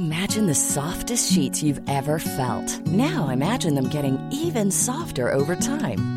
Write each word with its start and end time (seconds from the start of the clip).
Imagine 0.00 0.52
softest 0.54 1.26
sheet 1.32 1.56
felt 1.56 2.78
now imagine 3.00 3.76
them 3.76 3.88
getting 3.92 4.70
softer 4.84 5.28
over 5.34 5.54
time 5.66 6.15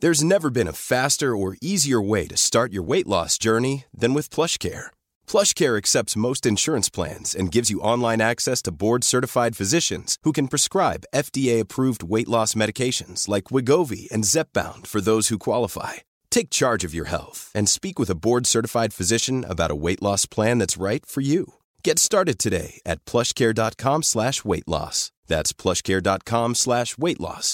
There's 0.00 0.22
never 0.22 0.50
been 0.50 0.68
a 0.68 0.82
faster 0.92 1.34
or 1.34 1.56
easier 1.60 2.00
way 2.00 2.28
to 2.28 2.36
start 2.36 2.72
your 2.72 2.84
weight 2.84 3.08
loss 3.08 3.36
journey 3.36 3.84
than 3.92 4.14
with 4.14 4.34
PlushCare. 4.36 4.92
PlushCare 5.26 5.76
accepts 5.76 6.22
most 6.26 6.46
insurance 6.46 6.88
plans 6.88 7.34
and 7.34 7.54
gives 7.54 7.68
you 7.68 7.80
online 7.80 8.20
access 8.20 8.62
to 8.62 8.76
board-certified 8.84 9.56
physicians 9.56 10.16
who 10.22 10.30
can 10.30 10.52
prescribe 10.52 11.08
FDA-approved 11.12 12.04
weight 12.04 12.28
loss 12.28 12.54
medications 12.54 13.26
like 13.26 13.50
Wegovy 13.50 14.08
and 14.12 14.28
Zepbound 14.32 14.86
for 14.86 15.00
those 15.00 15.28
who 15.28 15.46
qualify. 15.48 15.94
Take 16.30 16.58
charge 16.60 16.84
of 16.84 16.94
your 16.94 17.08
health 17.08 17.50
and 17.52 17.68
speak 17.68 17.98
with 17.98 18.10
a 18.10 18.20
board-certified 18.26 18.94
physician 18.94 19.44
about 19.44 19.72
a 19.72 19.80
weight 19.84 20.02
loss 20.02 20.26
plan 20.26 20.58
that's 20.58 20.84
right 20.86 21.04
for 21.04 21.22
you. 21.22 21.54
Get 21.82 21.96
started 21.98 22.38
today 22.38 22.70
at 22.90 22.98
PlushCare.com/weight-loss. 23.10 24.96
That's 25.32 25.52
PlushCare.com/weight-loss. 25.62 27.48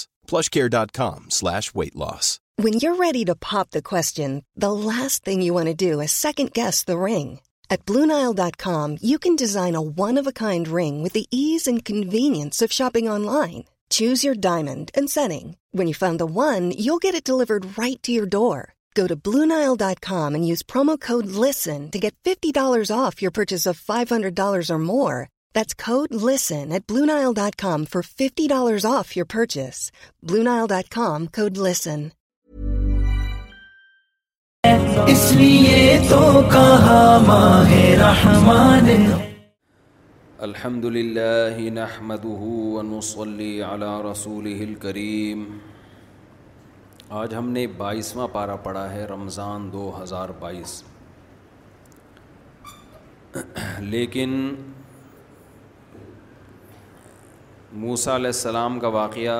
When 2.63 2.77
یوریسن 2.81 4.37
the 4.63 4.65
last 4.89 5.29
ring 7.03 7.29
Blue 7.87 8.11
Nile 8.11 8.33
dot 8.37 9.27
design 9.39 9.75
O 9.75 9.83
own 9.97 10.17
اوائنڈ 10.17 10.67
ring 10.77 11.03
وتز 11.03 11.67
and 11.69 11.81
convenience 11.89 12.63
shopping 12.79 13.07
on 13.15 13.25
line 13.25 13.61
choose 13.97 14.25
your 14.25 14.35
diamond 14.49 15.09
setting 15.13 15.51
when 15.77 15.87
you 15.89 15.93
find 15.99 16.21
one 16.35 16.71
you 16.85 16.97
get 17.03 17.15
it 17.15 17.25
delivered 17.27 17.65
right 17.77 18.03
to 18.05 18.11
your 18.11 18.25
door 18.37 18.59
Blue Nile 19.25 19.51
dot 19.79 19.99
com 20.07 20.33
and 20.33 20.45
use 20.47 20.63
from 20.73 20.89
اک 20.89 21.11
لسنٹ 21.45 21.95
fifty 22.25 22.51
dollar 22.55 22.91
off 22.97 23.23
you 23.23 23.31
purchase 23.35 23.67
five 23.85 24.13
hundred 24.15 24.35
dollars 24.35 24.71
more 24.89 25.23
That's 25.55 25.73
code 25.81 26.09
code 26.09 26.25
LISTEN 26.27 26.71
LISTEN. 26.71 26.71
at 26.75 26.85
Bluenile.com 26.91 27.83
Bluenile.com 27.83 27.85
for 27.91 28.01
$50 28.07 28.89
off 28.91 29.15
your 29.17 29.25
purchase. 29.33 29.79
اس 35.13 35.31
لیے 35.37 35.79
تو 36.09 36.19
کہا 36.51 36.99
ماہ 37.27 37.71
رحمان 38.03 38.89
الحمد 40.49 40.85
للہ 40.97 41.57
نحمده 41.75 42.53
ونصلي 42.77 43.51
على 43.71 43.91
رسوله 44.11 45.41
آج 47.23 47.35
ہم 47.37 47.49
نے 47.57 47.65
بائیسواں 47.81 48.27
پارہ 48.37 48.55
پڑھا 48.69 48.85
ہے 48.93 49.05
رمضان 49.15 49.69
دو 49.73 49.83
ہزار 50.03 50.29
بائیس 50.45 50.75
لیکن 53.93 54.39
موسا 57.79 58.15
علیہ 58.15 58.27
السلام 58.27 58.79
کا 58.79 58.87
واقعہ 58.87 59.35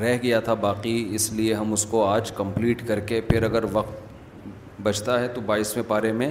رہ 0.00 0.16
گیا 0.22 0.38
تھا 0.44 0.54
باقی 0.60 0.92
اس 1.14 1.30
لیے 1.32 1.54
ہم 1.54 1.72
اس 1.72 1.84
کو 1.90 2.04
آج 2.04 2.30
کمپلیٹ 2.36 2.86
کر 2.88 3.00
کے 3.10 3.20
پھر 3.28 3.42
اگر 3.48 3.64
وقت 3.72 4.78
بچتا 4.82 5.18
ہے 5.20 5.28
تو 5.34 5.40
بائیسویں 5.46 5.82
پارے 5.88 6.12
میں 6.22 6.30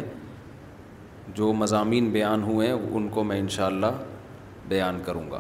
جو 1.36 1.52
مضامین 1.58 2.10
بیان 2.12 2.44
ہوئے 2.44 2.68
ہیں 2.68 2.78
ان 2.92 3.08
کو 3.14 3.24
میں 3.24 3.40
انشاءاللہ 3.40 3.92
بیان 4.68 5.02
کروں 5.06 5.30
گا 5.32 5.40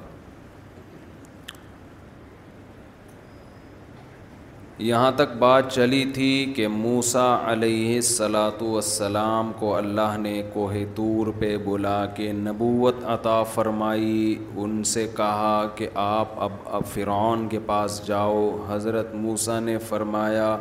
یہاں 4.87 5.11
تک 5.17 5.35
بات 5.39 5.71
چلی 5.73 6.03
تھی 6.13 6.27
کہ 6.55 6.67
موسا 6.73 7.25
علیہ 7.51 7.95
السلاۃ 7.95 8.61
والسلام 8.61 9.51
کو 9.59 9.73
اللہ 9.75 10.15
نے 10.17 10.41
کوہ 10.53 10.71
طور 10.95 11.31
پہ 11.39 11.55
بلا 11.65 12.05
کے 12.15 12.31
نبوت 12.33 13.03
عطا 13.15 13.41
فرمائی 13.53 14.35
ان 14.55 14.83
سے 14.91 15.05
کہا 15.15 15.65
کہ 15.75 15.87
آپ 16.03 16.39
اب 16.43 16.51
اب 16.75 16.85
فرعون 16.93 17.47
کے 17.49 17.59
پاس 17.65 18.01
جاؤ 18.07 18.45
حضرت 18.69 19.13
موسا 19.21 19.59
نے 19.65 19.77
فرمایا 19.87 20.55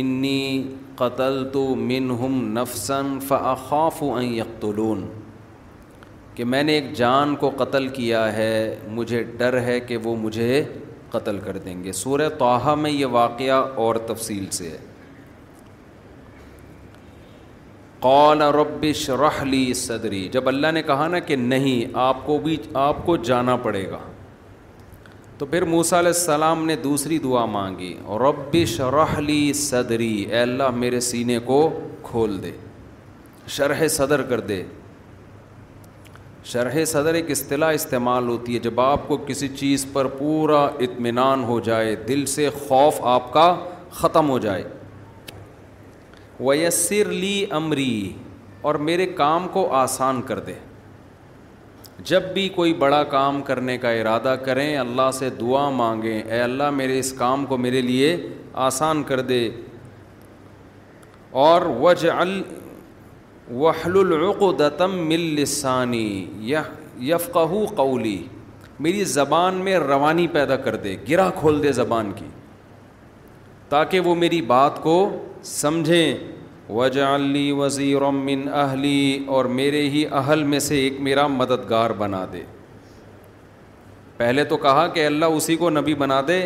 انی 0.00 0.62
قتل 0.96 1.42
تو 1.52 1.64
منہم 1.76 2.40
نفسن 2.58 3.18
فاخاف 3.28 4.02
یقتلون 4.24 5.06
کہ 6.34 6.44
میں 6.44 6.62
نے 6.62 6.72
ایک 6.78 6.92
جان 6.96 7.34
کو 7.36 7.50
قتل 7.58 7.88
کیا 8.00 8.32
ہے 8.36 8.52
مجھے 8.98 9.22
ڈر 9.38 9.60
ہے 9.62 9.78
کہ 9.86 9.96
وہ 10.04 10.14
مجھے 10.16 10.62
قتل 11.10 11.38
کر 11.44 11.58
دیں 11.64 11.82
گے 11.84 11.92
سورہ 12.02 12.28
توحہ 12.38 12.74
میں 12.84 12.90
یہ 12.90 13.06
واقعہ 13.20 13.60
اور 13.84 13.94
تفصیل 14.06 14.46
سے 14.56 14.68
ہے 14.70 14.78
قال 18.00 18.42
رب 18.58 18.84
رحلی 19.20 19.62
صدری 19.74 20.28
جب 20.32 20.48
اللہ 20.48 20.70
نے 20.72 20.82
کہا 20.90 21.06
نا 21.08 21.18
کہ 21.30 21.36
نہیں 21.36 21.96
آپ 22.08 22.24
کو 22.26 22.38
بھی 22.42 22.56
آپ 22.86 23.04
کو 23.06 23.16
جانا 23.30 23.56
پڑے 23.62 23.88
گا 23.90 23.98
تو 25.38 25.46
پھر 25.46 25.64
موسا 25.72 25.98
علیہ 25.98 26.12
السلام 26.14 26.64
نے 26.66 26.76
دوسری 26.84 27.18
دعا 27.24 27.44
مانگی 27.56 27.94
رب 28.28 28.56
رحلی 28.94 29.42
صدری 29.62 30.14
اے 30.30 30.38
اللہ 30.40 30.70
میرے 30.84 31.00
سینے 31.08 31.38
کو 31.44 31.58
کھول 32.10 32.42
دے 32.42 32.50
شرح 33.56 33.86
صدر 33.96 34.22
کر 34.30 34.40
دے 34.48 34.62
شرح 36.52 36.84
صدر 36.90 37.14
ایک 37.14 37.30
اصطلاح 37.30 37.72
استعمال 37.74 38.28
ہوتی 38.28 38.54
ہے 38.54 38.58
جب 38.66 38.78
آپ 38.80 39.00
کو 39.08 39.16
کسی 39.26 39.48
چیز 39.56 39.84
پر 39.92 40.06
پورا 40.18 40.60
اطمینان 40.86 41.42
ہو 41.44 41.58
جائے 41.64 41.94
دل 42.08 42.24
سے 42.34 42.48
خوف 42.68 43.00
آپ 43.14 43.32
کا 43.32 43.48
ختم 43.98 44.30
ہو 44.30 44.38
جائے 44.44 44.62
ویسر 46.40 47.08
لی 47.10 47.44
امری 47.58 47.90
اور 48.70 48.74
میرے 48.86 49.06
کام 49.20 49.48
کو 49.52 49.66
آسان 49.80 50.22
کر 50.26 50.38
دے 50.46 50.52
جب 52.12 52.32
بھی 52.34 52.48
کوئی 52.54 52.72
بڑا 52.84 53.02
کام 53.16 53.42
کرنے 53.50 53.76
کا 53.78 53.90
ارادہ 54.00 54.34
کریں 54.44 54.76
اللہ 54.78 55.10
سے 55.18 55.28
دعا 55.40 55.68
مانگیں 55.82 56.22
اے 56.22 56.40
اللہ 56.40 56.70
میرے 56.80 56.98
اس 56.98 57.12
کام 57.18 57.44
کو 57.48 57.56
میرے 57.66 57.80
لیے 57.90 58.16
آسان 58.70 59.02
کر 59.10 59.20
دے 59.32 59.48
اور 61.48 61.62
وجعل 61.80 62.40
وحل 63.56 63.96
الوق 63.98 64.42
دتم 64.60 64.94
مل 65.08 65.20
لسانی 65.40 66.26
یفقہ 67.00 67.64
قولی 67.76 68.16
میری 68.80 69.04
زبان 69.12 69.54
میں 69.64 69.76
روانی 69.78 70.26
پیدا 70.32 70.56
کر 70.66 70.76
دے 70.82 70.96
گرا 71.08 71.28
کھول 71.38 71.62
دے 71.62 71.72
زبان 71.72 72.10
کی 72.16 72.26
تاکہ 73.68 74.00
وہ 74.00 74.14
میری 74.14 74.40
بات 74.52 74.82
کو 74.82 74.94
سمجھیں 75.44 76.14
وجا 76.68 77.14
علی 77.14 77.50
وزیر 77.58 78.02
اہلی 78.02 79.24
اور 79.36 79.44
میرے 79.58 79.82
ہی 79.90 80.04
اہل 80.12 80.42
میں 80.44 80.58
سے 80.68 80.78
ایک 80.80 81.00
میرا 81.00 81.26
مددگار 81.26 81.90
بنا 81.98 82.24
دے 82.32 82.42
پہلے 84.16 84.44
تو 84.44 84.56
کہا 84.56 84.86
کہ 84.94 85.06
اللہ 85.06 85.24
اسی 85.36 85.56
کو 85.56 85.70
نبی 85.70 85.94
بنا 85.94 86.20
دے 86.28 86.40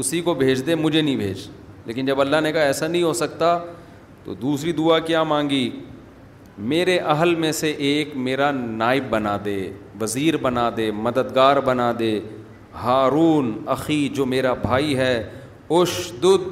اسی 0.00 0.20
کو 0.20 0.34
بھیج 0.44 0.66
دے 0.66 0.74
مجھے 0.74 1.00
نہیں 1.02 1.16
بھیج 1.16 1.46
لیکن 1.86 2.06
جب 2.06 2.20
اللہ 2.20 2.40
نے 2.42 2.52
کہا 2.52 2.62
ایسا 2.62 2.86
نہیں 2.86 3.02
ہو 3.02 3.12
سکتا 3.22 3.56
تو 4.24 4.34
دوسری 4.40 4.72
دعا 4.80 4.98
کیا 4.98 5.22
مانگی 5.22 5.70
میرے 6.66 6.96
اہل 6.98 7.34
میں 7.34 7.50
سے 7.52 7.70
ایک 7.88 8.16
میرا 8.16 8.50
نائب 8.50 9.04
بنا 9.10 9.36
دے 9.44 9.56
وزیر 10.00 10.36
بنا 10.42 10.68
دے 10.76 10.90
مددگار 11.04 11.56
بنا 11.64 11.92
دے 11.98 12.18
ہارون 12.82 13.52
اخی 13.74 14.08
جو 14.14 14.26
میرا 14.26 14.52
بھائی 14.62 14.96
ہے 14.96 15.14
اش 15.76 15.90
دد 16.22 16.48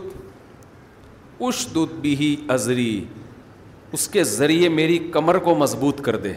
اش 1.49 1.67
بھی 2.01 2.15
ہی 2.17 2.35
ازری 2.57 3.05
اس 3.97 4.07
کے 4.09 4.25
ذریعے 4.25 4.69
میری 4.69 4.99
کمر 5.13 5.39
کو 5.49 5.55
مضبوط 5.55 6.01
کر 6.05 6.17
دے 6.23 6.33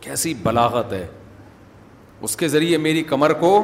کیسی 0.00 0.34
بلاغت 0.42 0.92
ہے 0.92 1.06
اس 2.24 2.36
کے 2.36 2.48
ذریعے 2.48 2.78
میری 2.78 3.02
کمر 3.08 3.32
کو 3.40 3.58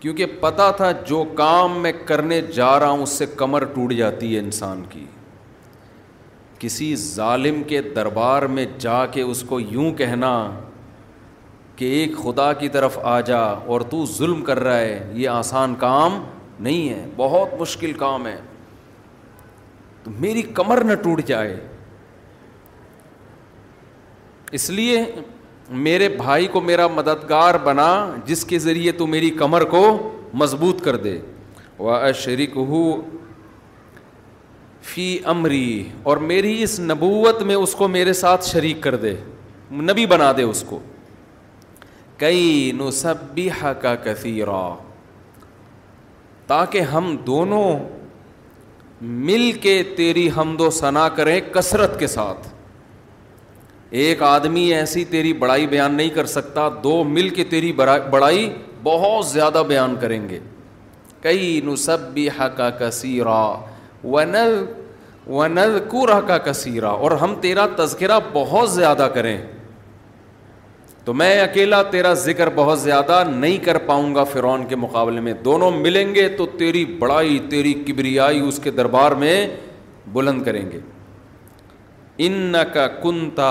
کیونکہ 0.00 0.26
پتہ 0.40 0.70
تھا 0.76 0.90
جو 1.08 1.22
کام 1.36 1.80
میں 1.82 1.92
کرنے 2.06 2.40
جا 2.54 2.78
رہا 2.80 2.90
ہوں 2.90 3.02
اس 3.02 3.16
سے 3.18 3.26
کمر 3.36 3.64
ٹوٹ 3.74 3.92
جاتی 3.94 4.34
ہے 4.34 4.40
انسان 4.40 4.82
کی 4.90 5.04
کسی 6.60 6.94
ظالم 6.96 7.62
کے 7.68 7.80
دربار 7.96 8.42
میں 8.56 8.64
جا 8.78 9.04
کے 9.12 9.22
اس 9.22 9.42
کو 9.48 9.58
یوں 9.60 9.90
کہنا 9.96 10.32
کہ 11.76 11.84
ایک 12.00 12.16
خدا 12.22 12.52
کی 12.60 12.68
طرف 12.68 12.98
آ 13.12 13.20
جا 13.28 13.40
اور 13.40 13.80
تو 13.90 14.04
ظلم 14.16 14.42
کر 14.44 14.58
رہا 14.64 14.78
ہے 14.80 15.10
یہ 15.16 15.28
آسان 15.28 15.74
کام 15.84 16.22
نہیں 16.66 16.88
ہے 16.88 17.04
بہت 17.16 17.54
مشکل 17.60 17.92
کام 18.02 18.26
ہے 18.26 18.36
تو 20.02 20.10
میری 20.18 20.42
کمر 20.54 20.84
نہ 20.84 20.94
ٹوٹ 21.02 21.20
جائے 21.26 21.56
اس 24.58 24.68
لیے 24.80 25.04
میرے 25.88 26.08
بھائی 26.16 26.46
کو 26.52 26.60
میرا 26.60 26.86
مددگار 26.94 27.54
بنا 27.64 27.88
جس 28.26 28.44
کے 28.52 28.58
ذریعے 28.58 28.92
تو 29.00 29.06
میری 29.06 29.30
کمر 29.40 29.64
کو 29.74 29.82
مضبوط 30.42 30.82
کر 30.84 30.96
دے 31.08 31.18
و 31.78 31.90
اشریک 31.90 32.56
ہو 32.68 32.82
فی 34.82 35.18
امری 35.32 35.82
اور 36.02 36.16
میری 36.28 36.62
اس 36.62 36.78
نبوت 36.80 37.42
میں 37.46 37.54
اس 37.54 37.74
کو 37.76 37.88
میرے 37.88 38.12
ساتھ 38.12 38.44
شریک 38.48 38.82
کر 38.82 38.96
دے 38.96 39.14
نبی 39.90 40.06
بنا 40.12 40.30
دے 40.36 40.42
اس 40.42 40.62
کو 40.68 40.78
کئی 42.18 42.70
نصبی 42.78 43.48
کا 43.58 43.70
حقا 43.70 43.94
کسی 44.04 44.40
را 44.44 44.68
تاکہ 46.46 46.80
ہم 46.92 47.14
دونوں 47.26 47.64
مل 49.02 49.50
کے 49.62 49.82
تیری 49.96 50.28
ہم 50.36 50.54
دو 50.58 50.70
ثنا 50.78 51.08
کریں 51.16 51.38
کثرت 51.52 51.98
کے 51.98 52.06
ساتھ 52.14 52.46
ایک 54.00 54.22
آدمی 54.22 54.62
ایسی 54.74 55.04
تیری 55.14 55.32
بڑائی 55.38 55.66
بیان 55.66 55.94
نہیں 55.96 56.08
کر 56.14 56.26
سکتا 56.32 56.68
دو 56.82 57.02
مل 57.04 57.28
کے 57.38 57.44
تیری 57.50 57.72
بڑائی 57.80 58.50
بہت 58.82 59.26
زیادہ 59.26 59.62
بیان 59.68 59.94
کریں 60.00 60.28
گے 60.28 60.38
کئی 61.22 61.60
نصبی 61.64 62.28
کا 62.56 62.68
ہاکی 62.80 63.20
نورہ 64.04 66.18
کا 66.26 66.36
کثیرا 66.44 66.88
اور 66.88 67.12
ہم 67.22 67.32
تیرا 67.40 67.64
تذکرہ 67.76 68.18
بہت 68.32 68.70
زیادہ 68.72 69.08
کریں 69.14 69.36
تو 71.04 71.12
میں 71.14 71.40
اکیلا 71.40 71.82
تیرا 71.90 72.12
ذکر 72.22 72.48
بہت 72.54 72.78
زیادہ 72.80 73.22
نہیں 73.34 73.56
کر 73.64 73.78
پاؤں 73.86 74.14
گا 74.14 74.24
فرعون 74.32 74.62
کے 74.68 74.76
مقابلے 74.76 75.20
میں 75.20 75.32
دونوں 75.44 75.70
ملیں 75.80 76.14
گے 76.14 76.28
تو 76.38 76.46
تیری 76.58 76.84
بڑائی 76.98 77.38
تیری 77.50 77.72
کبریائی 77.86 78.40
اس 78.48 78.58
کے 78.64 78.70
دربار 78.70 79.12
میں 79.22 79.36
بلند 80.12 80.40
کریں 80.44 80.66
گے 80.70 80.78
ان 82.24 82.52
کا 82.72 82.86
کنتا 83.02 83.50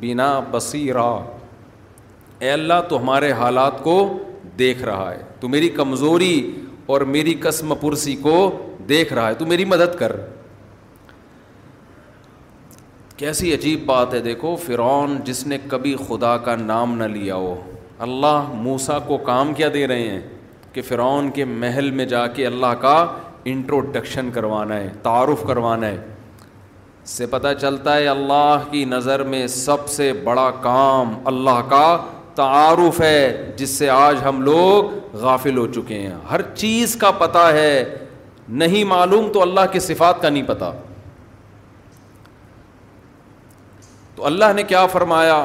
بنا 0.00 0.30
اے 2.38 2.50
اللہ 2.50 2.80
تو 2.88 2.94
ہمارے 3.00 3.30
حالات 3.38 3.74
کو 3.84 3.94
دیکھ 4.58 4.82
رہا 4.84 5.10
ہے 5.10 5.20
تو 5.40 5.48
میری 5.48 5.68
کمزوری 5.76 6.34
اور 6.90 7.00
میری 7.14 7.32
قسم 7.42 7.74
پرسی 7.80 8.14
کو 8.22 8.36
دیکھ 8.88 9.12
رہا 9.12 9.26
ہے 9.28 9.34
تو 9.40 9.46
میری 9.46 9.64
مدد 9.72 9.94
کر 9.98 10.12
کیسی 13.16 13.52
عجیب 13.54 13.84
بات 13.86 14.14
ہے 14.14 14.18
دیکھو 14.26 14.54
فرعون 14.64 15.14
جس 15.24 15.46
نے 15.46 15.58
کبھی 15.70 15.94
خدا 16.08 16.36
کا 16.48 16.54
نام 16.62 16.96
نہ 16.98 17.04
لیا 17.16 17.34
ہو 17.44 17.54
اللہ 18.06 18.50
موسا 18.66 18.98
کو 19.10 19.18
کام 19.30 19.52
کیا 19.60 19.68
دے 19.74 19.86
رہے 19.86 20.08
ہیں 20.10 20.20
کہ 20.72 20.82
فرعون 20.88 21.30
کے 21.38 21.44
محل 21.64 21.90
میں 22.00 22.04
جا 22.14 22.26
کے 22.38 22.46
اللہ 22.46 22.74
کا 22.86 22.96
انٹروڈکشن 23.52 24.30
کروانا 24.34 24.76
ہے 24.80 24.88
تعارف 25.02 25.42
کروانا 25.48 25.86
ہے 25.86 25.96
سے 27.16 27.26
پتہ 27.36 27.52
چلتا 27.60 27.96
ہے 27.96 28.06
اللہ 28.08 28.64
کی 28.70 28.84
نظر 28.96 29.22
میں 29.34 29.46
سب 29.60 29.88
سے 29.98 30.12
بڑا 30.24 30.50
کام 30.62 31.14
اللہ 31.32 31.60
کا 31.68 31.84
تعارف 32.40 33.00
ہے 33.00 33.16
جس 33.56 33.70
سے 33.78 33.88
آج 33.94 34.16
ہم 34.24 34.40
لوگ 34.42 35.16
غافل 35.22 35.56
ہو 35.58 35.66
چکے 35.72 35.98
ہیں 36.00 36.12
ہر 36.30 36.42
چیز 36.60 36.94
کا 37.00 37.10
پتہ 37.22 37.42
ہے 37.56 37.72
نہیں 38.62 38.84
معلوم 38.92 39.28
تو 39.32 39.42
اللہ 39.42 39.66
کی 39.72 39.80
صفات 39.86 40.22
کا 40.22 40.28
نہیں 40.28 40.46
پتا 40.46 40.70
تو 44.16 44.26
اللہ 44.26 44.52
نے 44.58 44.62
کیا 44.72 44.84
فرمایا 44.94 45.36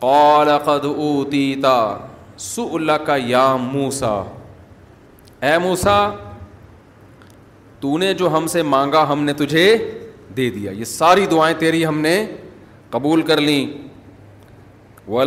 قال 0.00 0.50
قد 0.64 0.84
سو 2.50 2.66
اللہ 2.76 3.04
کا 3.06 3.16
یا 3.32 3.46
موسا 3.60 4.12
اے 5.48 5.56
موسا 5.68 5.96
تو 7.80 7.96
نے 7.98 8.12
جو 8.20 8.36
ہم 8.36 8.46
سے 8.56 8.62
مانگا 8.76 9.04
ہم 9.12 9.22
نے 9.24 9.32
تجھے 9.44 9.64
دے 10.36 10.50
دیا 10.50 10.70
یہ 10.80 10.84
ساری 10.92 11.26
دعائیں 11.30 11.56
تیری 11.58 11.84
ہم 11.86 11.98
نے 12.10 12.14
قبول 12.90 13.22
کر 13.32 13.40
لیں 13.48 13.60
وہ 15.12 15.24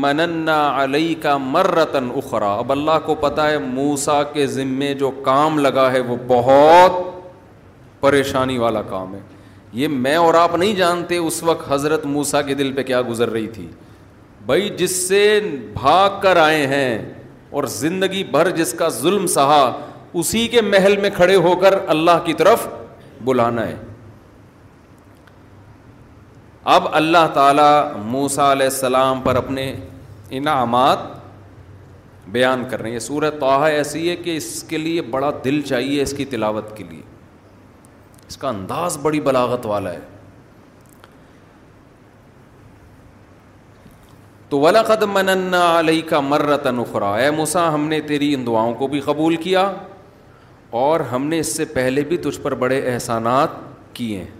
من 0.00 0.48
علی 0.48 1.14
کا 1.22 1.36
مرتن 1.38 2.08
اخرا 2.16 2.52
اب 2.58 2.72
اللہ 2.72 2.98
کو 3.04 3.14
پتہ 3.20 3.40
ہے 3.40 3.58
موسا 3.58 4.22
کے 4.32 4.46
ذمے 4.46 4.92
جو 5.02 5.10
کام 5.24 5.58
لگا 5.58 5.90
ہے 5.92 6.00
وہ 6.08 6.16
بہت 6.26 7.00
پریشانی 8.00 8.58
والا 8.58 8.82
کام 8.88 9.14
ہے 9.14 9.20
یہ 9.80 9.88
میں 9.88 10.14
اور 10.16 10.34
آپ 10.34 10.54
نہیں 10.56 10.74
جانتے 10.74 11.16
اس 11.16 11.42
وقت 11.42 11.70
حضرت 11.72 12.04
موسا 12.06 12.42
کے 12.42 12.54
دل 12.54 12.72
پہ 12.72 12.82
کیا 12.90 13.00
گزر 13.08 13.30
رہی 13.30 13.46
تھی 13.54 13.66
بھائی 14.46 14.68
جس 14.78 14.96
سے 15.08 15.22
بھاگ 15.74 16.20
کر 16.22 16.36
آئے 16.42 16.66
ہیں 16.66 16.98
اور 17.58 17.64
زندگی 17.78 18.22
بھر 18.30 18.50
جس 18.56 18.72
کا 18.78 18.88
ظلم 19.02 19.26
سہا 19.34 19.70
اسی 20.20 20.46
کے 20.48 20.60
محل 20.62 20.96
میں 21.00 21.10
کھڑے 21.16 21.34
ہو 21.48 21.56
کر 21.60 21.78
اللہ 21.96 22.18
کی 22.24 22.32
طرف 22.34 22.66
بلانا 23.24 23.66
ہے 23.68 23.76
اب 26.74 26.84
اللہ 26.98 27.26
تعالیٰ 27.34 27.72
موسا 28.12 28.50
علیہ 28.52 28.66
السلام 28.66 29.20
پر 29.22 29.36
اپنے 29.36 29.64
انعامات 30.38 30.98
بیان 32.36 32.64
کر 32.70 32.80
رہے 32.82 32.90
ہیں 32.90 32.98
سورہ 33.00 33.28
توحہ 33.40 33.66
ایسی 33.74 34.08
ہے 34.08 34.14
کہ 34.22 34.36
اس 34.36 34.62
کے 34.68 34.78
لیے 34.78 35.02
بڑا 35.12 35.30
دل 35.44 35.60
چاہیے 35.68 36.00
اس 36.02 36.14
کی 36.16 36.24
تلاوت 36.32 36.76
کے 36.76 36.84
لیے 36.88 37.02
اس 38.28 38.36
کا 38.36 38.48
انداز 38.48 38.98
بڑی 39.02 39.20
بلاغت 39.28 39.66
والا 39.72 39.92
ہے 39.92 39.98
تو 44.48 44.60
ولاقد 44.60 45.02
من 45.12 45.54
علیہ 45.60 46.02
کا 46.08 46.20
مرتن 46.32 46.74
نخرا 46.78 47.14
اے 47.16 47.30
مسا 47.36 47.72
ہم 47.74 47.86
نے 47.88 48.00
تیری 48.08 48.34
ان 48.34 48.46
دعاؤں 48.46 48.74
کو 48.82 48.86
بھی 48.96 49.00
قبول 49.10 49.36
کیا 49.46 49.70
اور 50.82 51.00
ہم 51.12 51.26
نے 51.28 51.38
اس 51.40 51.56
سے 51.56 51.64
پہلے 51.78 52.04
بھی 52.12 52.16
تجھ 52.26 52.40
پر 52.42 52.54
بڑے 52.64 52.80
احسانات 52.94 53.54
کیے 53.94 54.18
ہیں 54.18 54.35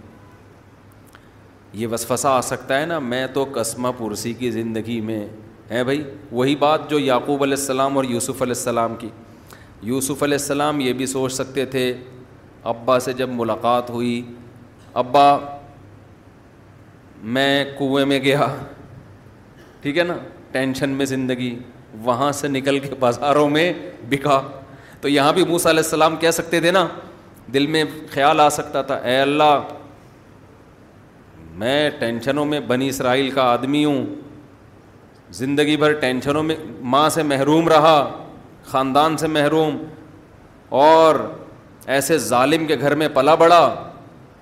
یہ 1.73 1.87
وسفسا 1.91 2.29
آ 2.35 2.41
سکتا 2.41 2.79
ہے 2.79 2.85
نا 2.85 2.97
میں 2.99 3.25
تو 3.33 3.45
قسمہ 3.53 3.87
پرسی 3.97 4.33
کی 4.33 4.49
زندگی 4.51 4.99
میں 5.03 5.25
ہے 5.71 5.83
بھائی 5.83 6.03
وہی 6.31 6.55
بات 6.55 6.89
جو 6.89 6.99
یعقوب 6.99 7.43
علیہ 7.43 7.55
السلام 7.59 7.97
اور 7.97 8.05
یوسف 8.09 8.41
علیہ 8.41 8.53
السلام 8.57 8.95
کی 8.99 9.09
یوسف 9.87 10.23
علیہ 10.23 10.37
السلام 10.39 10.79
یہ 10.81 10.93
بھی 11.01 11.05
سوچ 11.05 11.33
سکتے 11.33 11.65
تھے 11.73 11.91
ابا 12.73 12.99
سے 12.99 13.13
جب 13.13 13.29
ملاقات 13.33 13.89
ہوئی 13.89 14.21
ابا 14.99 15.37
میں 17.37 17.63
کنویں 17.77 18.05
میں 18.05 18.19
گیا 18.23 18.47
ٹھیک 19.81 19.97
ہے 19.97 20.03
نا 20.03 20.15
ٹینشن 20.51 20.89
میں 20.89 21.05
زندگی 21.05 21.55
وہاں 22.03 22.31
سے 22.39 22.47
نکل 22.47 22.79
کے 22.79 22.95
بازاروں 22.99 23.49
میں 23.49 23.71
بکا 24.09 24.41
تو 25.01 25.09
یہاں 25.09 25.33
بھی 25.33 25.43
موسیٰ 25.47 25.71
علیہ 25.71 25.83
السلام 25.83 26.15
کہہ 26.19 26.31
سکتے 26.33 26.59
تھے 26.59 26.71
نا 26.71 26.87
دل 27.53 27.67
میں 27.71 27.83
خیال 28.11 28.39
آ 28.39 28.49
سکتا 28.51 28.81
تھا 28.87 28.95
اے 29.09 29.17
اللہ 29.21 29.67
میں 31.61 31.89
ٹینشنوں 31.99 32.45
میں 32.45 32.59
بنی 32.67 32.87
اسرائیل 32.89 33.29
کا 33.35 33.41
آدمی 33.51 33.83
ہوں 33.85 34.03
زندگی 35.37 35.77
بھر 35.77 35.93
ٹینشنوں 36.01 36.43
میں 36.43 36.55
ماں 36.93 37.07
سے 37.15 37.23
محروم 37.31 37.67
رہا 37.69 37.97
خاندان 38.71 39.17
سے 39.17 39.27
محروم 39.37 39.75
اور 40.81 41.15
ایسے 41.95 42.17
ظالم 42.27 42.65
کے 42.67 42.75
گھر 42.79 42.95
میں 43.01 43.07
پلا 43.13 43.35
بڑا 43.43 43.61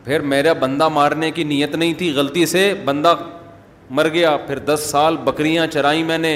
پھر 0.06 0.20
میرا 0.34 0.54
بندہ 0.60 0.88
مارنے 1.00 1.30
کی 1.32 1.44
نیت 1.54 1.76
نہیں 1.76 1.94
تھی 1.98 2.12
غلطی 2.16 2.46
سے 2.56 2.64
بندہ 2.86 3.16
مر 3.98 4.08
گیا 4.14 4.36
پھر 4.48 4.60
دس 4.74 4.86
سال 4.92 5.18
بکریاں 5.26 5.68
چرائیں 5.74 6.04
میں 6.08 6.18
نے 6.18 6.34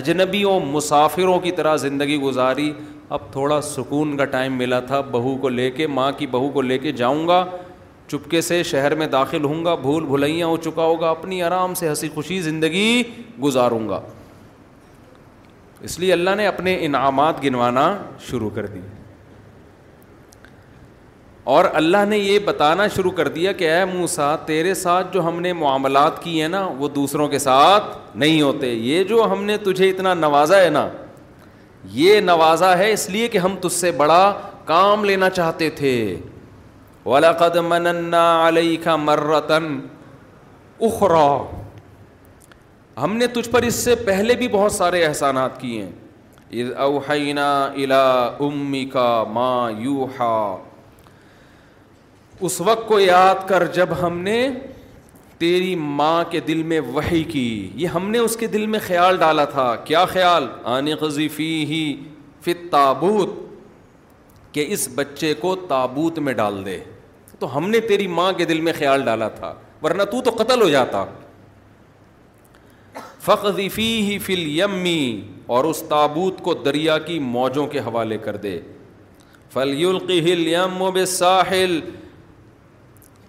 اجنبیوں 0.00 0.58
مسافروں 0.72 1.38
کی 1.40 1.50
طرح 1.58 1.76
زندگی 1.86 2.18
گزاری 2.20 2.72
اب 3.16 3.32
تھوڑا 3.32 3.60
سکون 3.62 4.16
کا 4.16 4.24
ٹائم 4.36 4.56
ملا 4.58 4.80
تھا 4.90 5.00
بہو 5.10 5.36
کو 5.40 5.48
لے 5.48 5.70
کے 5.70 5.86
ماں 6.00 6.10
کی 6.18 6.26
بہو 6.30 6.48
کو 6.54 6.62
لے 6.62 6.78
کے 6.78 6.92
جاؤں 7.02 7.26
گا 7.28 7.44
چپکے 8.08 8.40
سے 8.40 8.62
شہر 8.62 8.94
میں 8.94 9.06
داخل 9.12 9.44
ہوں 9.44 9.64
گا 9.64 9.74
بھول 9.74 10.04
بھلیاں 10.06 10.46
ہو 10.46 10.56
چکا 10.64 10.82
ہوگا 10.84 11.08
اپنی 11.10 11.42
آرام 11.42 11.74
سے 11.74 11.88
ہنسی 11.88 12.08
خوشی 12.14 12.40
زندگی 12.40 13.02
گزاروں 13.42 13.88
گا 13.88 14.00
اس 15.88 15.98
لیے 16.00 16.12
اللہ 16.12 16.34
نے 16.36 16.46
اپنے 16.46 16.76
انعامات 16.84 17.42
گنوانا 17.44 17.94
شروع 18.28 18.50
کر 18.54 18.66
دی 18.66 18.80
اور 21.54 21.64
اللہ 21.80 22.04
نے 22.08 22.18
یہ 22.18 22.38
بتانا 22.44 22.86
شروع 22.94 23.10
کر 23.16 23.28
دیا 23.34 23.50
کہ 23.58 23.70
اے 23.70 23.84
منسا 23.92 24.34
تیرے 24.46 24.72
ساتھ 24.74 25.12
جو 25.14 25.24
ہم 25.26 25.40
نے 25.40 25.52
معاملات 25.52 26.22
کی 26.22 26.40
ہیں 26.40 26.48
نا 26.48 26.66
وہ 26.78 26.88
دوسروں 26.94 27.26
کے 27.34 27.38
ساتھ 27.38 27.84
نہیں 28.18 28.40
ہوتے 28.42 28.72
یہ 28.72 29.04
جو 29.10 29.24
ہم 29.32 29.44
نے 29.50 29.56
تجھے 29.64 29.88
اتنا 29.90 30.14
نوازا 30.14 30.60
ہے 30.62 30.70
نا 30.70 30.88
یہ 32.00 32.20
نوازا 32.20 32.76
ہے 32.78 32.90
اس 32.92 33.08
لیے 33.10 33.28
کہ 33.32 33.38
ہم 33.38 33.54
تجھ 33.62 33.72
سے 33.72 33.90
بڑا 34.02 34.22
کام 34.64 35.04
لینا 35.04 35.30
چاہتے 35.30 35.68
تھے 35.76 35.92
ولاقد 37.06 37.56
مَنَنَّا 37.70 38.30
عَلَيْكَ 38.46 38.84
کا 38.84 38.94
مرتن 38.96 39.78
اخرا 40.86 41.38
ہم 43.02 43.16
نے 43.16 43.26
تجھ 43.34 43.48
پر 43.50 43.62
اس 43.68 43.74
سے 43.84 43.94
پہلے 44.06 44.34
بھی 44.40 44.48
بہت 44.54 44.72
سارے 44.72 45.04
احسانات 45.04 45.60
کیے 45.60 45.84
اوحینا 46.86 47.48
الى 47.64 48.46
امی 48.46 48.84
ما 49.34 49.50
یوحا 49.78 50.34
اس 52.48 52.60
وقت 52.70 52.86
کو 52.88 52.98
یاد 53.00 53.46
کر 53.48 53.66
جب 53.74 53.92
ہم 54.02 54.18
نے 54.22 54.38
تیری 55.38 55.74
ماں 55.98 56.24
کے 56.30 56.40
دل 56.50 56.62
میں 56.72 56.80
وہی 56.92 57.22
کی 57.34 57.46
یہ 57.82 57.88
ہم 57.96 58.10
نے 58.10 58.18
اس 58.24 58.36
کے 58.42 58.46
دل 58.56 58.66
میں 58.74 58.78
خیال 58.86 59.16
ڈالا 59.18 59.44
تھا 59.54 59.74
کیا 59.84 60.04
خیال 60.16 60.46
قذیفی 61.00 61.48
ہی 61.72 61.82
فت 62.44 62.70
تابوت 62.72 63.34
کہ 64.52 64.64
اس 64.74 64.88
بچے 64.94 65.32
کو 65.40 65.54
تابوت 65.68 66.18
میں 66.26 66.32
ڈال 66.42 66.64
دے 66.66 66.78
تو 67.38 67.56
ہم 67.56 67.68
نے 67.70 67.80
تیری 67.88 68.06
ماں 68.18 68.32
کے 68.36 68.44
دل 68.44 68.60
میں 68.66 68.72
خیال 68.78 69.02
ڈالا 69.04 69.28
تھا 69.38 69.52
ورنہ 69.82 70.02
تو 70.10 70.20
تو 70.24 70.30
قتل 70.38 70.62
ہو 70.62 70.68
جاتا 70.68 71.04
فی 73.24 73.66
ہی 74.06 74.18
فل 74.24 74.46
یمی 74.58 75.00
اور 75.54 75.64
اس 75.64 75.82
تابوت 75.88 76.40
کو 76.42 76.54
دریا 76.54 76.98
کی 77.06 77.18
موجوں 77.18 77.66
کے 77.68 77.78
حوالے 77.86 78.18
کر 78.24 78.36
دے 78.44 78.58
ہل 79.56 80.46
یم 80.48 80.80
و 80.82 81.04
ساحل 81.08 81.78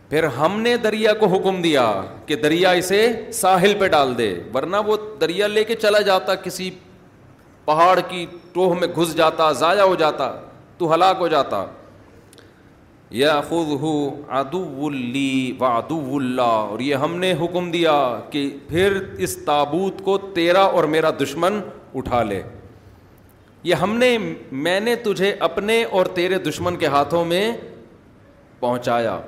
پھر 0.10 0.24
ہم 0.38 0.60
نے 0.62 0.76
دریا 0.84 1.14
کو 1.20 1.26
حکم 1.36 1.62
دیا 1.62 1.86
کہ 2.26 2.36
دریا 2.36 2.70
اسے 2.82 3.02
ساحل 3.34 3.74
پہ 3.80 3.88
ڈال 3.96 4.18
دے 4.18 4.34
ورنہ 4.54 4.78
وہ 4.88 4.98
دریا 5.22 5.48
لے 5.48 5.64
کے 5.72 5.76
چلا 5.76 6.02
جاتا 6.10 6.36
کسی 6.46 6.70
پہاڑ 7.66 8.00
کی 8.10 8.26
ٹوہ 8.54 8.74
میں 8.80 8.88
گھس 8.96 9.16
جاتا 9.18 9.52
ضائع 9.64 9.82
ہو 9.84 9.96
جاتا 10.04 10.32
تو 10.78 10.94
ہلاک 10.94 11.16
ہو 11.20 11.28
جاتا 11.28 11.66
یا 13.16 13.40
خود 13.50 13.68
ہو 13.82 13.92
ادو 14.38 14.60
اللی 14.86 15.52
و 15.60 15.66
ادو 15.66 16.00
اللہ 16.16 16.42
اور 16.70 16.80
یہ 16.80 16.96
ہم 17.04 17.16
نے 17.20 17.32
حکم 17.42 17.70
دیا 17.72 17.94
کہ 18.32 18.50
پھر 18.70 18.98
اس 19.24 19.38
تابوت 19.46 20.02
کو 20.06 20.18
تیرا 20.34 20.62
اور 20.80 20.84
میرا 20.94 21.10
دشمن 21.22 21.60
اٹھا 21.96 22.22
لے 22.24 22.42
یہ 23.64 23.76
ہم 23.82 23.96
نے 23.98 24.18
میں 24.52 24.80
نے 24.80 24.96
تجھے 25.04 25.34
اپنے 25.48 25.84
اور 25.92 26.06
تیرے 26.16 26.38
دشمن 26.50 26.76
کے 26.80 26.86
ہاتھوں 26.98 27.24
میں 27.26 27.52
پہنچایا 28.60 29.20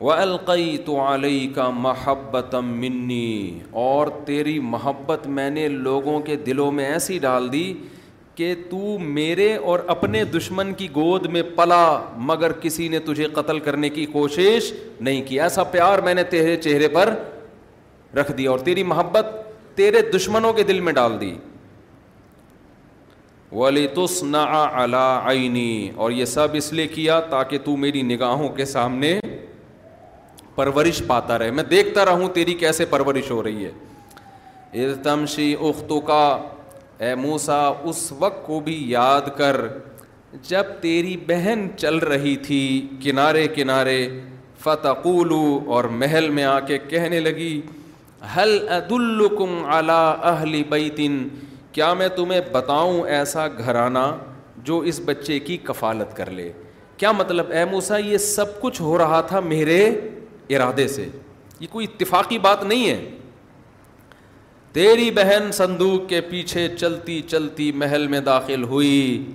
و 0.00 0.10
القی 0.12 0.76
تو 0.86 0.98
علی 1.14 1.46
کا 1.54 1.68
محبت 1.74 2.54
منی 2.64 3.60
اور 3.84 4.06
تیری 4.24 4.58
محبت 4.74 5.26
میں 5.38 5.50
نے 5.50 5.68
لوگوں 5.68 6.18
کے 6.26 6.36
دلوں 6.46 6.72
میں 6.72 6.84
ایسی 6.92 7.18
ڈال 7.18 7.52
دی 7.52 7.72
کہ 8.36 8.54
تو 8.70 8.96
میرے 9.16 9.54
اور 9.56 9.78
اپنے 9.94 10.22
دشمن 10.38 10.72
کی 10.78 10.88
گود 10.94 11.26
میں 11.32 11.42
پلا 11.56 11.80
مگر 12.30 12.52
کسی 12.62 12.86
نے 12.88 12.98
تجھے 13.04 13.24
قتل 13.34 13.58
کرنے 13.68 13.88
کی 13.90 14.04
کوشش 14.12 14.72
نہیں 15.00 15.22
کی 15.28 15.40
ایسا 15.40 15.62
پیار 15.76 15.98
میں 16.04 16.14
نے 16.14 16.24
تیرے 16.24 16.44
تیرے 16.44 16.56
چہرے 16.62 16.88
پر 16.94 17.14
رکھ 18.16 18.32
دیا 18.38 18.50
اور 18.50 18.58
تیری 18.66 18.82
محبت 18.92 19.34
دشمنوں 20.14 20.52
کے 20.54 20.62
دل 20.64 20.78
میں 20.80 20.92
ڈال 20.98 21.16
دی 21.20 21.30
ولی 23.52 23.86
دیس 23.96 24.22
اور 25.96 26.10
یہ 26.12 26.24
سب 26.24 26.54
اس 26.60 26.72
لیے 26.72 26.86
کیا 26.94 27.18
تاکہ 27.30 27.58
تو 27.64 27.76
میری 27.84 28.02
نگاہوں 28.14 28.48
کے 28.56 28.64
سامنے 28.64 29.14
پرورش 30.54 31.02
پاتا 31.06 31.38
رہے 31.38 31.50
میں 31.56 31.64
دیکھتا 31.70 32.04
رہوں 32.04 32.28
تیری 32.34 32.54
کیسے 32.64 32.84
پرورش 32.90 33.30
ہو 33.30 33.42
رہی 33.42 33.66
ہے 33.66 35.52
اختو 35.68 36.00
کا 36.10 36.22
اے 37.02 37.14
موسا 37.14 37.56
اس 37.88 38.10
وقت 38.18 38.46
کو 38.46 38.58
بھی 38.64 38.74
یاد 38.90 39.28
کر 39.36 39.56
جب 40.48 40.66
تیری 40.80 41.16
بہن 41.26 41.66
چل 41.78 41.96
رہی 41.98 42.34
تھی 42.46 42.60
کنارے 43.02 43.46
کنارے 43.54 43.98
فتقولو 44.62 45.40
اور 45.74 45.84
محل 46.02 46.28
میں 46.38 46.44
آ 46.44 46.58
کے 46.68 46.78
کہنے 46.88 47.18
لگی 47.20 47.60
حل 48.36 48.52
حلعدالکم 48.62 49.54
اعلیٰ 49.74 50.04
اہل 50.30 50.62
بیتن 50.70 51.22
کیا 51.72 51.92
میں 51.94 52.08
تمہیں 52.16 52.40
بتاؤں 52.52 53.00
ایسا 53.16 53.46
گھرانہ 53.58 54.06
جو 54.68 54.78
اس 54.90 55.00
بچے 55.04 55.38
کی 55.40 55.56
کفالت 55.64 56.16
کر 56.16 56.30
لے 56.40 56.50
کیا 56.96 57.12
مطلب 57.12 57.50
اے 57.52 57.64
موسا 57.70 57.96
یہ 57.98 58.18
سب 58.32 58.60
کچھ 58.60 58.80
ہو 58.82 58.96
رہا 58.98 59.20
تھا 59.28 59.40
میرے 59.52 59.80
ارادے 60.56 60.88
سے 60.88 61.08
یہ 61.60 61.66
کوئی 61.70 61.86
اتفاقی 61.92 62.38
بات 62.48 62.64
نہیں 62.64 62.88
ہے 62.88 62.98
تیری 64.76 65.10
بہن 65.16 65.50
صندوق 65.56 66.08
کے 66.08 66.20
پیچھے 66.30 66.66
چلتی 66.78 67.20
چلتی 67.28 67.70
محل 67.82 68.06
میں 68.14 68.18
داخل 68.24 68.62
ہوئی 68.70 69.32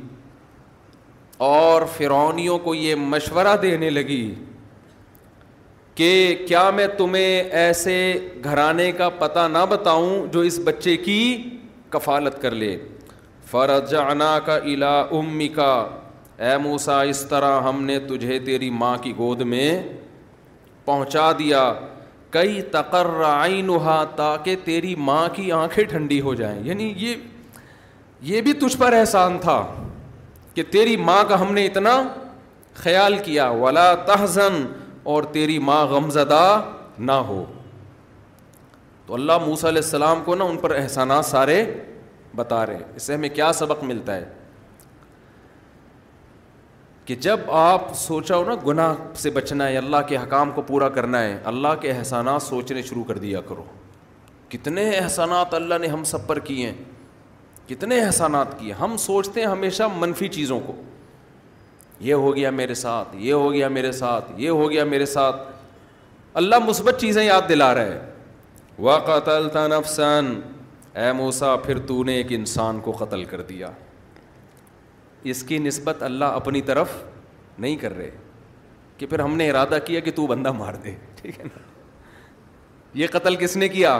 اور 1.46 1.82
فرونیوں 1.96 2.58
کو 2.64 2.74
یہ 2.76 2.96
مشورہ 3.14 3.56
دینے 3.62 3.90
لگی 3.90 4.34
کہ 5.96 6.12
کیا 6.48 6.70
میں 6.76 6.86
تمہیں 6.98 7.50
ایسے 7.64 7.96
گھرانے 8.44 8.92
کا 8.98 9.08
پتہ 9.20 9.48
نہ 9.52 9.66
بتاؤں 9.70 10.26
جو 10.34 10.40
اس 10.50 10.60
بچے 10.66 10.96
کی 11.06 11.18
کفالت 11.94 12.42
کر 12.42 12.56
لے 12.62 12.76
فرد 13.52 13.90
جانا 13.92 14.38
کا 14.46 14.56
الا 14.56 14.98
امی 15.18 15.48
کا 15.56 15.74
اے 16.46 16.58
موسا 16.64 17.02
اس 17.16 17.26
طرح 17.30 17.60
ہم 17.70 17.84
نے 17.86 18.00
تجھے 18.10 18.40
تیری 18.46 18.70
ماں 18.84 18.96
کی 19.04 19.14
گود 19.18 19.42
میں 19.56 19.70
پہنچا 20.86 21.32
دیا 21.40 21.72
کئی 22.32 22.62
تقر 22.72 23.06
آئین 23.28 23.72
تاکہ 24.16 24.56
تیری 24.66 24.94
ماں 25.10 25.28
کی 25.36 25.52
آنکھیں 25.52 25.84
ٹھنڈی 25.90 26.20
ہو 26.22 26.34
جائیں 26.42 26.60
یعنی 26.66 26.92
یہ 26.98 27.16
یہ 28.32 28.42
بھی 28.46 28.54
تجھ 28.62 28.78
پر 28.78 28.94
احسان 28.94 29.38
تھا 29.42 29.58
کہ 30.54 30.64
تیری 30.72 30.96
ماں 31.08 31.24
کا 31.30 31.42
ہم 31.42 31.54
نے 31.54 31.66
اتنا 31.66 32.02
خیال 32.76 33.18
کیا 33.24 33.50
ولا 33.64 33.94
تہزن 34.06 34.66
اور 35.12 35.24
تیری 35.34 35.58
ماں 35.70 35.86
غمزدہ 35.88 36.44
نہ 37.10 37.18
ہو 37.30 37.44
تو 39.06 39.14
اللہ 39.14 39.38
موسیٰ 39.46 39.70
علیہ 39.70 39.82
السلام 39.84 40.22
کو 40.26 40.36
نا 40.36 40.44
ان 40.46 40.58
پر 40.58 40.76
احسانات 40.76 41.26
سارے 41.26 41.64
بتا 42.36 42.66
رہے 42.66 42.84
اس 42.96 43.04
سے 43.04 43.14
ہمیں 43.14 43.30
کیا 43.30 43.52
سبق 43.54 43.84
ملتا 43.84 44.16
ہے 44.16 44.24
کہ 47.12 47.16
جب 47.22 47.40
آپ 47.60 47.88
سوچا 48.00 48.36
ہو 48.36 48.44
نا 48.46 48.54
گناہ 48.68 48.96
سے 49.22 49.30
بچنا 49.36 49.68
ہے 49.68 49.78
اللہ 49.78 50.02
کے 50.08 50.18
حکام 50.18 50.52
کو 50.56 50.62
پورا 50.68 50.88
کرنا 50.98 51.20
ہے 51.22 51.38
اللہ 51.52 51.74
کے 51.82 51.90
احسانات 51.92 52.42
سوچنے 52.42 52.82
شروع 52.90 53.04
کر 53.08 53.18
دیا 53.24 53.42
کرو 53.48 53.64
کتنے 54.50 54.86
احسانات 54.98 55.54
اللہ 55.54 55.78
نے 55.82 55.88
ہم 55.94 56.04
سب 56.12 56.26
پر 56.28 56.40
کیے 56.50 56.70
ہیں 56.70 57.68
کتنے 57.70 58.00
احسانات 58.02 58.58
کیے 58.60 58.74
ہم 58.82 58.96
سوچتے 59.08 59.42
ہیں 59.42 59.48
ہمیشہ 59.48 59.88
منفی 59.96 60.28
چیزوں 60.38 60.60
کو 60.68 60.74
یہ 62.08 62.14
ہو 62.14 62.36
گیا 62.36 62.50
میرے 62.62 62.74
ساتھ 62.86 63.16
یہ 63.20 63.34
ہو 63.34 63.52
گیا 63.54 63.68
میرے 63.80 63.92
ساتھ 64.00 64.32
یہ 64.42 64.50
ہو 64.50 64.70
گیا 64.72 64.84
میرے 64.96 65.06
ساتھ 65.18 65.46
اللہ 66.44 66.60
مثبت 66.68 67.02
چیزیں 67.02 67.24
یاد 67.26 67.50
دلا 67.50 67.74
رہا 67.74 67.86
ہے 67.86 68.02
واقع 68.80 70.10
اے 71.02 71.12
موسا 71.18 71.56
پھر 71.66 71.80
تو 71.88 72.04
نے 72.04 72.16
ایک 72.22 72.32
انسان 72.40 72.80
کو 72.84 72.92
قتل 73.00 73.26
کر 73.26 73.42
دیا 73.50 73.68
اس 75.30 75.42
کی 75.48 75.58
نسبت 75.60 76.04
اللہ 76.04 76.36
اپنی 76.40 76.62
طرف 76.70 76.92
نہیں 77.58 77.76
کر 77.78 77.96
رہے 77.98 78.10
کہ 78.98 79.06
پھر 79.08 79.20
ہم 79.20 79.36
نے 79.38 79.50
ارادہ 79.50 79.78
کیا 79.86 80.00
کہ 80.00 80.12
تو 80.16 80.26
بندہ 80.28 80.52
مار 80.52 80.74
دے 80.84 80.94
ٹھیک 81.22 81.40
ہے 81.40 81.44
نا 81.46 81.60
یہ 83.00 83.08
قتل 83.12 83.36
کس 83.40 83.56
نے 83.58 83.68
کیا 83.70 83.92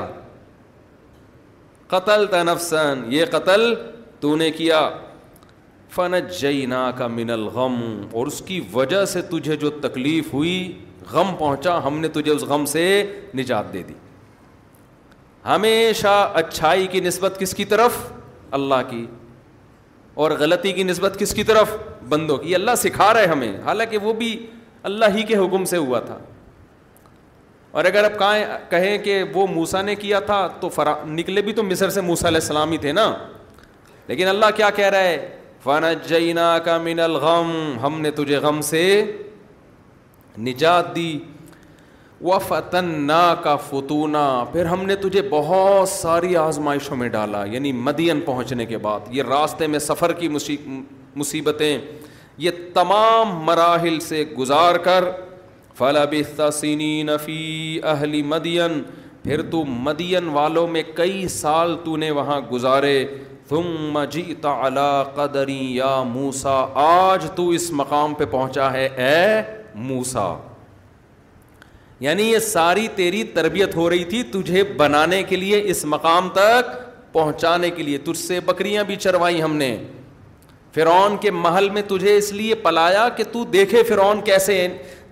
قتل 1.88 2.26
تنفسن 2.32 3.04
یہ 3.14 3.26
قتل 3.32 3.74
تو 4.20 4.36
نے 4.36 4.50
کیا 4.52 4.90
فن 5.96 6.14
جینا 6.40 6.90
کا 6.98 7.08
من 7.16 7.30
الغم 7.30 7.76
اور 8.14 8.28
اس 8.28 8.42
کی 8.46 8.60
وجہ 8.74 9.04
سے 9.14 9.22
تجھے 9.30 9.56
جو 9.64 9.70
تکلیف 9.86 10.34
ہوئی 10.34 10.54
غم 11.12 11.36
پہنچا 11.40 11.78
ہم 11.86 12.00
نے 12.00 12.08
تجھے 12.18 12.32
اس 12.32 12.42
غم 12.50 12.66
سے 12.74 12.84
نجات 13.36 13.74
دے 13.74 13.84
دی 13.88 13.94
ہمیشہ 15.46 16.32
اچھائی 16.36 16.88
کی 16.92 17.00
نسبت 17.02 17.40
کس 17.40 17.54
کی 17.56 17.66
طرف 17.66 17.98
اللہ 18.60 18.82
کی 18.90 19.06
اور 20.14 20.32
غلطی 20.40 20.72
کی 20.74 20.84
نسبت 20.84 21.18
کس 21.20 21.34
کی 21.34 21.44
طرف 21.44 21.76
بندوں 22.10 22.38
کی 22.38 22.56
اللہ 22.56 22.76
سکھا 22.78 23.14
رہے 23.14 23.26
ہمیں 23.28 23.52
حالانکہ 23.66 23.98
وہ 24.04 24.14
بھی 24.14 24.36
اللہ 24.90 25.16
ہی 25.18 25.22
کے 25.28 25.36
حکم 25.38 25.66
سے 25.66 25.78
ہوا 25.78 26.00
تھا 26.06 26.18
اور 27.72 27.86
اگر 27.86 28.04
آپ 28.04 28.18
کہیں 28.70 28.98
کہ 29.04 29.24
وہ 29.34 29.46
موسا 29.48 29.82
نے 29.82 29.96
کیا 29.96 30.20
تھا 30.30 30.46
تو 30.60 30.70
فرا 30.70 30.94
نکلے 31.08 31.42
بھی 31.42 31.54
تو 31.60 31.64
مصر 31.64 31.90
سے 31.90 32.02
موسا 32.02 32.28
علیہ 32.28 32.40
السلام 32.42 32.72
ہی 32.72 32.78
تھے 32.86 32.92
نا 32.92 33.14
لیکن 34.08 34.28
اللہ 34.28 34.46
کیا 34.56 34.70
کہہ 34.76 34.90
رہا 34.94 35.04
ہے 35.04 35.28
فن 35.64 35.84
من 36.84 37.00
الغم 37.00 37.52
ہم 37.84 38.00
نے 38.02 38.12
تجھے 38.16 38.38
غم 38.46 38.62
سے 38.70 38.82
نجات 40.48 40.96
دی 40.96 41.18
و 42.24 42.38
فت 42.48 42.76
کا 43.44 43.56
فتونا 43.70 44.24
پھر 44.52 44.66
ہم 44.66 44.84
نے 44.86 44.96
تجھے 45.02 45.22
بہت 45.30 45.90
ساری 45.90 46.36
آزمائشوں 46.38 46.98
میں 46.98 47.08
ڈالا 47.10 47.44
یعنی 47.52 47.72
مدین 47.72 48.20
پہنچنے 48.26 48.66
کے 48.66 48.78
بعد 48.82 49.12
یہ 49.16 49.24
راستے 49.30 49.68
میں 49.68 49.80
سفر 49.80 50.14
کی 50.20 50.28
مصیبتیں 51.16 51.78
یہ 52.44 52.52
تمام 52.74 53.36
مراحل 53.46 54.00
سے 54.08 54.24
گزار 54.38 54.76
کر 54.88 55.06
فلا 55.78 56.04
بسینی 56.12 56.92
نفی 57.08 57.80
اہلی 57.94 58.22
مدین 58.34 58.82
پھر 59.24 59.42
تو 59.52 59.64
مدین 59.88 60.28
والوں 60.38 60.68
میں 60.76 60.84
کئی 60.96 61.28
سال 61.30 61.76
تو 61.86 61.96
نے 61.98 62.12
وہاں 62.20 62.40
گزارے 62.52 63.04
تم 63.50 63.72
مجیتا 63.94 64.56
علا 64.68 64.92
قدری 65.16 65.74
یا 65.76 66.02
موسا 66.14 66.64
آج 66.84 67.28
تو 67.36 67.50
اس 67.60 67.70
مقام 67.82 68.14
پہ 68.18 68.26
پہنچا 68.32 68.72
ہے 68.74 68.88
اے 69.08 69.42
موسا 69.90 70.34
یعنی 72.02 72.24
یہ 72.32 72.40
ساری 72.40 72.88
تیری 72.96 73.24
تربیت 73.34 73.76
ہو 73.76 73.90
رہی 73.90 74.04
تھی 74.12 74.22
تجھے 74.34 74.64
بنانے 74.78 75.22
کے 75.30 75.36
لیے 75.36 75.62
اس 75.72 75.84
مقام 75.86 76.30
تک 76.34 76.72
پہنچانے 77.14 77.70
کے 77.72 77.84
لیے 77.84 77.98
تجھ 78.06 78.18
سے 78.18 78.40
بکریاں 78.46 78.84
بھی 78.84 78.96
چروائی 79.04 79.42
ہم 79.44 79.56
نے 79.56 79.76
فرعون 80.76 81.18
کے 81.22 81.32
محل 81.46 81.70
میں 81.76 81.82
تجھے 81.88 82.16
اس 82.18 82.32
لیے 82.34 82.56
پلایا 82.64 83.08
کہ 83.18 83.24
تو 83.32 83.44
دیکھے 83.54 83.84
فرعون 83.90 84.22
کیسے 84.32 84.58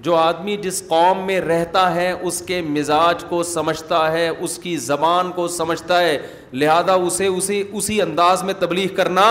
جو 0.07 0.15
آدمی 0.15 0.55
جس 0.63 0.81
قوم 0.87 1.25
میں 1.27 1.39
رہتا 1.41 1.93
ہے 1.95 2.11
اس 2.11 2.41
کے 2.47 2.61
مزاج 2.75 3.23
کو 3.29 3.43
سمجھتا 3.53 4.11
ہے 4.11 4.27
اس 4.27 4.57
کی 4.63 4.75
زبان 4.89 5.31
کو 5.35 5.47
سمجھتا 5.61 5.99
ہے 6.01 6.17
لہذا 6.61 6.93
اسے 7.07 7.27
اسی 7.27 7.63
اسی 7.77 8.01
انداز 8.01 8.43
میں 8.49 8.53
تبلیغ 8.59 8.93
کرنا 8.95 9.27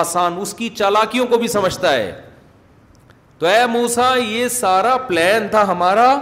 آسان 0.00 0.40
اس 0.40 0.54
کی 0.58 0.68
چالاکیوں 0.78 1.26
کو 1.34 1.38
بھی 1.44 1.48
سمجھتا 1.58 1.92
ہے 1.94 2.12
تو 3.38 3.46
اے 3.46 3.64
موسا 3.78 4.14
یہ 4.28 4.48
سارا 4.62 4.96
پلان 5.08 5.48
تھا 5.50 5.68
ہمارا 5.72 6.14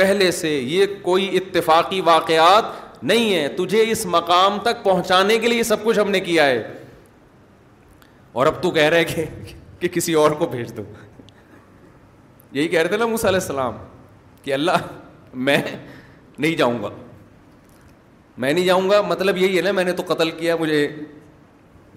پہلے 0.00 0.30
سے 0.32 0.50
یہ 0.50 0.86
کوئی 1.02 1.28
اتفاقی 1.36 2.00
واقعات 2.04 3.02
نہیں 3.10 3.32
ہے 3.34 3.48
تجھے 3.56 3.82
اس 3.90 4.04
مقام 4.12 4.58
تک 4.62 4.82
پہنچانے 4.84 5.38
کے 5.38 5.48
لیے 5.48 5.62
سب 5.70 5.82
کچھ 5.84 5.98
ہم 5.98 6.10
نے 6.10 6.20
کیا 6.28 6.46
ہے 6.46 6.62
اور 8.40 8.46
اب 8.46 8.62
تو 8.62 8.70
کہہ 8.76 8.88
رہے 8.94 9.04
کہ 9.04 9.24
کہ 9.80 9.88
کسی 9.92 10.12
اور 10.22 10.30
کو 10.40 10.46
بھیج 10.54 10.76
دو 10.76 10.82
یہی 12.52 12.68
کہہ 12.68 12.80
رہے 12.80 12.88
تھے 12.88 12.96
نا 12.96 13.06
موسیٰ 13.06 13.28
علیہ 13.30 13.40
السلام 13.42 13.76
کہ 14.42 14.54
اللہ 14.54 14.86
میں 15.48 15.56
نہیں 15.66 16.54
جاؤں 16.62 16.82
گا 16.82 16.88
میں 18.38 18.52
نہیں 18.52 18.64
جاؤں 18.64 18.90
گا 18.90 19.00
مطلب 19.08 19.36
یہی 19.42 19.56
ہے 19.56 19.62
نا 19.62 19.72
میں 19.80 19.84
نے 19.84 19.92
تو 20.00 20.08
قتل 20.12 20.30
کیا 20.40 20.56
مجھے 20.60 20.80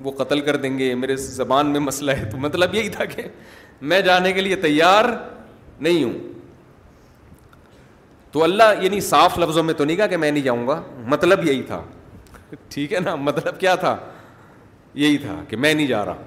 وہ 0.03 0.12
قتل 0.24 0.39
کر 0.50 0.55
دیں 0.65 0.77
گے 0.79 0.93
میرے 1.05 1.15
زبان 1.39 1.72
میں 1.74 1.79
مسئلہ 1.88 2.12
ہے 2.22 2.29
تو 2.31 2.38
مطلب 2.50 2.75
یہی 2.75 2.89
تھا 3.00 3.05
کہ 3.15 3.27
میں 3.93 4.01
جانے 4.12 4.33
کے 4.39 4.48
لیے 4.48 4.55
تیار 4.67 5.12
نہیں 5.79 6.03
ہوں 6.03 6.22
تو 8.33 8.43
اللہ 8.43 8.81
یعنی 8.81 8.99
صاف 9.05 9.37
لفظوں 9.39 9.63
میں 9.63 9.73
تو 9.77 9.85
نہیں 9.85 9.97
کہا 9.97 10.05
کہ 10.11 10.17
میں 10.17 10.29
نہیں 10.31 10.43
جاؤں 10.43 10.67
گا 10.67 10.81
مطلب 11.07 11.43
یہی 11.47 11.61
تھا 11.63 11.81
ٹھیک 12.73 12.93
ہے 12.93 12.99
نا 12.99 13.13
مطلب 13.15 13.59
کیا 13.59 13.73
تھا 13.83 13.95
یہی 15.03 15.17
تھا 15.17 15.33
کہ 15.49 15.57
میں 15.57 15.73
نہیں 15.73 15.87
جا 15.87 16.03
رہا 16.05 16.23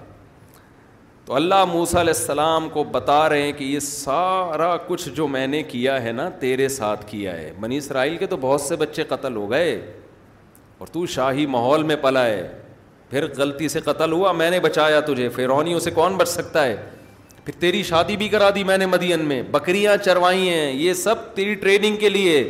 تو 1.24 1.34
اللہ 1.34 1.64
موسا 1.72 2.00
علیہ 2.00 2.12
السلام 2.16 2.68
کو 2.72 2.84
بتا 2.92 3.28
رہے 3.28 3.42
ہیں 3.42 3.52
کہ 3.58 3.64
یہ 3.64 3.78
سارا 3.88 4.76
کچھ 4.86 5.08
جو 5.14 5.26
میں 5.28 5.46
نے 5.46 5.62
کیا 5.72 6.02
ہے 6.02 6.12
نا 6.12 6.28
تیرے 6.40 6.68
ساتھ 6.78 7.04
کیا 7.10 7.32
ہے 7.36 7.52
بنی 7.60 7.76
اسرائیل 7.78 8.16
کے 8.16 8.26
تو 8.26 8.36
بہت 8.40 8.60
سے 8.60 8.76
بچے 8.82 9.04
قتل 9.08 9.36
ہو 9.36 9.50
گئے 9.50 9.74
اور 10.78 10.86
تو 10.92 11.04
شاہی 11.16 11.46
ماحول 11.56 11.82
میں 11.90 11.96
پلا 12.02 12.24
ہے 12.26 12.46
پھر 13.10 13.26
غلطی 13.36 13.68
سے 13.68 13.80
قتل 13.84 14.12
ہوا 14.12 14.32
میں 14.42 14.50
نے 14.50 14.60
بچایا 14.60 15.00
تجھے 15.06 15.28
پھر 15.34 15.50
سے 15.64 15.72
اسے 15.74 15.90
کون 15.94 16.16
بچ 16.16 16.28
سکتا 16.28 16.64
ہے 16.66 16.74
پھر 17.46 17.54
تیری 17.60 17.82
شادی 17.88 18.16
بھی 18.16 18.28
کرا 18.28 18.48
دی 18.54 18.62
میں 18.64 18.76
نے 18.78 18.86
مدین 18.86 19.20
میں 19.24 19.42
بکریاں 19.50 19.96
چروائی 20.04 20.48
ہیں 20.48 20.72
یہ 20.72 20.92
سب 21.00 21.14
تیری 21.34 21.54
ٹریننگ 21.54 21.96
کے 21.96 22.08
لیے 22.08 22.42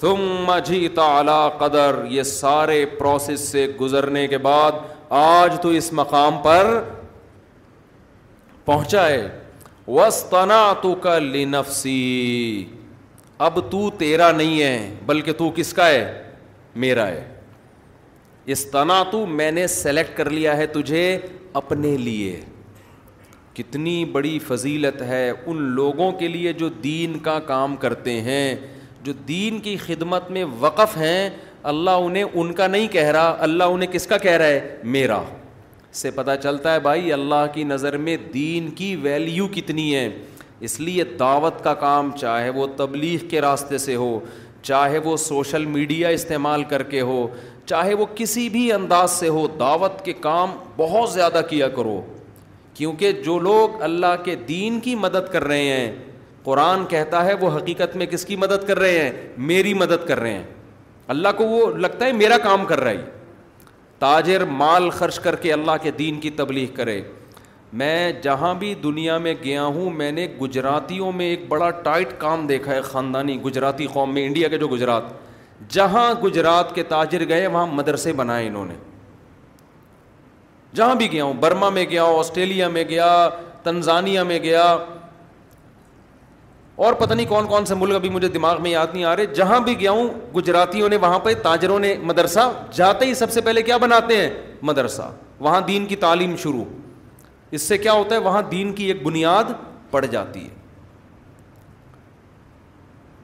تم 0.00 0.50
تالا 0.94 1.38
قدر 1.58 1.94
یہ 2.10 2.22
سارے 2.32 2.84
پروسیس 2.98 3.40
سے 3.50 3.66
گزرنے 3.80 4.26
کے 4.34 4.38
بعد 4.46 4.78
آج 5.22 5.56
تو 5.62 5.68
اس 5.78 5.92
مقام 6.02 6.38
پر 6.42 6.66
پہنچا 8.64 9.08
ہے 9.08 9.26
وسطنا 9.88 10.62
تو 10.82 10.94
کا 11.08 11.18
لی 11.18 11.44
اب 13.48 13.58
تو 13.70 13.88
تیرا 13.98 14.30
نہیں 14.36 14.60
ہے 14.62 14.90
بلکہ 15.06 15.32
تو 15.38 15.50
کس 15.56 15.72
کا 15.80 15.88
ہے 15.88 16.04
میرا 16.84 17.08
ہے 17.08 17.24
اس 18.54 18.64
تنا 18.70 19.02
تو 19.10 19.26
میں 19.40 19.50
نے 19.58 19.66
سلیکٹ 19.82 20.16
کر 20.16 20.30
لیا 20.30 20.56
ہے 20.56 20.66
تجھے 20.78 21.16
اپنے 21.62 21.96
لیے 21.96 22.38
کتنی 23.56 24.04
بڑی 24.12 24.38
فضیلت 24.46 25.00
ہے 25.10 25.22
ان 25.30 25.62
لوگوں 25.74 26.10
کے 26.18 26.28
لیے 26.28 26.52
جو 26.62 26.68
دین 26.82 27.18
کا 27.28 27.38
کام 27.46 27.76
کرتے 27.84 28.20
ہیں 28.22 28.54
جو 29.04 29.12
دین 29.28 29.58
کی 29.66 29.76
خدمت 29.86 30.30
میں 30.30 30.44
وقف 30.60 30.96
ہیں 30.96 31.28
اللہ 31.72 32.04
انہیں 32.06 32.24
ان 32.34 32.52
کا 32.60 32.66
نہیں 32.66 32.88
کہہ 32.92 33.08
رہا 33.16 33.34
اللہ 33.48 33.64
انہیں 33.74 33.90
کس 33.92 34.06
کا 34.06 34.16
کہہ 34.24 34.36
رہا 34.42 34.46
ہے 34.46 34.76
میرا 34.96 35.18
سے 36.00 36.10
پتہ 36.14 36.30
چلتا 36.42 36.74
ہے 36.74 36.80
بھائی 36.80 37.12
اللہ 37.12 37.44
کی 37.52 37.64
نظر 37.64 37.96
میں 38.08 38.16
دین 38.34 38.70
کی 38.80 38.94
ویلیو 39.02 39.46
کتنی 39.54 39.94
ہے 39.94 40.08
اس 40.68 40.78
لیے 40.80 41.04
دعوت 41.18 41.62
کا 41.64 41.74
کام 41.86 42.10
چاہے 42.20 42.50
وہ 42.58 42.66
تبلیغ 42.76 43.26
کے 43.30 43.40
راستے 43.40 43.78
سے 43.86 43.94
ہو 44.02 44.18
چاہے 44.62 44.98
وہ 45.08 45.16
سوشل 45.30 45.64
میڈیا 45.78 46.08
استعمال 46.18 46.62
کر 46.70 46.82
کے 46.92 47.00
ہو 47.10 47.26
چاہے 47.70 47.94
وہ 48.00 48.06
کسی 48.16 48.48
بھی 48.48 48.70
انداز 48.72 49.10
سے 49.10 49.28
ہو 49.38 49.46
دعوت 49.58 50.04
کے 50.04 50.12
کام 50.28 50.52
بہت 50.76 51.10
زیادہ 51.12 51.40
کیا 51.48 51.68
کرو 51.76 52.00
کیونکہ 52.76 53.12
جو 53.24 53.38
لوگ 53.40 53.80
اللہ 53.82 54.22
کے 54.24 54.34
دین 54.48 54.78
کی 54.84 54.94
مدد 54.96 55.28
کر 55.32 55.44
رہے 55.44 55.62
ہیں 55.68 55.90
قرآن 56.44 56.84
کہتا 56.88 57.24
ہے 57.24 57.34
وہ 57.40 57.50
حقیقت 57.56 57.94
میں 57.96 58.06
کس 58.06 58.24
کی 58.26 58.36
مدد 58.36 58.66
کر 58.66 58.78
رہے 58.78 58.98
ہیں 58.98 59.10
میری 59.50 59.72
مدد 59.74 60.06
کر 60.08 60.20
رہے 60.20 60.32
ہیں 60.32 60.42
اللہ 61.14 61.28
کو 61.38 61.44
وہ 61.48 61.70
لگتا 61.78 62.06
ہے 62.06 62.12
میرا 62.12 62.36
کام 62.42 62.64
کر 62.66 62.80
رہا 62.80 62.90
ہے 62.90 63.04
تاجر 63.98 64.44
مال 64.62 64.88
خرچ 64.98 65.18
کر 65.26 65.36
کے 65.44 65.52
اللہ 65.52 65.76
کے 65.82 65.90
دین 65.98 66.18
کی 66.20 66.30
تبلیغ 66.40 66.66
کرے 66.74 67.00
میں 67.82 68.12
جہاں 68.22 68.52
بھی 68.58 68.74
دنیا 68.82 69.16
میں 69.18 69.34
گیا 69.44 69.64
ہوں 69.76 69.90
میں 70.00 70.10
نے 70.12 70.26
گجراتیوں 70.40 71.10
میں 71.12 71.26
ایک 71.28 71.46
بڑا 71.48 71.70
ٹائٹ 71.84 72.12
کام 72.18 72.46
دیکھا 72.46 72.74
ہے 72.74 72.80
خاندانی 72.90 73.40
گجراتی 73.44 73.86
قوم 73.92 74.12
میں 74.14 74.26
انڈیا 74.26 74.48
کے 74.48 74.58
جو 74.58 74.68
گجرات 74.72 75.04
جہاں 75.74 76.12
گجرات 76.24 76.74
کے 76.74 76.82
تاجر 76.92 77.26
گئے 77.28 77.46
وہاں 77.46 77.66
مدرسے 77.74 78.12
بنائے 78.22 78.46
انہوں 78.48 78.64
نے 78.68 78.74
جہاں 80.76 80.94
بھی 80.94 81.10
گیا 81.12 81.24
ہوں 81.24 81.32
برما 81.40 81.68
میں 81.78 81.84
گیا 81.90 82.02
ہوں 82.04 82.18
آسٹریلیا 82.18 82.68
میں 82.68 82.82
گیا 82.88 83.06
تنزانیہ 83.62 84.20
میں 84.30 84.38
گیا 84.42 84.62
اور 86.86 86.92
پتہ 87.00 87.14
نہیں 87.14 87.26
کون 87.26 87.46
کون 87.48 87.64
سے 87.66 87.74
ملک 87.74 87.94
ابھی 87.94 88.08
مجھے 88.16 88.28
دماغ 88.28 88.60
میں 88.62 88.70
یاد 88.70 88.86
نہیں 88.92 89.04
آ 89.04 89.14
رہے 89.16 89.26
جہاں 89.40 89.60
بھی 89.68 89.78
گیا 89.80 89.90
ہوں 89.98 90.08
گجراتیوں 90.34 90.88
نے 90.88 90.96
وہاں 91.04 91.18
پہ 91.24 91.34
تاجروں 91.42 91.78
نے 91.80 91.94
مدرسہ 92.10 92.48
جاتے 92.78 93.06
ہی 93.06 93.14
سب 93.22 93.30
سے 93.32 93.40
پہلے 93.46 93.62
کیا 93.68 93.76
بناتے 93.84 94.16
ہیں 94.20 94.28
مدرسہ 94.70 95.10
وہاں 95.46 95.60
دین 95.68 95.86
کی 95.86 95.96
تعلیم 96.04 96.36
شروع 96.42 96.64
اس 97.56 97.62
سے 97.68 97.78
کیا 97.78 97.92
ہوتا 97.92 98.14
ہے 98.14 98.20
وہاں 98.20 98.42
دین 98.50 98.72
کی 98.74 98.84
ایک 98.92 99.02
بنیاد 99.06 99.52
پڑ 99.90 100.04
جاتی 100.04 100.44
ہے 100.44 100.54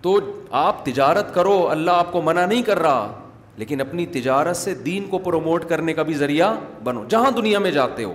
تو 0.02 0.18
آپ 0.66 0.84
تجارت 0.84 1.34
کرو 1.34 1.56
اللہ 1.70 2.00
آپ 2.04 2.12
کو 2.12 2.22
منع 2.30 2.44
نہیں 2.46 2.62
کر 2.70 2.78
رہا 2.82 3.10
لیکن 3.58 3.80
اپنی 3.80 4.06
تجارت 4.12 4.56
سے 4.56 4.74
دین 4.84 5.06
کو 5.10 5.18
پروموٹ 5.24 5.64
کرنے 5.68 5.94
کا 5.94 6.02
بھی 6.10 6.14
ذریعہ 6.14 6.52
بنو 6.84 7.04
جہاں 7.08 7.30
دنیا 7.36 7.58
میں 7.58 7.70
جاتے 7.70 8.04
ہو 8.04 8.14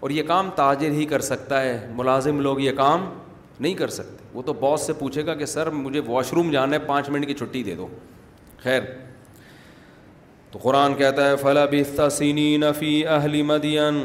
اور 0.00 0.10
یہ 0.10 0.22
کام 0.26 0.48
تاجر 0.54 0.90
ہی 0.92 1.04
کر 1.06 1.20
سکتا 1.20 1.60
ہے 1.62 1.86
ملازم 1.96 2.40
لوگ 2.40 2.60
یہ 2.60 2.72
کام 2.76 3.08
نہیں 3.58 3.74
کر 3.74 3.88
سکتے 4.00 4.24
وہ 4.32 4.42
تو 4.42 4.52
باس 4.60 4.86
سے 4.86 4.92
پوچھے 4.98 5.24
گا 5.26 5.34
کہ 5.34 5.46
سر 5.46 5.70
مجھے 5.70 6.00
واش 6.06 6.32
روم 6.32 6.50
جانا 6.50 6.74
ہے 6.74 6.78
پانچ 6.86 7.08
منٹ 7.10 7.26
کی 7.26 7.34
چھٹی 7.34 7.62
دے 7.62 7.74
دو 7.76 7.86
خیر 8.62 8.80
تو 10.50 10.58
قرآن 10.62 10.94
کہتا 10.98 11.28
ہے 11.30 11.36
فلا 11.40 11.64
بح 11.72 12.00
نفی 12.60 12.94
اہلی 13.16 13.42
مدین 13.50 14.04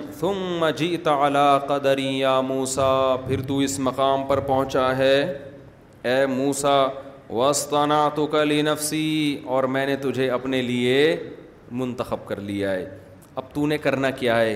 موسا 2.48 2.92
پھر 3.28 3.42
تو 3.48 3.58
اس 3.68 3.78
مقام 3.88 4.26
پر 4.28 4.40
پہنچا 4.48 4.96
ہے 4.98 5.20
اے 6.10 6.26
موسا 6.36 6.76
وسطنا 7.34 8.08
تو 8.16 8.26
کلی 8.32 8.62
نفسی 8.62 9.38
اور 9.54 9.64
میں 9.76 9.86
نے 9.86 9.96
تجھے 10.02 10.30
اپنے 10.32 10.62
لیے 10.62 11.16
منتخب 11.78 12.26
کر 12.28 12.42
لیا 12.42 12.72
ہے 12.72 12.86
اب 13.36 13.44
تو 13.54 13.66
نے 13.68 13.78
کرنا 13.78 14.10
کیا 14.20 14.40
ہے 14.40 14.54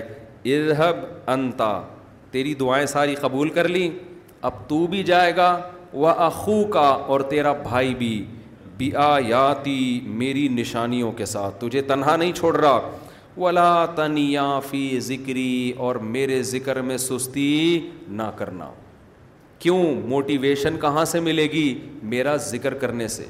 اذہب 0.56 0.96
انتا 1.30 1.80
تیری 2.30 2.54
دعائیں 2.60 2.84
ساری 2.86 3.14
قبول 3.20 3.48
کر 3.54 3.68
لی 3.68 3.88
اب 4.48 4.68
تو 4.68 4.86
بھی 4.90 5.02
جائے 5.04 5.34
گا 5.36 5.56
وہ 5.92 6.08
اخو 6.16 6.62
کا 6.72 6.88
اور 7.06 7.20
تیرا 7.30 7.52
بھائی 7.62 7.94
بھی 7.98 8.24
بیایاتی 8.78 9.78
میری 10.20 10.46
نشانیوں 10.50 11.10
کے 11.16 11.24
ساتھ 11.26 11.60
تجھے 11.64 11.82
تنہا 11.88 12.14
نہیں 12.16 12.32
چھوڑ 12.36 12.56
رہا 12.56 12.80
ولا 13.36 13.84
تنیا 13.96 14.58
فی 14.68 14.98
ذکری 15.08 15.72
اور 15.86 15.96
میرے 16.14 16.42
ذکر 16.52 16.80
میں 16.82 16.96
سستی 16.98 17.80
نہ 18.20 18.30
کرنا 18.36 18.70
کیوں 19.60 19.82
موٹیویشن 20.08 20.76
کہاں 20.80 21.04
سے 21.04 21.20
ملے 21.20 21.44
گی 21.52 21.64
میرا 22.12 22.34
ذکر 22.44 22.74
کرنے 22.84 23.08
سے 23.16 23.24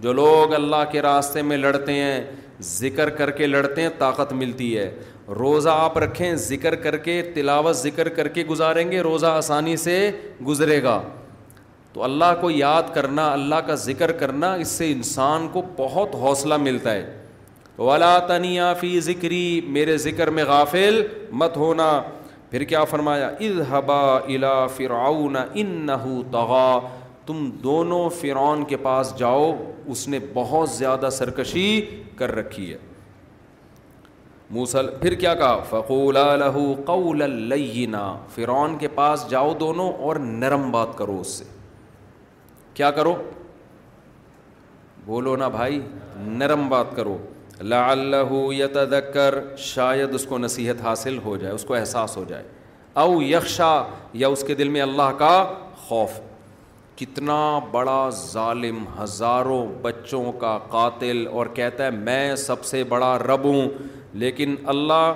جو 0.00 0.12
لوگ 0.12 0.54
اللہ 0.54 0.84
کے 0.92 1.02
راستے 1.02 1.42
میں 1.42 1.56
لڑتے 1.56 1.92
ہیں 1.92 2.20
ذکر 2.64 3.10
کر 3.20 3.30
کے 3.38 3.46
لڑتے 3.46 3.82
ہیں 3.82 3.88
طاقت 3.98 4.32
ملتی 4.42 4.76
ہے 4.76 4.90
روزہ 5.38 5.68
آپ 5.82 5.98
رکھیں 5.98 6.34
ذکر 6.44 6.74
کر 6.84 6.96
کے 7.06 7.20
تلاوت 7.34 7.76
ذکر 7.76 8.08
کر 8.18 8.28
کے 8.36 8.44
گزاریں 8.50 8.90
گے 8.92 9.00
روزہ 9.06 9.26
آسانی 9.26 9.76
سے 9.86 9.96
گزرے 10.46 10.82
گا 10.82 11.00
تو 11.92 12.02
اللہ 12.04 12.32
کو 12.40 12.50
یاد 12.50 12.94
کرنا 12.94 13.30
اللہ 13.32 13.60
کا 13.66 13.74
ذکر 13.88 14.12
کرنا 14.22 14.52
اس 14.62 14.68
سے 14.78 14.90
انسان 14.92 15.48
کو 15.52 15.62
بہت 15.76 16.14
حوصلہ 16.22 16.56
ملتا 16.68 16.92
ہے 16.94 17.78
ولا 17.78 18.18
تنیا 18.28 18.72
فی 18.80 18.98
ذکری 19.10 19.44
میرے 19.76 19.96
ذکر 20.06 20.30
میں 20.38 20.44
غافل 20.48 21.02
مت 21.42 21.56
ہونا 21.56 21.90
پھر 22.54 22.62
کیا 22.62 22.82
فرمایا 22.84 23.28
ابا 23.76 23.98
الا 24.16 24.52
فرعون 24.74 25.32
نہ 25.32 25.38
انہ 25.62 26.04
تم 27.26 27.48
دونوں 27.62 28.08
فرعون 28.20 28.62
کے 28.68 28.76
پاس 28.82 29.12
جاؤ 29.18 29.50
اس 29.92 30.06
نے 30.08 30.18
بہت 30.34 30.70
زیادہ 30.70 31.08
سرکشی 31.12 31.80
کر 32.16 32.34
رکھی 32.34 32.70
ہے 32.72 32.76
موسل 34.58 34.90
پھر 35.00 35.14
کیا 35.24 35.34
کہا 35.42 35.58
فکو 35.70 35.98
لہو 36.18 37.12
لینا 37.24 38.04
فرعون 38.34 38.78
کے 38.78 38.88
پاس 39.00 39.26
جاؤ 39.30 39.52
دونوں 39.60 39.90
اور 40.04 40.16
نرم 40.40 40.70
بات 40.72 40.96
کرو 40.98 41.18
اس 41.20 41.34
سے 41.38 41.44
کیا 42.74 42.90
کرو 43.00 43.14
بولو 45.06 45.36
نا 45.36 45.48
بھائی 45.58 45.80
نرم 46.24 46.68
بات 46.68 46.96
کرو 46.96 47.16
لعلہ 47.62 48.50
یتذکر 48.54 49.38
شاید 49.64 50.14
اس 50.14 50.24
کو 50.28 50.38
نصیحت 50.38 50.80
حاصل 50.84 51.18
ہو 51.24 51.36
جائے 51.40 51.52
اس 51.54 51.64
کو 51.64 51.74
احساس 51.74 52.16
ہو 52.16 52.24
جائے 52.28 52.42
او 53.02 53.20
یکشا 53.22 53.74
یا 54.12 54.28
اس 54.28 54.44
کے 54.46 54.54
دل 54.54 54.68
میں 54.68 54.80
اللہ 54.82 55.10
کا 55.18 55.44
خوف 55.86 56.20
کتنا 56.96 57.38
بڑا 57.70 58.08
ظالم 58.24 58.84
ہزاروں 58.98 59.66
بچوں 59.82 60.30
کا 60.40 60.56
قاتل 60.70 61.24
اور 61.32 61.46
کہتا 61.54 61.84
ہے 61.84 61.90
میں 61.90 62.34
سب 62.46 62.64
سے 62.64 62.82
بڑا 62.88 63.16
رب 63.18 63.44
ہوں 63.44 63.68
لیکن 64.22 64.54
اللہ 64.74 65.12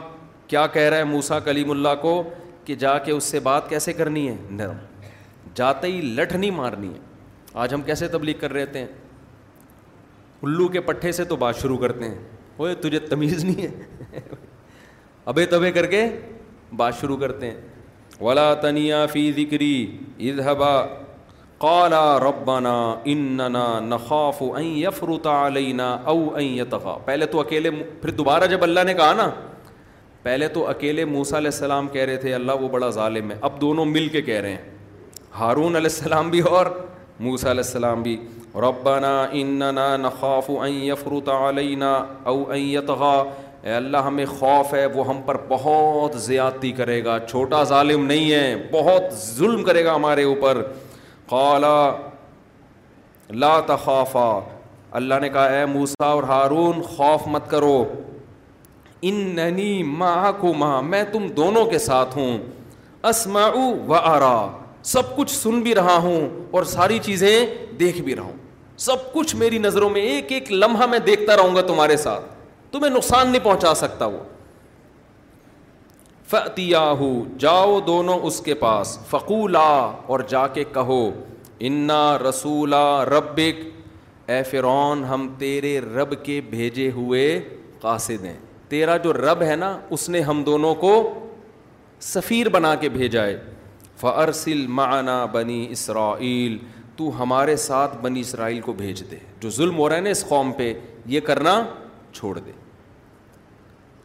کیا 0.48 0.66
کہہ 0.72 0.88
رہا 0.88 0.96
ہے 0.98 1.04
موسا 1.04 1.38
کلیم 1.48 1.70
اللہ 1.70 1.94
کو 2.00 2.22
کہ 2.64 2.74
جا 2.84 2.96
کے 3.04 3.12
اس 3.12 3.24
سے 3.24 3.40
بات 3.40 3.68
کیسے 3.68 3.92
کرنی 3.92 4.28
ہے 4.28 4.36
نرم 4.50 4.86
ہی 5.84 6.00
لٹھ 6.14 6.34
نہیں 6.36 6.50
مارنی 6.56 6.88
ہے 6.88 6.98
آج 7.62 7.72
ہم 7.74 7.82
کیسے 7.82 8.08
تبلیغ 8.08 8.34
کر 8.40 8.52
رہے 8.52 8.66
تھے 8.72 8.84
الو 10.44 10.66
کے 10.72 10.80
پٹھے 10.80 11.10
سے 11.12 11.24
تو 11.28 11.36
بات 11.36 11.60
شروع 11.60 11.76
کرتے 11.78 12.08
ہیں 12.08 12.14
اوے 12.56 12.74
تجھے 12.80 12.98
تمیز 13.06 13.44
نہیں 13.44 13.62
ہے 13.66 14.20
ابے 15.32 15.44
تبے 15.46 15.70
کر 15.72 15.86
کے 15.90 16.04
بات 16.76 16.94
شروع 17.00 17.16
کرتے 17.16 17.50
ہیں 17.50 18.20
ولا 18.20 18.52
تنیا 18.62 19.04
فی 19.12 19.30
ذکری 19.36 20.30
اظہبا 20.30 20.70
کالا 21.60 22.18
ربنا 22.22 22.72
اننا 23.12 23.64
ان 24.10 24.64
یفروتا 24.64 25.46
علینا 25.46 25.90
او 26.14 26.18
این 26.36 26.54
یفا 26.58 26.96
پہلے 27.04 27.26
تو 27.32 27.40
اکیلے 27.40 27.70
پھر 28.02 28.10
دوبارہ 28.20 28.46
جب 28.50 28.62
اللہ 28.62 28.84
نے 28.86 28.94
کہا 28.94 29.12
نا 29.16 29.28
پہلے 30.22 30.48
تو 30.54 30.66
اکیلے 30.68 31.04
موسا 31.04 31.36
علیہ 31.38 31.50
السلام 31.52 31.88
کہہ 31.88 32.04
رہے 32.04 32.16
تھے 32.22 32.34
اللہ 32.34 32.60
وہ 32.60 32.68
بڑا 32.68 32.88
ظالم 33.00 33.30
ہے 33.30 33.36
اب 33.48 33.60
دونوں 33.60 33.84
مل 33.84 34.08
کے 34.12 34.22
کہہ 34.22 34.40
رہے 34.40 34.50
ہیں 34.50 34.76
ہارون 35.38 35.76
علیہ 35.76 35.94
السلام 35.96 36.30
بھی 36.30 36.40
اور 36.50 36.66
موسیٰ 37.26 37.50
علیہ 37.50 37.62
السلام 37.66 38.02
بھی 38.02 38.16
ربنا 38.64 39.12
اننا 39.40 39.96
نخاف 39.96 40.50
ان 40.50 40.94
علینا 41.28 41.92
او 42.26 42.42
ان 42.52 42.58
یتغا 42.58 43.14
اے 43.64 43.72
اللہ 43.74 43.96
ہمیں 44.06 44.24
خوف 44.38 44.72
ہے 44.74 44.84
وہ 44.94 45.06
ہم 45.06 45.20
پر 45.26 45.36
بہت 45.48 46.18
زیادتی 46.20 46.70
کرے 46.72 47.04
گا 47.04 47.18
چھوٹا 47.26 47.62
ظالم 47.72 48.04
نہیں 48.06 48.30
ہے 48.32 48.68
بہت 48.72 49.12
ظلم 49.24 49.62
کرے 49.64 49.84
گا 49.84 49.94
ہمارے 49.94 50.22
اوپر 50.24 50.62
قالا 51.30 51.74
لا 53.40 53.58
تخافا 53.66 54.30
اللہ 54.98 55.14
نے 55.22 55.28
کہا 55.28 55.44
اے 55.58 55.64
موسا 55.72 56.06
اور 56.06 56.22
ہارون 56.28 56.80
خوف 56.96 57.26
مت 57.28 57.50
کرو 57.50 57.82
ان 59.10 59.38
معکما 59.98 60.80
میں 60.92 61.02
تم 61.12 61.26
دونوں 61.36 61.64
کے 61.70 61.78
ساتھ 61.78 62.16
ہوں 62.18 62.38
اسما 63.08 63.46
و 63.56 63.94
سب 64.92 65.16
کچھ 65.16 65.30
سن 65.34 65.60
بھی 65.60 65.74
رہا 65.74 65.96
ہوں 66.02 66.28
اور 66.56 66.62
ساری 66.74 66.98
چیزیں 67.02 67.46
دیکھ 67.80 68.00
بھی 68.02 68.18
ہوں 68.18 68.32
سب 68.86 69.12
کچھ 69.12 69.34
میری 69.36 69.58
نظروں 69.58 69.88
میں 69.90 70.00
ایک 70.08 70.32
ایک 70.32 70.50
لمحہ 70.52 70.86
میں 70.90 70.98
دیکھتا 71.06 71.36
رہوں 71.36 71.54
گا 71.54 71.60
تمہارے 71.66 71.96
ساتھ 72.06 72.24
تمہیں 72.72 72.90
نقصان 72.94 73.28
نہیں 73.30 73.44
پہنچا 73.44 73.74
سکتا 73.84 74.06
وہ 77.00 77.08
جاؤ 77.40 77.78
دونوں 77.86 78.18
اس 78.28 78.38
کے 78.38 78.44
کے 78.54 78.58
پاس 78.60 78.98
فقولا 79.10 79.68
اور 80.14 80.20
جا 80.28 80.46
کہو 80.72 80.98
انا 81.68 82.00
ربک 83.12 83.64
اے 84.30 84.42
فرعون 84.50 85.04
ہم 85.10 85.26
تیرے 85.38 85.78
رب 85.80 86.14
کے 86.24 86.40
بھیجے 86.50 86.90
ہوئے 86.96 87.24
قاصد 87.80 88.24
ہیں 88.24 88.38
تیرا 88.68 88.96
جو 89.06 89.12
رب 89.12 89.42
ہے 89.48 89.56
نا 89.64 89.76
اس 89.96 90.08
نے 90.14 90.20
ہم 90.30 90.42
دونوں 90.46 90.74
کو 90.84 90.92
سفیر 92.14 92.48
بنا 92.56 92.74
کے 92.84 92.88
بھیجا 92.98 93.26
ہے 93.26 94.54
معنا 94.78 95.24
بنی 95.32 95.66
اسرائیل 95.70 96.58
تو 96.98 97.10
ہمارے 97.18 97.54
ساتھ 97.62 97.96
بنی 98.02 98.20
اسرائیل 98.20 98.60
کو 98.60 98.72
بھیج 98.76 99.02
دے 99.10 99.16
جو 99.40 99.50
ظلم 99.56 99.76
ہو 99.78 99.88
رہا 99.88 99.96
ہے 99.96 100.00
نا 100.00 100.10
اس 100.10 100.24
قوم 100.28 100.50
پہ 100.52 100.72
یہ 101.16 101.20
کرنا 101.28 101.52
چھوڑ 102.12 102.38
دے 102.38 102.50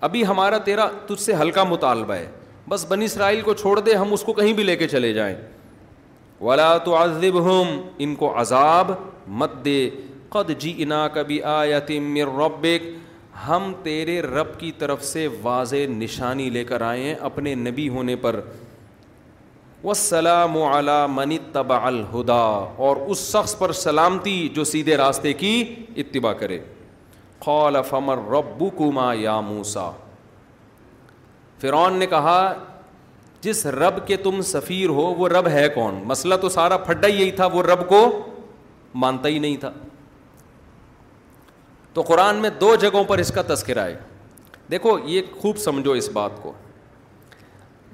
ابھی 0.08 0.26
ہمارا 0.28 0.58
تیرا 0.68 0.86
تجھ 1.08 1.22
سے 1.22 1.34
ہلکا 1.42 1.64
مطالبہ 1.70 2.14
ہے 2.16 2.30
بس 2.70 2.86
بنی 2.90 3.06
اسرائیل 3.06 3.42
کو 3.42 3.54
چھوڑ 3.62 3.80
دے 3.80 3.96
ہم 3.96 4.14
اس 4.14 4.24
کو 4.24 4.34
کہیں 4.34 4.52
بھی 4.54 4.64
لے 4.64 4.76
کے 4.76 4.88
چلے 4.88 5.12
جائیں 5.14 5.36
ولا 6.42 6.78
تو 6.90 7.02
ہم 7.04 7.80
ان 8.06 8.16
کو 8.20 8.32
عذاب 8.42 8.92
مت 9.42 9.64
دے 9.66 9.80
قد 10.36 10.52
جی 10.60 10.74
انا 10.84 11.08
کبھی 11.14 11.42
آ 11.56 11.64
یا 11.66 11.80
تم 11.88 12.16
ربک 12.40 12.86
ہم 13.48 13.72
تیرے 13.84 14.22
رب 14.22 14.58
کی 14.60 14.72
طرف 14.80 15.04
سے 15.06 15.28
واضح 15.42 15.90
نشانی 15.98 16.50
لے 16.50 16.64
کر 16.72 16.82
آئے 16.92 17.04
ہیں 17.04 17.16
اپنے 17.30 17.56
نبی 17.56 17.90
ہونے 17.90 18.16
پر 18.28 18.40
سلام 19.98 20.56
ولا 20.58 21.06
منی 21.12 21.38
تب 21.54 21.72
الہدا 21.74 22.34
اور 22.86 22.98
اس 23.08 23.20
شخص 23.32 23.58
پر 23.58 23.72
سلامتی 23.74 24.48
جو 24.56 24.64
سیدھے 24.64 24.98
راستے 24.98 25.34
کی 25.40 25.50
اتباع 26.04 26.32
کرے 26.42 26.60
فرعون 31.62 31.94
نے 32.00 32.06
کہا 32.10 32.40
جس 33.42 33.66
رب 33.82 34.06
کے 34.08 34.18
تم 34.24 34.42
سفیر 34.52 34.90
ہو 34.90 35.06
وہ 35.18 35.28
رب 35.30 35.48
ہے 35.54 35.68
کون 35.76 35.96
مسئلہ 36.08 36.36
تو 36.42 36.50
سارا 36.50 36.78
ہی 37.04 37.12
یہی 37.22 37.32
تھا 37.42 37.46
وہ 37.54 37.64
رب 37.64 37.88
کو 37.90 38.02
مانتا 39.04 39.30
ہی 39.30 39.40
نہیں 39.40 39.58
تھا 39.62 39.72
تو 41.94 42.02
قرآن 42.08 42.36
میں 42.42 42.50
دو 42.62 42.76
جگہوں 42.82 43.04
پر 43.08 43.18
اس 43.26 43.32
کا 43.36 43.42
تذکرہ 43.54 43.86
ہے 43.88 43.98
دیکھو 44.72 44.98
یہ 45.06 45.22
خوب 45.42 45.58
سمجھو 45.66 45.92
اس 45.92 46.10
بات 46.14 46.42
کو 46.42 46.54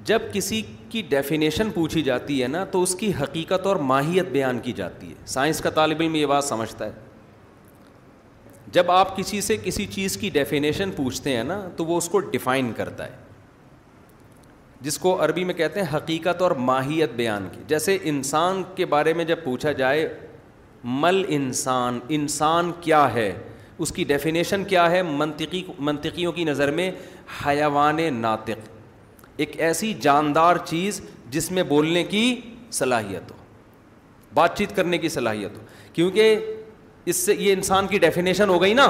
جب 0.06 0.32
کسی 0.32 0.60
کی 0.90 1.00
ڈیفینیشن 1.08 1.70
پوچھی 1.70 2.02
جاتی 2.02 2.42
ہے 2.42 2.46
نا 2.48 2.64
تو 2.72 2.82
اس 2.82 2.94
کی 3.00 3.10
حقیقت 3.20 3.66
اور 3.66 3.76
ماہیت 3.88 4.28
بیان 4.32 4.58
کی 4.62 4.72
جاتی 4.76 5.08
ہے 5.08 5.14
سائنس 5.26 5.60
کا 5.60 5.70
طالب 5.74 6.00
علم 6.00 6.14
یہ 6.14 6.26
بات 6.26 6.44
سمجھتا 6.44 6.86
ہے 6.86 6.90
جب 8.72 8.90
آپ 8.90 9.16
کسی 9.16 9.40
سے 9.40 9.56
کسی 9.62 9.86
چیز 9.94 10.16
کی 10.16 10.30
ڈیفینیشن 10.30 10.90
پوچھتے 10.96 11.36
ہیں 11.36 11.42
نا 11.44 11.60
تو 11.76 11.84
وہ 11.84 11.96
اس 11.98 12.08
کو 12.08 12.18
ڈیفائن 12.30 12.72
کرتا 12.76 13.06
ہے 13.06 13.18
جس 14.80 14.98
کو 14.98 15.16
عربی 15.24 15.44
میں 15.44 15.54
کہتے 15.54 15.80
ہیں 15.82 15.94
حقیقت 15.96 16.42
اور 16.42 16.50
ماہیت 16.66 17.12
بیان 17.16 17.48
کی 17.52 17.62
جیسے 17.68 17.98
انسان 18.12 18.62
کے 18.76 18.86
بارے 18.94 19.14
میں 19.14 19.24
جب 19.24 19.44
پوچھا 19.44 19.72
جائے 19.80 20.08
مل 21.00 21.22
انسان 21.38 21.98
انسان 22.18 22.70
کیا 22.80 23.12
ہے 23.14 23.32
اس 23.84 23.92
کی 23.92 24.04
ڈیفینیشن 24.04 24.64
کیا 24.68 24.90
ہے 24.90 25.02
منطقی 25.02 25.62
منطقیوں 25.78 26.32
کی 26.32 26.44
نظر 26.44 26.70
میں 26.78 26.90
حیوان 27.46 27.98
ناطق 28.20 28.68
ایک 29.40 29.54
ایسی 29.66 29.92
جاندار 30.02 30.56
چیز 30.68 31.00
جس 31.30 31.50
میں 31.56 31.62
بولنے 31.68 32.02
کی 32.04 32.22
صلاحیت 32.78 33.30
ہو 33.30 33.36
بات 34.34 34.56
چیت 34.56 34.74
کرنے 34.76 34.98
کی 35.04 35.08
صلاحیت 35.14 35.56
ہو 35.58 35.62
کیونکہ 35.92 36.38
اس 37.12 37.16
سے 37.16 37.34
یہ 37.34 37.52
انسان 37.52 37.86
کی 37.90 37.98
ڈیفینیشن 38.04 38.48
ہو 38.48 38.60
گئی 38.62 38.74
نا 38.80 38.84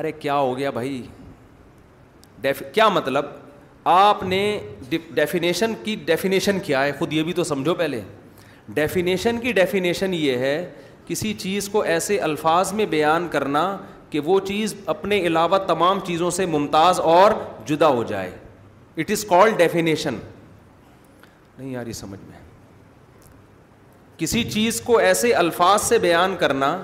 ارے 0.00 0.10
کیا 0.12 0.34
ہو 0.38 0.56
گیا 0.58 0.70
بھائی 0.80 1.02
کیا 2.72 2.88
مطلب 2.98 3.24
آپ 3.94 4.22
نے 4.22 4.42
ڈیفینیشن 4.90 5.74
کی 5.84 5.94
ڈیفینیشن 6.06 6.60
کیا 6.66 6.82
ہے 6.84 6.92
خود 6.98 7.12
یہ 7.12 7.22
بھی 7.22 7.32
تو 7.40 7.44
سمجھو 7.54 7.74
پہلے 7.80 8.00
ڈیفینیشن 8.74 9.38
کی 9.42 9.52
ڈیفینیشن 9.60 10.14
یہ 10.14 10.38
ہے 10.48 10.54
کسی 11.06 11.32
چیز 11.44 11.68
کو 11.72 11.80
ایسے 11.94 12.18
الفاظ 12.28 12.72
میں 12.80 12.86
بیان 12.98 13.28
کرنا 13.32 13.64
کہ 14.10 14.20
وہ 14.30 14.38
چیز 14.46 14.74
اپنے 14.96 15.20
علاوہ 15.26 15.58
تمام 15.72 16.00
چیزوں 16.06 16.30
سے 16.38 16.46
ممتاز 16.58 17.00
اور 17.16 17.32
جدا 17.68 17.88
ہو 17.98 18.02
جائے 18.14 18.30
اٹ 18.98 19.10
از 19.10 19.24
کال 19.28 19.50
ڈیفینیشن 19.58 20.14
نہیں 21.58 21.76
آ 21.76 21.84
رہی 21.84 21.92
سمجھ 21.92 22.20
میں 22.28 22.38
کسی 24.18 24.42
چیز 24.50 24.80
کو 24.84 24.96
ایسے 24.98 25.32
الفاظ 25.34 25.82
سے 25.82 25.98
بیان 25.98 26.36
کرنا 26.40 26.76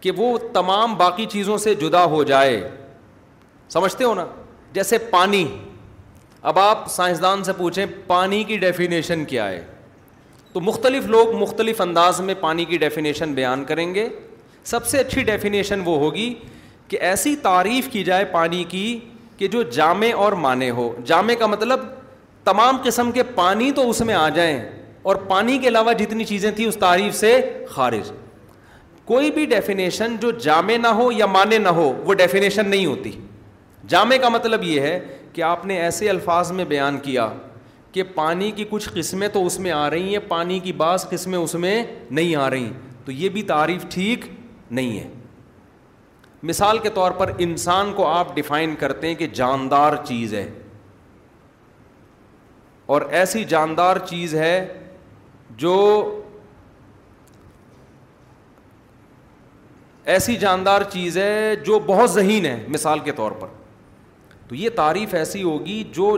کہ 0.00 0.10
وہ 0.16 0.36
تمام 0.52 0.94
باقی 0.96 1.26
چیزوں 1.30 1.56
سے 1.58 1.74
جدا 1.74 2.04
ہو 2.14 2.22
جائے 2.24 2.60
سمجھتے 3.72 4.04
ہو 4.04 4.14
نا 4.14 4.26
جیسے 4.72 4.98
پانی 5.14 5.44
اب 6.50 6.58
آپ 6.58 6.86
سائنسدان 6.90 7.44
سے 7.44 7.52
پوچھیں 7.58 7.84
پانی 8.06 8.42
کی 8.44 8.56
ڈیفینیشن 8.58 9.24
کیا 9.24 9.48
ہے 9.48 9.62
تو 10.52 10.60
مختلف 10.60 11.06
لوگ 11.14 11.34
مختلف 11.36 11.80
انداز 11.80 12.20
میں 12.30 12.34
پانی 12.40 12.64
کی 12.64 12.78
ڈیفینیشن 12.78 13.32
بیان 13.34 13.64
کریں 13.68 13.94
گے 13.94 14.08
سب 14.72 14.86
سے 14.86 14.98
اچھی 14.98 15.22
ڈیفینیشن 15.24 15.80
وہ 15.84 15.96
ہوگی 15.98 16.32
کہ 16.88 16.98
ایسی 17.10 17.34
تعریف 17.42 17.88
کی 17.92 18.04
جائے 18.04 18.24
پانی 18.32 18.62
کی 18.68 18.86
کہ 19.36 19.46
جو 19.54 19.62
جامع 19.76 20.08
اور 20.24 20.32
مانے 20.42 20.70
ہو 20.70 20.92
جامع 21.06 21.34
کا 21.38 21.46
مطلب 21.46 21.80
تمام 22.44 22.76
قسم 22.84 23.10
کے 23.12 23.22
پانی 23.34 23.70
تو 23.76 23.88
اس 23.90 24.00
میں 24.08 24.14
آ 24.14 24.28
جائیں 24.34 24.58
اور 25.10 25.16
پانی 25.28 25.56
کے 25.58 25.68
علاوہ 25.68 25.92
جتنی 25.98 26.24
چیزیں 26.24 26.50
تھیں 26.56 26.66
اس 26.66 26.76
تعریف 26.80 27.14
سے 27.14 27.32
خارج 27.70 28.10
کوئی 29.04 29.30
بھی 29.30 29.44
ڈیفینیشن 29.46 30.14
جو 30.20 30.30
جامع 30.44 30.76
نہ 30.82 30.88
ہو 30.98 31.10
یا 31.12 31.26
مانے 31.26 31.58
نہ 31.58 31.68
ہو 31.78 31.92
وہ 32.04 32.14
ڈیفینیشن 32.20 32.68
نہیں 32.68 32.86
ہوتی 32.86 33.10
جامع 33.88 34.16
کا 34.22 34.28
مطلب 34.28 34.62
یہ 34.64 34.80
ہے 34.80 34.98
کہ 35.32 35.42
آپ 35.42 35.66
نے 35.66 35.80
ایسے 35.80 36.08
الفاظ 36.10 36.52
میں 36.60 36.64
بیان 36.68 36.98
کیا 37.02 37.28
کہ 37.92 38.02
پانی 38.14 38.50
کی 38.50 38.64
کچھ 38.70 38.88
قسمیں 38.94 39.28
تو 39.32 39.44
اس 39.46 39.58
میں 39.66 39.70
آ 39.72 39.88
رہی 39.90 40.12
ہیں 40.12 40.18
پانی 40.28 40.58
کی 40.60 40.72
بعض 40.82 41.08
قسمیں 41.08 41.38
اس 41.38 41.54
میں 41.66 41.82
نہیں 42.10 42.34
آ 42.36 42.48
رہی 42.50 42.70
تو 43.04 43.12
یہ 43.12 43.28
بھی 43.36 43.42
تعریف 43.52 43.84
ٹھیک 43.94 44.24
نہیں 44.70 44.98
ہے 44.98 45.08
مثال 46.44 46.78
کے 46.84 46.88
طور 46.94 47.10
پر 47.18 47.30
انسان 47.44 47.92
کو 47.96 48.06
آپ 48.08 48.34
ڈیفائن 48.34 48.74
کرتے 48.78 49.06
ہیں 49.06 49.14
کہ 49.20 49.26
جاندار 49.34 49.92
چیز 50.08 50.32
ہے 50.34 50.48
اور 52.94 53.02
ایسی 53.20 53.44
جاندار 53.52 53.96
چیز 54.08 54.34
ہے 54.34 54.50
جو 55.62 55.76
ایسی 60.14 60.36
جاندار 60.36 60.82
چیز 60.92 61.16
ہے 61.18 61.54
جو 61.66 61.78
بہت 61.86 62.10
ذہین 62.10 62.46
ہے 62.46 62.56
مثال 62.74 62.98
کے 63.04 63.12
طور 63.16 63.32
پر 63.40 63.46
تو 64.48 64.54
یہ 64.54 64.70
تعریف 64.76 65.14
ایسی 65.14 65.42
ہوگی 65.42 65.82
جو 65.92 66.16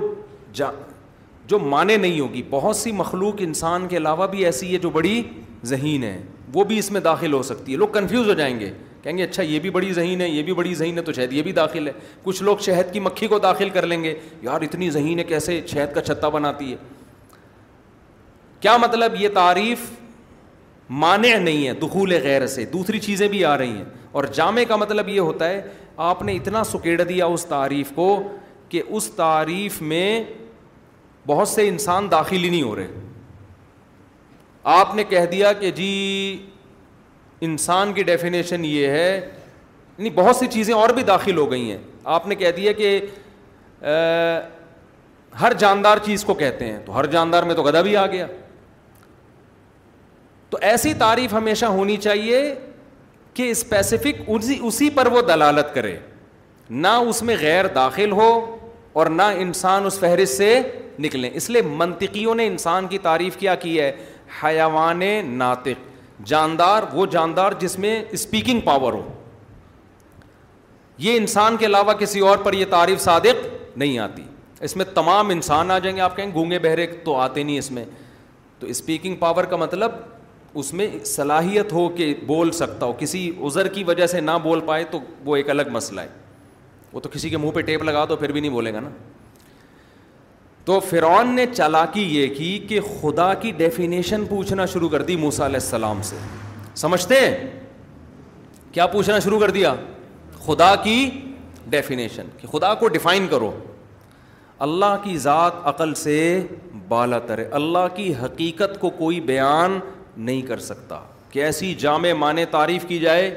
جا 0.61 0.71
جو 1.51 1.59
مانے 1.59 1.97
نہیں 1.97 2.19
ہوگی 2.21 2.43
بہت 2.51 2.77
سی 2.77 2.93
مخلوق 3.03 3.35
انسان 3.39 3.87
کے 3.89 3.97
علاوہ 3.97 4.27
بھی 4.31 4.45
ایسی 4.45 4.73
ہے 4.73 4.79
جو 4.87 4.91
بڑی 4.99 5.23
ذہین 5.73 6.05
ہے 6.05 6.19
وہ 6.55 6.65
بھی 6.65 6.79
اس 6.79 6.91
میں 6.93 7.01
داخل 7.01 7.33
ہو 7.33 7.43
سکتی 7.51 7.73
ہے 7.73 7.77
لوگ 7.79 7.89
کنفیوز 7.93 8.29
ہو 8.29 8.35
جائیں 8.41 8.59
گے 8.61 8.73
کہیں 9.07 9.17
گے 9.19 9.23
اچھا 9.23 9.43
یہ 9.43 9.59
بھی 9.61 9.71
بڑی 9.71 9.93
ذہین 9.93 10.21
ہے 10.21 10.29
یہ 10.29 10.43
بھی 10.43 10.53
بڑی 10.55 10.73
ذہین 10.75 10.97
ہے 10.99 11.03
تو 11.05 11.13
شہد 11.13 11.33
یہ 11.33 11.43
بھی 11.43 11.51
داخل 11.57 11.87
ہے 11.89 11.93
کچھ 12.23 12.43
لوگ 12.43 12.59
شہد 12.65 12.93
کی 12.93 13.01
مکھی 13.01 13.27
کو 13.29 13.39
داخل 13.39 13.69
کر 13.75 13.87
لیں 13.87 14.03
گے 14.05 14.15
یار 14.43 14.61
اتنی 14.63 14.89
ذہین 14.91 15.19
ہے 15.19 15.25
کیسے 15.25 15.61
شہد 15.73 15.95
کا 15.95 16.01
چھتا 16.03 16.29
بناتی 16.37 16.71
ہے 16.71 16.77
کیا 18.61 18.77
مطلب 18.83 19.21
یہ 19.21 19.29
تعریف 19.35 19.81
مانع 21.05 21.35
نہیں 21.43 21.67
ہے 21.67 21.73
دخول 21.85 22.15
غیر 22.23 22.47
سے 22.47 22.65
دوسری 22.73 22.99
چیزیں 23.07 23.27
بھی 23.29 23.45
آ 23.45 23.57
رہی 23.59 23.71
ہیں 23.77 23.85
اور 24.19 24.25
جامع 24.41 24.63
کا 24.69 24.77
مطلب 24.77 25.09
یہ 25.09 25.21
ہوتا 25.21 25.49
ہے 25.51 25.61
آپ 26.09 26.23
نے 26.23 26.33
اتنا 26.37 26.65
سکیڑ 26.73 27.01
دیا 27.03 27.27
اس 27.27 27.45
تعریف 27.49 27.93
کو 27.95 28.09
کہ 28.69 28.83
اس 28.89 29.07
تعریف 29.17 29.81
میں 29.95 30.07
بہت 31.27 31.49
سے 31.49 31.69
انسان 31.69 32.11
داخل 32.11 32.45
ہی 32.45 32.51
نہیں 32.51 32.63
ہو 32.63 32.75
رہے 32.77 33.01
آپ 34.81 34.95
نے 34.95 35.05
کہہ 35.15 35.25
دیا 35.33 35.53
کہ 35.61 35.71
جی 35.77 35.93
انسان 37.45 37.93
کی 37.93 38.03
ڈیفینیشن 38.03 38.65
یہ 38.65 38.89
ہے 38.89 39.15
یعنی 39.99 40.11
بہت 40.15 40.37
سی 40.37 40.47
چیزیں 40.51 40.75
اور 40.75 40.91
بھی 40.95 41.03
داخل 41.03 41.37
ہو 41.39 41.51
گئی 41.51 41.71
ہیں 41.71 41.77
آپ 42.15 42.27
نے 42.27 42.35
کہہ 42.35 42.51
دیا 42.57 42.73
کہ 42.73 43.01
ہر 45.41 45.53
جاندار 45.59 45.99
چیز 46.05 46.25
کو 46.25 46.35
کہتے 46.35 46.67
ہیں 46.67 46.79
تو 46.85 46.97
ہر 46.99 47.07
جاندار 47.11 47.43
میں 47.43 47.55
تو 47.55 47.63
گدا 47.63 47.81
بھی 47.83 47.97
آ 47.97 48.07
گیا 48.13 48.27
تو 50.51 50.59
ایسی 50.63 50.93
تعریف 50.99 51.33
ہمیشہ 51.35 51.67
ہونی 51.77 51.97
چاہیے 51.97 52.43
کہ 53.35 53.51
اسپیسیفک 53.51 54.21
اسی 54.61 54.91
پر 54.95 55.07
وہ 55.13 55.21
دلالت 55.29 55.75
کرے 55.75 55.97
نہ 56.71 56.89
اس 57.09 57.23
میں 57.23 57.37
غیر 57.41 57.67
داخل 57.75 58.13
ہو 58.13 58.31
اور 58.93 59.07
نہ 59.17 59.23
انسان 59.39 59.87
اس 59.87 59.99
فہرست 60.01 60.37
سے 60.37 60.59
نکلیں 60.99 61.31
اس 61.33 61.49
لیے 61.51 61.63
منطقیوں 61.67 62.35
نے 62.35 62.47
انسان 62.47 62.87
کی 62.89 62.99
تعریف 63.03 63.37
کیا 63.37 63.55
کی 63.65 63.79
ہے 63.81 63.91
حیوان 64.43 65.01
ناطق 65.39 65.86
جاندار 66.25 66.83
وہ 66.93 67.07
جاندار 67.11 67.53
جس 67.61 67.79
میں 67.79 68.03
اسپیکنگ 68.13 68.61
پاور 68.65 68.93
ہو 68.93 69.09
یہ 70.99 71.17
انسان 71.17 71.57
کے 71.57 71.67
علاوہ 71.67 71.93
کسی 71.99 72.21
اور 72.29 72.39
پر 72.45 72.53
یہ 72.55 72.65
تعریف 72.71 73.01
صادق 73.01 73.47
نہیں 73.79 73.99
آتی 73.99 74.23
اس 74.67 74.77
میں 74.77 74.85
تمام 74.95 75.29
انسان 75.31 75.71
آ 75.71 75.79
جائیں 75.79 75.97
گے 75.97 76.01
آپ 76.03 76.17
کہیں 76.17 76.31
گونگے 76.35 76.59
بہرے 76.63 76.87
تو 77.05 77.15
آتے 77.21 77.43
نہیں 77.43 77.59
اس 77.59 77.71
میں 77.71 77.85
تو 78.59 78.67
اسپیکنگ 78.67 79.17
پاور 79.19 79.45
کا 79.45 79.57
مطلب 79.57 79.93
اس 80.61 80.73
میں 80.75 80.89
صلاحیت 81.05 81.73
ہو 81.73 81.89
کہ 81.97 82.15
بول 82.27 82.51
سکتا 82.59 82.87
ہو 82.87 82.93
کسی 82.99 83.31
ازر 83.47 83.69
کی 83.73 83.85
وجہ 83.85 84.07
سے 84.07 84.21
نہ 84.21 84.31
بول 84.43 84.61
پائے 84.67 84.85
تو 84.91 84.99
وہ 85.25 85.37
ایک 85.37 85.51
الگ 85.51 85.69
مسئلہ 85.73 86.01
ہے 86.01 86.09
وہ 86.93 87.01
تو 87.01 87.09
کسی 87.13 87.29
کے 87.31 87.37
منہ 87.37 87.51
پہ 87.55 87.61
ٹیپ 87.63 87.83
لگا 87.85 88.05
دو 88.09 88.17
پھر 88.17 88.33
بھی 88.33 88.41
نہیں 88.41 88.53
بولے 88.53 88.73
گا 88.75 88.81
نا 88.81 88.89
تو 90.67 90.79
فرعون 90.89 91.29
نے 91.35 91.45
چالاکی 91.53 92.01
یہ 92.17 92.29
کی 92.37 92.57
کہ 92.69 92.81
خدا 93.01 93.33
کی 93.43 93.51
ڈیفینیشن 93.57 94.25
پوچھنا 94.29 94.65
شروع 94.73 94.89
کر 94.91 95.03
دی 95.11 95.17
موسا 95.17 95.45
علیہ 95.47 95.59
السلام 95.63 96.01
سے 96.05 96.17
سمجھتے 96.83 97.19
ہیں 97.21 97.35
کیا 98.73 98.87
پوچھنا 98.95 99.19
شروع 99.27 99.39
کر 99.41 99.51
دیا 99.59 99.75
خدا 100.47 100.75
کی 100.85 100.97
ڈیفینیشن 101.75 102.27
کہ 102.41 102.47
خدا 102.53 102.73
کو 102.81 102.89
ڈیفائن 102.97 103.27
کرو 103.31 103.51
اللہ 104.67 104.97
کی 105.05 105.17
ذات 105.29 105.61
عقل 105.69 105.95
سے 106.03 106.17
بالا 106.89 107.19
تر 107.27 107.39
ہے 107.39 107.49
اللہ 107.61 107.87
کی 107.97 108.13
حقیقت 108.23 108.79
کو 108.81 108.91
کوئی 108.99 109.21
بیان 109.31 109.79
نہیں 110.17 110.43
کر 110.49 110.59
سکتا 110.73 110.99
کہ 111.31 111.45
ایسی 111.45 111.73
جامع 111.87 112.13
معنی 112.19 112.45
تعریف 112.51 112.85
کی 112.89 112.99
جائے 112.99 113.31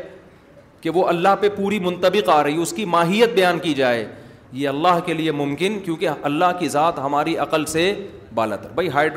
کہ 0.81 0.89
وہ 0.99 1.07
اللہ 1.07 1.35
پہ 1.41 1.49
پوری 1.55 1.79
منطبق 1.89 2.29
آ 2.39 2.43
رہی 2.43 2.61
اس 2.61 2.73
کی 2.73 2.85
ماہیت 2.97 3.33
بیان 3.35 3.59
کی 3.59 3.73
جائے 3.83 4.07
یہ 4.51 4.67
اللہ 4.69 4.99
کے 5.05 5.13
لیے 5.13 5.31
ممکن 5.31 5.79
کیونکہ 5.85 6.09
اللہ 6.25 6.57
کی 6.59 6.67
ذات 6.69 6.99
ہماری 6.99 7.35
عقل 7.45 7.65
سے 7.65 7.93
تر 8.35 8.67
بھائی 8.75 8.89
ہائیڈ 8.93 9.13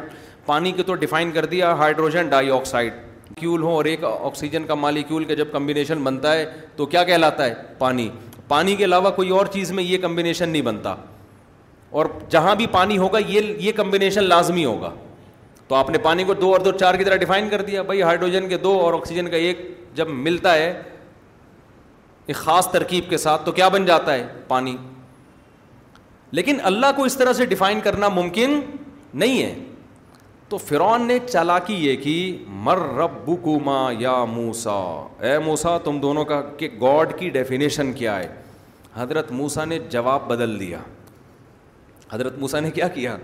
پانی 0.47 0.71
کے 0.73 0.83
تو 0.83 0.95
ڈیفائن 1.03 1.31
کر 1.33 1.45
دیا 1.47 1.73
ہائیڈروجن 1.79 2.29
ڈائی 2.29 2.51
آکسائڈ 2.51 2.93
کیول 3.39 3.63
ہوں 3.63 3.73
اور 3.73 3.85
ایک 3.85 4.05
آکسیجن 4.05 4.65
کا 4.67 4.75
مالیکیول 4.75 5.25
کا 5.25 5.35
جب 5.35 5.53
کمبینیشن 5.53 6.03
بنتا 6.05 6.33
ہے 6.35 6.45
تو 6.77 6.87
کیا 6.87 7.05
کہلاتا 7.05 7.45
ہے 7.45 7.55
پانی 7.79 8.09
پانی 8.49 8.75
کے 8.77 8.85
علاوہ 8.85 9.11
کوئی 9.17 9.29
اور 9.37 9.47
چیز 9.53 9.73
میں 9.73 9.85
یہ 9.85 9.99
کمبینیشن 10.03 10.49
نہیں 10.49 10.63
بنتا 10.63 10.95
اور 12.01 12.07
جہاں 12.31 12.55
بھی 12.55 12.67
پانی 12.73 12.99
ہوگا 12.99 13.19
یہ 13.29 13.55
یہ 13.67 13.73
کمبینیشن 13.77 14.25
لازمی 14.25 14.65
ہوگا 14.65 14.91
تو 15.69 15.75
آپ 15.75 15.91
نے 15.91 15.99
پانی 16.03 16.25
کو 16.25 16.35
دو 16.35 16.53
اور 16.53 16.61
دو 16.61 16.73
چار 16.79 16.95
کی 16.95 17.05
طرح 17.05 17.17
ڈیفائن 17.17 17.49
کر 17.49 17.63
دیا 17.63 17.83
بھائی 17.83 18.03
ہائیڈروجن 18.03 18.49
کے 18.49 18.57
دو 18.59 18.79
اور 18.81 18.93
آکسیجن 18.95 19.29
کا 19.31 19.37
ایک 19.37 19.61
جب 19.95 20.09
ملتا 20.11 20.55
ہے 20.55 20.73
ایک 22.27 22.37
خاص 22.37 22.71
ترکیب 22.73 23.09
کے 23.11 23.17
ساتھ 23.19 23.45
تو 23.47 23.53
کیا 23.53 23.69
بن 23.69 23.85
جاتا 23.85 24.15
ہے 24.15 24.27
پانی 24.49 24.77
لیکن 26.37 26.59
اللہ 26.65 26.93
کو 26.97 27.05
اس 27.05 27.17
طرح 27.17 27.33
سے 27.39 27.47
ڈیفائن 27.47 27.81
کرنا 27.85 28.09
ممکن 28.09 28.61
نہیں 29.23 29.43
ہے 29.43 29.55
تو 30.49 30.57
فرون 30.59 31.07
نے 31.07 31.19
چالاکی 31.29 31.75
یہ 31.87 31.97
کہ 32.03 32.77
رب 32.99 33.29
ما 33.65 33.81
یا 33.99 34.17
موسا 34.37 34.79
اے 35.27 35.39
موسا 35.45 35.77
تم 35.85 36.01
دونوں 36.01 36.25
کا 36.33 36.41
کہ 36.57 36.69
گاڈ 36.81 37.19
کی 37.19 37.29
ڈیفینیشن 37.39 37.93
کیا 38.01 38.19
ہے 38.19 38.29
حضرت 38.95 39.31
موسا 39.33 39.65
نے 39.65 39.79
جواب 39.91 40.27
بدل 40.31 40.59
دیا 40.61 40.79
حضرت 42.13 42.39
موسا 42.39 42.61
نے 42.61 42.71
کیا 42.71 42.89
کیا 42.99 43.17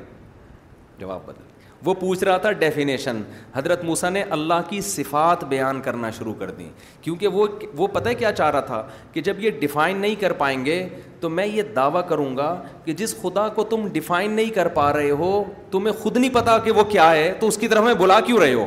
جواب 1.01 1.27
بدل 1.27 1.48
وہ 1.85 1.95
پوچھ 1.95 2.23
رہا 2.25 2.37
تھا 2.45 2.51
ڈیفینیشن 2.61 3.21
حضرت 3.55 3.83
موسا 3.85 4.09
نے 4.11 4.23
اللہ 4.37 4.61
کی 4.69 4.81
صفات 4.85 5.45
بیان 5.49 5.81
کرنا 5.81 6.11
شروع 6.17 6.35
کر 6.39 6.51
دیں 6.59 6.69
کیونکہ 7.03 7.29
وہ 7.35 7.47
وہ 7.77 7.87
پتہ 7.93 8.09
کیا 8.19 8.33
چاہ 8.33 8.51
رہا 8.51 8.61
تھا 8.71 8.83
کہ 9.13 9.21
جب 9.29 9.41
یہ 9.45 9.51
ڈیفائن 9.61 10.01
نہیں 10.01 10.15
کر 10.21 10.33
پائیں 10.43 10.65
گے 10.65 10.85
تو 11.21 11.29
میں 11.29 11.47
یہ 11.47 11.63
دعویٰ 11.77 12.07
کروں 12.09 12.37
گا 12.37 12.55
کہ 12.85 12.93
جس 12.99 13.15
خدا 13.23 13.49
کو 13.55 13.63
تم 13.71 13.87
ڈیفائن 13.93 14.31
نہیں 14.33 14.51
کر 14.55 14.69
پا 14.75 14.93
رہے 14.93 15.11
ہو 15.21 15.43
تمہیں 15.71 15.95
خود 16.03 16.17
نہیں 16.17 16.35
پتا 16.35 16.59
کہ 16.65 16.71
وہ 16.81 16.85
کیا 16.91 17.11
ہے 17.13 17.33
تو 17.41 17.49
اس 17.49 17.59
کی 17.59 17.69
طرف 17.69 17.85
میں 17.85 17.95
بلا 18.05 18.21
کیوں 18.27 18.39
رہے 18.41 18.55
ہو 18.55 18.67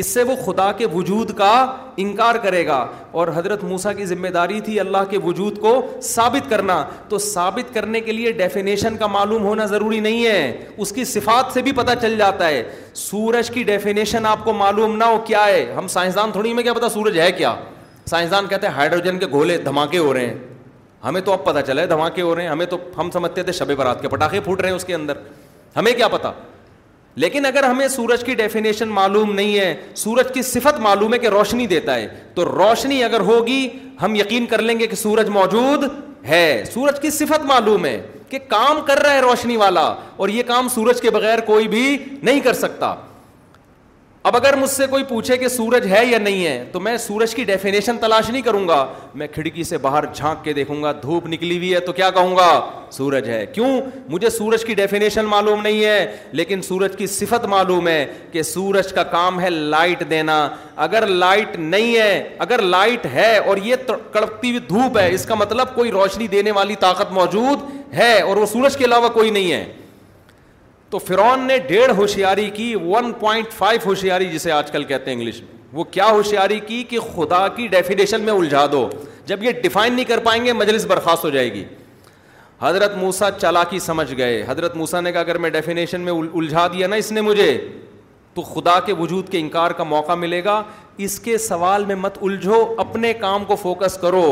اس 0.00 0.06
سے 0.14 0.22
وہ 0.28 0.34
خدا 0.44 0.70
کے 0.78 0.86
وجود 0.92 1.30
کا 1.36 1.52
انکار 2.02 2.34
کرے 2.42 2.66
گا 2.66 2.78
اور 3.20 3.28
حضرت 3.34 3.64
موسا 3.70 3.92
کی 3.92 4.04
ذمہ 4.10 4.28
داری 4.34 4.60
تھی 4.68 4.78
اللہ 4.80 5.04
کے 5.10 5.18
وجود 5.24 5.58
کو 5.60 5.72
ثابت 6.10 6.48
کرنا 6.50 6.76
تو 7.08 7.18
ثابت 7.26 7.74
کرنے 7.74 8.00
کے 8.08 8.12
لیے 8.12 8.32
ڈیفینیشن 8.40 8.96
کا 8.96 9.06
معلوم 9.16 9.42
ہونا 9.44 9.66
ضروری 9.74 9.98
نہیں 10.06 10.24
ہے 10.26 10.30
ہے 10.30 10.74
اس 10.84 10.92
کی 10.98 11.04
صفات 11.12 11.52
سے 11.54 11.62
بھی 11.66 11.72
پتہ 11.80 11.92
چل 12.02 12.16
جاتا 12.18 12.48
سورج 13.06 13.50
کی 13.56 13.62
ڈیفینیشن 13.72 14.26
آپ 14.26 14.44
کو 14.44 14.52
معلوم 14.62 14.96
نہ 14.96 15.04
ہو 15.14 15.18
کیا 15.26 15.44
ہے 15.46 15.62
ہم 15.76 15.88
سائنسدان 15.96 16.32
تھوڑی 16.38 16.52
میں 16.54 16.62
کیا 16.62 16.72
پتا 16.80 16.88
سورج 16.98 17.18
ہے 17.20 17.30
کیا 17.42 17.54
سائنسدان 18.10 18.46
کہتے 18.50 18.66
ہیں 18.66 18.74
ہائیڈروجن 18.74 19.18
کے 19.18 19.26
گھولے 19.32 19.56
دھماکے 19.70 19.98
ہو 20.06 20.14
رہے 20.14 20.26
ہیں 20.26 20.38
ہمیں 21.04 21.20
تو 21.26 21.32
اب 21.32 21.44
پتہ 21.44 21.58
چلا 21.66 21.82
ہے 21.82 21.86
دھماکے 21.96 22.22
ہو 22.28 22.34
رہے 22.34 22.42
ہیں 22.42 22.50
ہمیں 22.50 22.66
تو 22.72 22.76
ہم 22.98 23.10
سمجھتے 23.18 23.42
تھے 23.42 23.52
شب 23.60 23.70
برات 23.78 24.00
کے 24.02 24.08
پٹاخے 24.16 24.40
پھوٹ 24.48 24.60
رہے 24.60 24.68
ہیں 24.68 24.76
اس 24.76 24.84
کے 24.84 24.94
اندر 24.94 25.18
ہمیں 25.76 25.92
کیا 25.92 26.08
پتا 26.16 26.30
لیکن 27.22 27.46
اگر 27.46 27.64
ہمیں 27.64 27.86
سورج 27.88 28.24
کی 28.24 28.34
ڈیفینیشن 28.34 28.88
معلوم 28.88 29.32
نہیں 29.34 29.56
ہے 29.58 29.74
سورج 29.96 30.32
کی 30.34 30.42
صفت 30.42 30.78
معلوم 30.80 31.14
ہے 31.14 31.18
کہ 31.18 31.28
روشنی 31.28 31.66
دیتا 31.66 31.94
ہے 31.94 32.06
تو 32.34 32.44
روشنی 32.44 33.02
اگر 33.04 33.20
ہوگی 33.30 33.66
ہم 34.02 34.14
یقین 34.16 34.46
کر 34.46 34.62
لیں 34.62 34.78
گے 34.80 34.86
کہ 34.86 34.96
سورج 34.96 35.28
موجود 35.28 35.84
ہے 36.28 36.62
سورج 36.72 37.00
کی 37.02 37.10
صفت 37.10 37.44
معلوم 37.46 37.84
ہے 37.86 38.00
کہ 38.30 38.38
کام 38.48 38.80
کر 38.86 38.98
رہا 39.02 39.12
ہے 39.14 39.20
روشنی 39.20 39.56
والا 39.56 39.92
اور 40.16 40.28
یہ 40.28 40.42
کام 40.46 40.68
سورج 40.74 41.00
کے 41.02 41.10
بغیر 41.10 41.40
کوئی 41.46 41.68
بھی 41.68 41.96
نہیں 42.22 42.40
کر 42.40 42.52
سکتا 42.54 42.94
اب 44.28 44.36
اگر 44.36 44.54
مجھ 44.60 44.68
سے 44.70 44.86
کوئی 44.90 45.04
پوچھے 45.08 45.36
کہ 45.38 45.48
سورج 45.48 45.86
ہے 45.90 46.00
یا 46.06 46.18
نہیں 46.22 46.44
ہے 46.46 46.64
تو 46.72 46.80
میں 46.80 46.96
سورج 47.04 47.34
کی 47.34 47.44
ڈیفینیشن 47.50 47.98
تلاش 47.98 48.28
نہیں 48.30 48.42
کروں 48.42 48.66
گا 48.68 48.84
میں 49.20 49.26
کھڑکی 49.34 49.62
سے 49.64 49.78
باہر 49.84 50.04
جھانک 50.14 50.42
کے 50.44 50.52
دیکھوں 50.52 50.82
گا 50.82 50.90
دھوپ 51.02 51.26
نکلی 51.28 51.56
ہوئی 51.56 51.72
ہے 51.74 51.80
تو 51.86 51.92
کیا 51.92 52.10
کہوں 52.14 52.36
گا 52.36 52.48
سورج 52.96 53.28
ہے 53.28 53.44
کیوں 53.52 53.68
مجھے 54.08 54.30
سورج 54.30 54.64
کی 54.64 54.74
ڈیفینیشن 54.74 55.24
معلوم 55.28 55.62
نہیں 55.62 55.84
ہے 55.84 56.16
لیکن 56.32 56.62
سورج 56.68 56.96
کی 56.98 57.06
صفت 57.14 57.44
معلوم 57.54 57.88
ہے 57.88 58.04
کہ 58.32 58.42
سورج 58.50 58.92
کا 58.94 59.02
کام 59.16 59.40
ہے 59.40 59.50
لائٹ 59.50 60.02
دینا 60.10 60.36
اگر 60.88 61.06
لائٹ 61.06 61.56
نہیں 61.58 61.96
ہے 61.96 62.28
اگر 62.46 62.62
لائٹ 62.62 63.06
ہے 63.14 63.36
اور 63.38 63.56
یہ 63.64 63.76
کڑکتی 64.12 64.50
ہوئی 64.50 64.60
دھوپ 64.68 64.98
ہے 64.98 65.08
اس 65.14 65.24
کا 65.28 65.34
مطلب 65.34 65.74
کوئی 65.74 65.90
روشنی 65.90 66.26
دینے 66.36 66.50
والی 66.60 66.76
طاقت 66.80 67.12
موجود 67.20 67.68
ہے 67.96 68.18
اور 68.20 68.36
وہ 68.36 68.46
سورج 68.52 68.76
کے 68.76 68.84
علاوہ 68.84 69.08
کوئی 69.14 69.30
نہیں 69.30 69.52
ہے 69.52 69.64
تو 70.90 70.98
فرون 70.98 71.46
نے 71.46 71.58
ڈیڑھ 71.66 71.92
ہوشیاری 71.96 72.48
کی 72.54 72.74
ون 72.86 73.12
پوائنٹ 73.18 73.52
فائیو 73.56 73.80
ہوشیاری 73.84 74.26
جسے 74.30 74.50
آج 74.52 74.70
کل 74.72 74.84
کہتے 74.84 75.10
ہیں 75.10 75.16
انگلش 75.18 75.40
میں 75.42 75.58
وہ 75.72 75.84
کیا 75.90 76.06
ہوشیاری 76.10 76.58
کی 76.66 76.82
کہ 76.90 76.98
خدا 77.14 77.46
کی 77.56 77.66
ڈیفینیشن 77.74 78.20
میں 78.20 78.32
الجھا 78.32 78.64
دو 78.72 78.88
جب 79.26 79.42
یہ 79.42 79.52
ڈیفائن 79.62 79.92
نہیں 79.94 80.04
کر 80.04 80.18
پائیں 80.24 80.44
گے 80.44 80.52
مجلس 80.52 80.86
برخاست 80.94 81.24
ہو 81.24 81.30
جائے 81.30 81.52
گی 81.52 81.64
حضرت 82.60 82.96
موسا 83.00 83.30
چالاکی 83.38 83.78
سمجھ 83.78 84.12
گئے 84.16 84.42
حضرت 84.48 84.74
موسا 84.76 85.00
نے 85.00 85.12
کہا 85.12 85.20
اگر 85.20 85.34
میں 85.38 85.42
میں 85.42 85.50
ڈیفینیشن 85.60 86.08
الجھا 86.14 86.66
دیا 86.72 86.86
نا 86.86 86.96
اس 87.02 87.12
نے 87.12 87.20
مجھے 87.28 87.50
تو 88.34 88.42
خدا 88.48 88.78
کے 88.86 88.92
وجود 88.98 89.28
کے 89.28 89.38
انکار 89.40 89.70
کا 89.78 89.84
موقع 89.92 90.14
ملے 90.24 90.42
گا 90.44 90.62
اس 91.06 91.18
کے 91.20 91.38
سوال 91.48 91.84
میں 91.84 91.94
مت 91.96 92.18
الجھو 92.22 92.64
اپنے 92.86 93.12
کام 93.22 93.44
کو 93.44 93.56
فوکس 93.62 93.96
کرو 94.02 94.26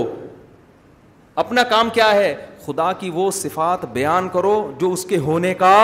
اپنا 1.44 1.62
کام 1.70 1.88
کیا 1.94 2.14
ہے 2.14 2.34
خدا 2.68 2.92
کی 3.00 3.08
وہ 3.10 3.30
صفات 3.32 3.84
بیان 3.92 4.28
کرو 4.32 4.54
جو 4.80 4.90
اس 4.92 5.04
کے 5.08 5.18
ہونے 5.18 5.52
کا 5.60 5.74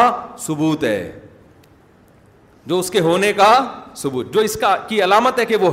ثبوت 0.47 0.83
ہے 0.85 1.21
جو 2.71 2.79
اس 2.79 2.91
کے 2.91 3.01
ہونے 3.07 3.33
کا 3.37 3.53
ثبوت 3.97 4.33
جو 4.35 4.41
اس 4.49 4.55
کا 4.61 4.77
کی 4.89 5.03
علامت 5.05 5.39
ہے 5.39 5.43
ہے 5.45 5.47
کہ 5.47 5.57
وہ 5.65 5.71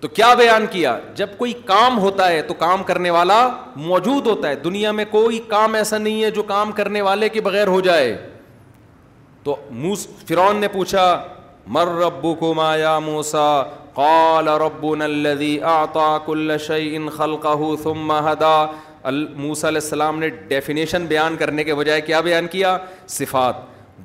تو 0.00 0.08
کیا 0.18 0.32
بیان 0.40 0.66
کیا 0.70 0.98
جب 1.20 1.26
کوئی 1.38 1.52
کام 1.66 1.98
ہوتا 1.98 2.28
ہے 2.30 2.42
تو 2.48 2.54
کام 2.64 2.82
کرنے 2.90 3.10
والا 3.16 3.38
موجود 3.76 4.26
ہوتا 4.26 4.48
ہے 4.48 4.54
دنیا 4.66 4.90
میں 4.98 5.04
کوئی 5.10 5.38
کام 5.48 5.74
ایسا 5.74 5.98
نہیں 5.98 6.22
ہے 6.24 6.30
جو 6.36 6.42
کام 6.50 6.72
کرنے 6.80 7.00
والے 7.06 7.28
کے 7.36 7.40
بغیر 7.48 7.66
ہو 7.76 7.80
جائے 7.88 8.14
تو 9.44 9.54
موس 9.84 10.06
فرون 10.28 10.60
نے 10.60 10.68
پوچھا 10.76 11.06
مر 11.76 11.86
ربو 12.04 12.34
کو 12.44 12.54
مایا 12.54 12.98
موسا 13.08 13.48
کال 14.00 14.48
هدى 14.78 15.58
علیہ 19.06 19.66
السلام 19.66 20.18
نے 20.18 20.28
ڈیفینیشن 20.48 21.06
بیان 21.08 21.36
کرنے 21.38 21.64
کے 21.64 21.74
بجائے 21.74 22.00
کیا 22.00 22.20
بیان 22.20 22.46
کیا 22.50 22.76
صفات 23.16 23.56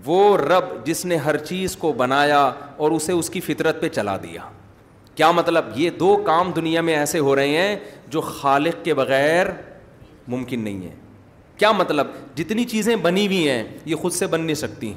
وہ 0.05 0.37
رب 0.37 0.73
جس 0.85 1.05
نے 1.05 1.15
ہر 1.25 1.37
چیز 1.45 1.75
کو 1.77 1.91
بنایا 1.97 2.39
اور 2.77 2.91
اسے 2.91 3.11
اس 3.13 3.29
کی 3.29 3.39
فطرت 3.41 3.81
پہ 3.81 3.89
چلا 3.89 4.15
دیا 4.23 4.49
کیا 5.15 5.31
مطلب 5.31 5.65
یہ 5.75 5.89
دو 5.99 6.15
کام 6.25 6.51
دنیا 6.55 6.81
میں 6.81 6.95
ایسے 6.97 7.19
ہو 7.27 7.35
رہے 7.35 7.57
ہیں 7.61 7.75
جو 8.11 8.21
خالق 8.21 8.83
کے 8.85 8.93
بغیر 8.93 9.47
ممکن 10.27 10.59
نہیں 10.63 10.81
ہے 10.85 10.95
کیا 11.57 11.71
مطلب 11.71 12.07
جتنی 12.35 12.63
چیزیں 12.65 12.95
بنی 13.01 13.25
ہوئی 13.27 13.49
ہیں 13.49 13.63
یہ 13.85 13.95
خود 13.95 14.11
سے 14.11 14.27
بن 14.27 14.41
نہیں 14.41 14.55
سکتی 14.55 14.93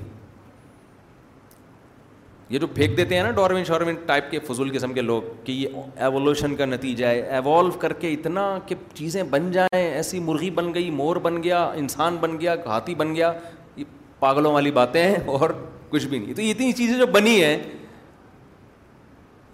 یہ 2.51 2.59
جو 2.59 2.67
پھینک 2.75 2.97
دیتے 2.97 3.17
ہیں 3.17 3.23
نا 3.23 3.31
ڈوروین 3.37 3.65
شارمن 3.65 3.95
ٹائپ 4.07 4.31
کے 4.31 4.39
فضول 4.49 4.71
قسم 4.77 4.93
کے 4.95 5.01
لوگ 5.03 5.23
کہ 5.45 5.53
یہ 5.53 5.69
ایوولوشن 6.03 6.55
کا 6.57 6.65
نتیجہ 6.65 7.07
ہے 7.07 7.21
ایوالو 7.37 7.71
کر 7.81 7.93
کے 8.01 8.13
اتنا 8.13 8.47
کہ 8.67 8.75
چیزیں 8.95 9.23
بن 9.31 9.51
جائیں 9.53 9.86
ایسی 9.97 10.19
مرغی 10.21 10.51
بن 10.59 10.73
گئی 10.75 10.91
مور 11.01 11.17
بن 11.27 11.43
گیا 11.43 11.63
انسان 11.83 12.17
بن 12.21 12.39
گیا 12.41 12.55
ہاتھی 12.67 12.95
بن 13.03 13.15
گیا 13.15 13.33
یہ 13.77 13.85
پاگلوں 14.21 14.53
والی 14.53 14.71
باتیں 14.81 15.03
ہیں 15.03 15.17
اور 15.39 15.51
کچھ 15.91 16.07
بھی 16.07 16.19
نہیں 16.19 16.35
تو 16.35 16.43
اتنی 16.43 16.73
چیزیں 16.81 16.97
جو 16.99 17.07
بنی 17.19 17.43
ہیں 17.43 17.57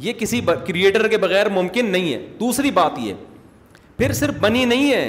یہ 0.06 0.12
کسی 0.18 0.40
کریٹر 0.66 1.08
کے 1.08 1.18
بغیر 1.26 1.48
ممکن 1.58 1.90
نہیں 1.92 2.12
ہے 2.12 2.26
دوسری 2.40 2.70
بات 2.80 2.98
یہ 2.98 3.14
پھر 3.98 4.12
صرف 4.20 4.34
بنی 4.40 4.64
نہیں 4.64 4.92
ہے 4.92 5.04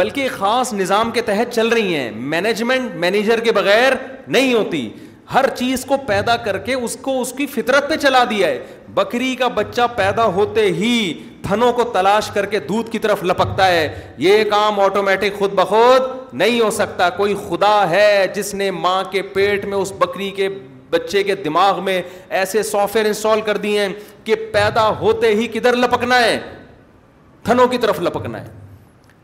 بلکہ 0.00 0.28
خاص 0.38 0.72
نظام 0.74 1.10
کے 1.10 1.20
تحت 1.28 1.52
چل 1.54 1.68
رہی 1.76 1.94
ہیں 1.94 2.10
مینجمنٹ 2.34 2.94
مینیجر 3.04 3.40
کے 3.44 3.52
بغیر 3.60 3.92
نہیں 4.36 4.52
ہوتی 4.54 4.88
ہر 5.34 5.48
چیز 5.56 5.84
کو 5.84 5.96
پیدا 6.06 6.36
کر 6.44 6.58
کے 6.66 6.74
اس 6.74 6.96
کو 7.06 7.20
اس 7.20 7.32
کی 7.38 7.46
فطرت 7.54 7.88
پہ 7.88 7.96
چلا 8.02 8.22
دیا 8.30 8.48
ہے 8.48 8.58
بکری 8.94 9.34
کا 9.38 9.48
بچہ 9.56 9.86
پیدا 9.96 10.24
ہوتے 10.36 10.64
ہی 10.80 10.92
تھنوں 11.42 11.72
کو 11.72 11.84
تلاش 11.92 12.30
کر 12.34 12.46
کے 12.50 12.58
دودھ 12.68 12.90
کی 12.90 12.98
طرف 12.98 13.22
لپکتا 13.24 13.66
ہے 13.68 13.88
یہ 14.18 14.44
کام 14.50 14.80
آٹومیٹک 14.80 15.38
خود 15.38 15.52
بخود 15.54 16.02
نہیں 16.32 16.60
ہو 16.60 16.70
سکتا 16.70 17.08
کوئی 17.16 17.34
خدا 17.48 17.88
ہے 17.90 18.26
جس 18.34 18.52
نے 18.54 18.70
ماں 18.70 19.02
کے 19.10 19.22
پیٹ 19.34 19.64
میں 19.64 19.76
اس 19.78 19.92
بکری 19.98 20.30
کے 20.36 20.48
بچے 20.90 21.22
کے 21.22 21.34
دماغ 21.44 21.82
میں 21.84 22.00
ایسے 22.38 22.62
سافٹ 22.62 22.94
ویئر 22.96 23.06
انسٹال 23.06 23.40
کر 23.46 23.56
دیے 23.64 23.80
ہیں 23.80 23.88
کہ 24.24 24.34
پیدا 24.52 24.88
ہوتے 25.00 25.34
ہی 25.34 25.46
کدھر 25.52 25.76
لپکنا 25.76 26.20
ہے 26.24 26.38
تھنوں 27.44 27.66
کی 27.68 27.78
طرف 27.78 28.00
لپکنا 28.02 28.40
ہے 28.42 28.48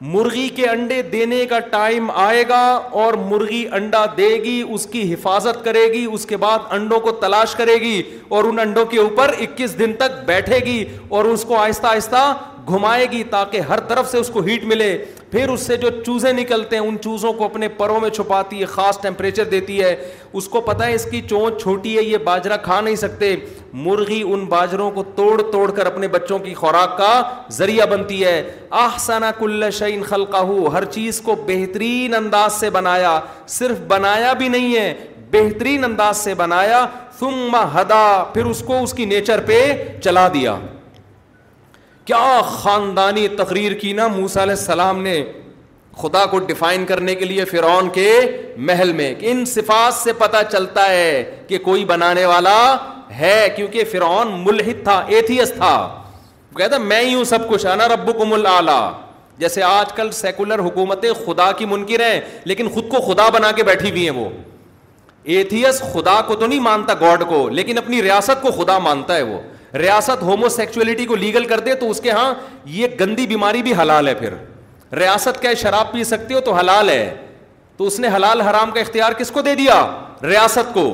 مرغی 0.00 0.48
کے 0.54 0.66
انڈے 0.68 1.00
دینے 1.12 1.44
کا 1.50 1.58
ٹائم 1.70 2.10
آئے 2.14 2.42
گا 2.48 2.60
اور 3.00 3.14
مرغی 3.28 3.64
انڈا 3.76 4.04
دے 4.16 4.28
گی 4.44 4.60
اس 4.68 4.86
کی 4.92 5.12
حفاظت 5.12 5.64
کرے 5.64 5.84
گی 5.92 6.04
اس 6.12 6.26
کے 6.26 6.36
بعد 6.36 6.72
انڈوں 6.76 6.98
کو 7.00 7.10
تلاش 7.20 7.54
کرے 7.56 7.74
گی 7.80 8.02
اور 8.28 8.44
ان 8.44 8.58
انڈوں 8.58 8.84
کے 8.86 8.98
اوپر 9.00 9.34
اکیس 9.40 9.78
دن 9.78 9.92
تک 9.98 10.24
بیٹھے 10.26 10.58
گی 10.66 10.84
اور 11.16 11.24
اس 11.24 11.44
کو 11.48 11.56
آہستہ 11.58 11.86
آہستہ 11.86 12.32
گھمائے 12.68 13.06
گی 13.12 13.22
تاکہ 13.30 13.60
ہر 13.68 13.80
طرف 13.88 14.10
سے 14.10 14.18
اس 14.18 14.28
کو 14.32 14.40
ہیٹ 14.42 14.64
ملے 14.64 14.96
پھر 15.30 15.48
اس 15.48 15.60
سے 15.66 15.76
جو 15.76 15.88
چوزے 16.04 16.32
نکلتے 16.32 16.76
ہیں 16.76 16.82
ان 16.86 16.96
چوزوں 17.02 17.32
کو 17.32 17.44
اپنے 17.44 17.68
پروں 17.78 17.98
میں 18.00 18.10
چھپاتی 18.10 18.60
ہے 18.60 18.66
خاص 18.74 19.00
ٹیمپریچر 19.00 19.44
دیتی 19.50 19.80
ہے 19.82 19.94
اس 20.40 20.48
کو 20.48 20.60
پتہ 20.68 20.84
ہے 20.84 20.94
اس 20.94 21.04
کی 21.10 21.20
چونچ 21.30 21.60
چھوٹی 21.62 21.96
ہے 21.96 22.02
یہ 22.04 22.18
باجرہ 22.24 22.56
کھا 22.62 22.80
نہیں 22.80 22.96
سکتے 22.96 23.34
مرغی 23.86 24.22
ان 24.26 24.44
باجروں 24.54 24.90
کو 24.90 25.02
توڑ 25.16 25.40
توڑ 25.52 25.70
کر 25.76 25.86
اپنے 25.86 26.08
بچوں 26.08 26.38
کی 26.38 26.54
خوراک 26.54 26.96
کا 26.98 27.10
ذریعہ 27.52 27.86
بنتی 27.90 28.24
ہے 28.24 28.42
آحسانہ 28.86 29.26
کل 29.38 29.70
شعین 29.78 30.02
خلقہ 30.08 30.44
ہر 30.72 30.84
چیز 30.96 31.20
کو 31.24 31.34
بہترین 31.46 32.14
انداز 32.14 32.52
سے 32.60 32.70
بنایا 32.78 33.18
صرف 33.58 33.80
بنایا 33.88 34.32
بھی 34.42 34.48
نہیں 34.48 34.74
ہے 34.76 34.92
بہترین 35.32 35.84
انداز 35.84 36.16
سے 36.16 36.34
بنایا 36.34 36.84
ثم 37.18 37.56
ہدا 37.74 38.04
پھر 38.34 38.44
اس 38.46 38.62
کو 38.66 38.82
اس 38.82 38.94
کی 38.94 39.04
نیچر 39.04 39.40
پہ 39.46 39.58
چلا 40.04 40.26
دیا 40.34 40.56
کیا 42.06 42.40
خاندانی 42.46 43.26
تقریر 43.36 43.72
کی 43.80 43.92
نا 43.98 44.06
موسا 44.14 44.42
علیہ 44.42 44.54
السلام 44.58 45.02
نے 45.02 45.22
خدا 46.00 46.24
کو 46.30 46.38
ڈیفائن 46.46 46.84
کرنے 46.86 47.14
کے 47.14 47.24
لیے 47.24 47.44
فرعون 47.44 47.88
کے 47.94 48.10
محل 48.68 48.92
میں 48.92 49.14
ان 49.30 49.44
صفات 49.54 49.94
سے 49.94 50.12
پتا 50.18 50.42
چلتا 50.52 50.88
ہے 50.88 51.22
کہ 51.48 51.58
کوئی 51.64 51.84
بنانے 51.90 52.24
والا 52.26 52.54
ہے 53.18 53.48
کیونکہ 53.56 53.84
فرعون 53.92 54.32
ملحد 54.44 54.82
تھا 54.84 54.98
ایتھیس 55.14 55.52
تھا 55.56 55.72
کہتا 56.56 56.78
میں 56.78 57.00
ہی 57.04 57.14
ہوں 57.14 57.24
سب 57.30 57.48
کچھ 57.50 57.66
آنا 57.66 57.88
رب 57.88 58.10
کو 58.18 58.24
مل 58.24 58.46
آلہ 58.46 58.80
جیسے 59.38 59.62
آج 59.66 59.92
کل 59.92 60.10
سیکولر 60.20 60.58
حکومتیں 60.64 61.12
خدا 61.24 61.50
کی 61.58 61.66
منکر 61.66 62.00
ہیں 62.06 62.20
لیکن 62.44 62.68
خود 62.74 62.88
کو 62.90 63.00
خدا 63.12 63.28
بنا 63.38 63.50
کے 63.52 63.62
بیٹھی 63.64 63.90
ہوئی 63.90 64.08
ہیں 64.08 64.14
وہ 64.18 64.28
ایتھیس 65.36 65.80
خدا 65.92 66.20
کو 66.26 66.34
تو 66.36 66.46
نہیں 66.46 66.60
مانتا 66.60 66.94
گاڈ 67.00 67.22
کو 67.28 67.48
لیکن 67.48 67.78
اپنی 67.78 68.02
ریاست 68.02 68.42
کو 68.42 68.50
خدا 68.62 68.78
مانتا 68.78 69.16
ہے 69.16 69.22
وہ 69.22 69.38
ریاست 69.78 70.22
ہومو 70.22 70.48
سیکچولیٹی 70.48 71.04
کو 71.06 71.16
لیگل 71.16 71.44
کر 71.48 71.60
دے 71.60 71.74
تو 71.74 71.90
اس 71.90 72.00
کے 72.00 72.10
ہاں 72.10 72.32
یہ 72.70 72.86
گندی 73.00 73.26
بیماری 73.26 73.62
بھی 73.62 73.72
حلال 73.80 74.08
ہے 74.08 74.14
پھر 74.18 74.34
ریاست 74.98 75.40
کیا 75.42 75.54
شراب 75.62 75.92
پی 75.92 76.04
سکتے 76.04 76.34
ہو 76.34 76.40
تو 76.48 76.52
حلال 76.54 76.88
ہے 76.90 77.14
تو 77.76 77.86
اس 77.86 77.98
نے 78.00 78.08
حلال 78.16 78.40
حرام 78.40 78.70
کا 78.70 78.80
اختیار 78.80 79.12
کس 79.18 79.30
کو 79.30 79.40
دے 79.42 79.54
دیا 79.54 79.84
ریاست 80.28 80.72
کو 80.74 80.86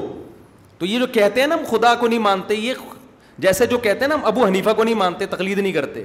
تو 0.78 0.86
یہ 0.86 0.98
جو 0.98 1.06
کہتے 1.14 1.40
ہیں 1.40 1.46
نا 1.46 1.54
ہم 1.54 1.64
خدا 1.70 1.94
کو 2.00 2.08
نہیں 2.08 2.18
مانتے 2.18 2.54
یہ 2.54 2.74
جیسے 3.38 3.66
جو 3.66 3.78
کہتے 3.78 4.00
ہیں 4.00 4.08
نا 4.08 4.14
ہم 4.14 4.24
ابو 4.26 4.44
حنیفہ 4.46 4.70
کو 4.76 4.84
نہیں 4.84 4.94
مانتے 4.94 5.26
تقلید 5.26 5.58
نہیں 5.58 5.72
کرتے 5.72 6.02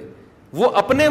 وہ 0.58 0.70
اپنے 0.78 1.08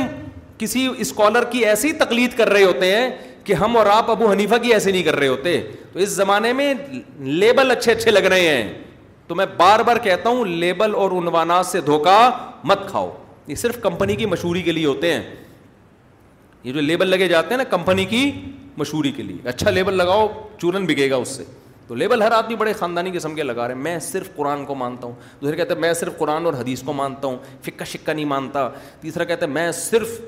کسی 0.59 0.87
اسکالر 0.99 1.45
کی 1.51 1.65
ایسی 1.67 1.93
تقلید 2.05 2.37
کر 2.37 2.49
رہے 2.53 2.65
ہوتے 2.65 2.95
ہیں 2.97 3.11
کہ 3.45 3.53
ہم 3.63 3.77
اور 3.77 3.87
آپ 3.93 4.11
ابو 4.11 4.31
حنیفہ 4.31 4.55
کی 4.63 4.73
ایسے 4.73 4.91
نہیں 4.93 5.03
کر 5.03 5.17
رہے 5.17 5.29
ہوتے 5.29 5.61
تو 5.93 5.99
اس 6.01 6.09
زمانے 6.09 6.53
میں 6.61 6.73
لیبل 7.21 7.71
اچھے 7.71 7.93
اچھے 7.93 8.11
لگ 8.11 8.25
رہے 8.33 8.47
ہیں 8.49 8.73
تو 9.29 9.35
میں 9.35 9.45
بار 9.57 9.81
بار 9.87 9.97
کہتا 10.03 10.29
ہوں 10.29 10.45
لیبل 10.45 10.95
اور 10.95 11.11
عنوانات 11.21 11.67
سے 11.67 11.81
دھوکہ 11.81 12.19
مت 12.69 12.89
کھاؤ 12.91 13.11
یہ 13.47 13.55
صرف 13.61 13.81
کمپنی 13.83 14.17
کی 14.17 14.27
مشہوری 14.27 14.63
کے 14.63 14.73
لیے 14.73 14.87
ہوتے 14.87 15.13
ہیں 15.13 15.23
یہ 16.65 16.73
جو 16.73 16.81
لیبل 16.81 17.09
لگے 17.09 17.29
جاتے 17.29 17.51
ہیں 17.51 17.57
نا 17.57 17.65
کمپنی 17.71 18.05
کی 18.13 18.31
مشہوری 18.77 19.11
کے 19.13 19.23
لیے 19.23 19.49
اچھا 19.49 19.71
لیبل 19.71 19.95
لگاؤ 19.99 20.27
چورن 20.59 20.87
بگے 20.87 21.11
گا 21.11 21.17
اس 21.17 21.37
سے 21.37 21.45
تو 21.87 21.95
لیبل 21.95 22.23
ہر 22.23 22.33
آدمی 22.33 22.55
بڑے 22.57 22.73
خاندانی 22.73 23.11
قسم 23.15 23.35
کے 23.35 23.43
لگا 23.43 23.67
رہے 23.69 23.75
ہیں 23.75 23.83
میں 23.83 23.99
صرف 24.03 24.29
قرآن 24.37 24.65
کو 24.67 24.75
مانتا 24.75 25.07
ہوں 25.07 25.15
دوسرے 25.41 25.57
کہتے 25.57 25.75
ہیں 25.75 25.81
میں 25.81 25.93
صرف 25.95 26.17
قرآن 26.19 26.47
اور 26.47 26.55
حدیث 26.61 26.83
کو 26.83 26.93
مانتا 27.01 27.27
ہوں 27.29 27.37
فکہ 27.65 27.85
شکا 27.93 28.13
نہیں 28.13 28.25
مانتا 28.25 28.69
تیسرا 29.01 29.25
کہتے 29.25 29.47
ہیں 29.47 29.53
میں 29.53 29.71
صرف 29.81 30.19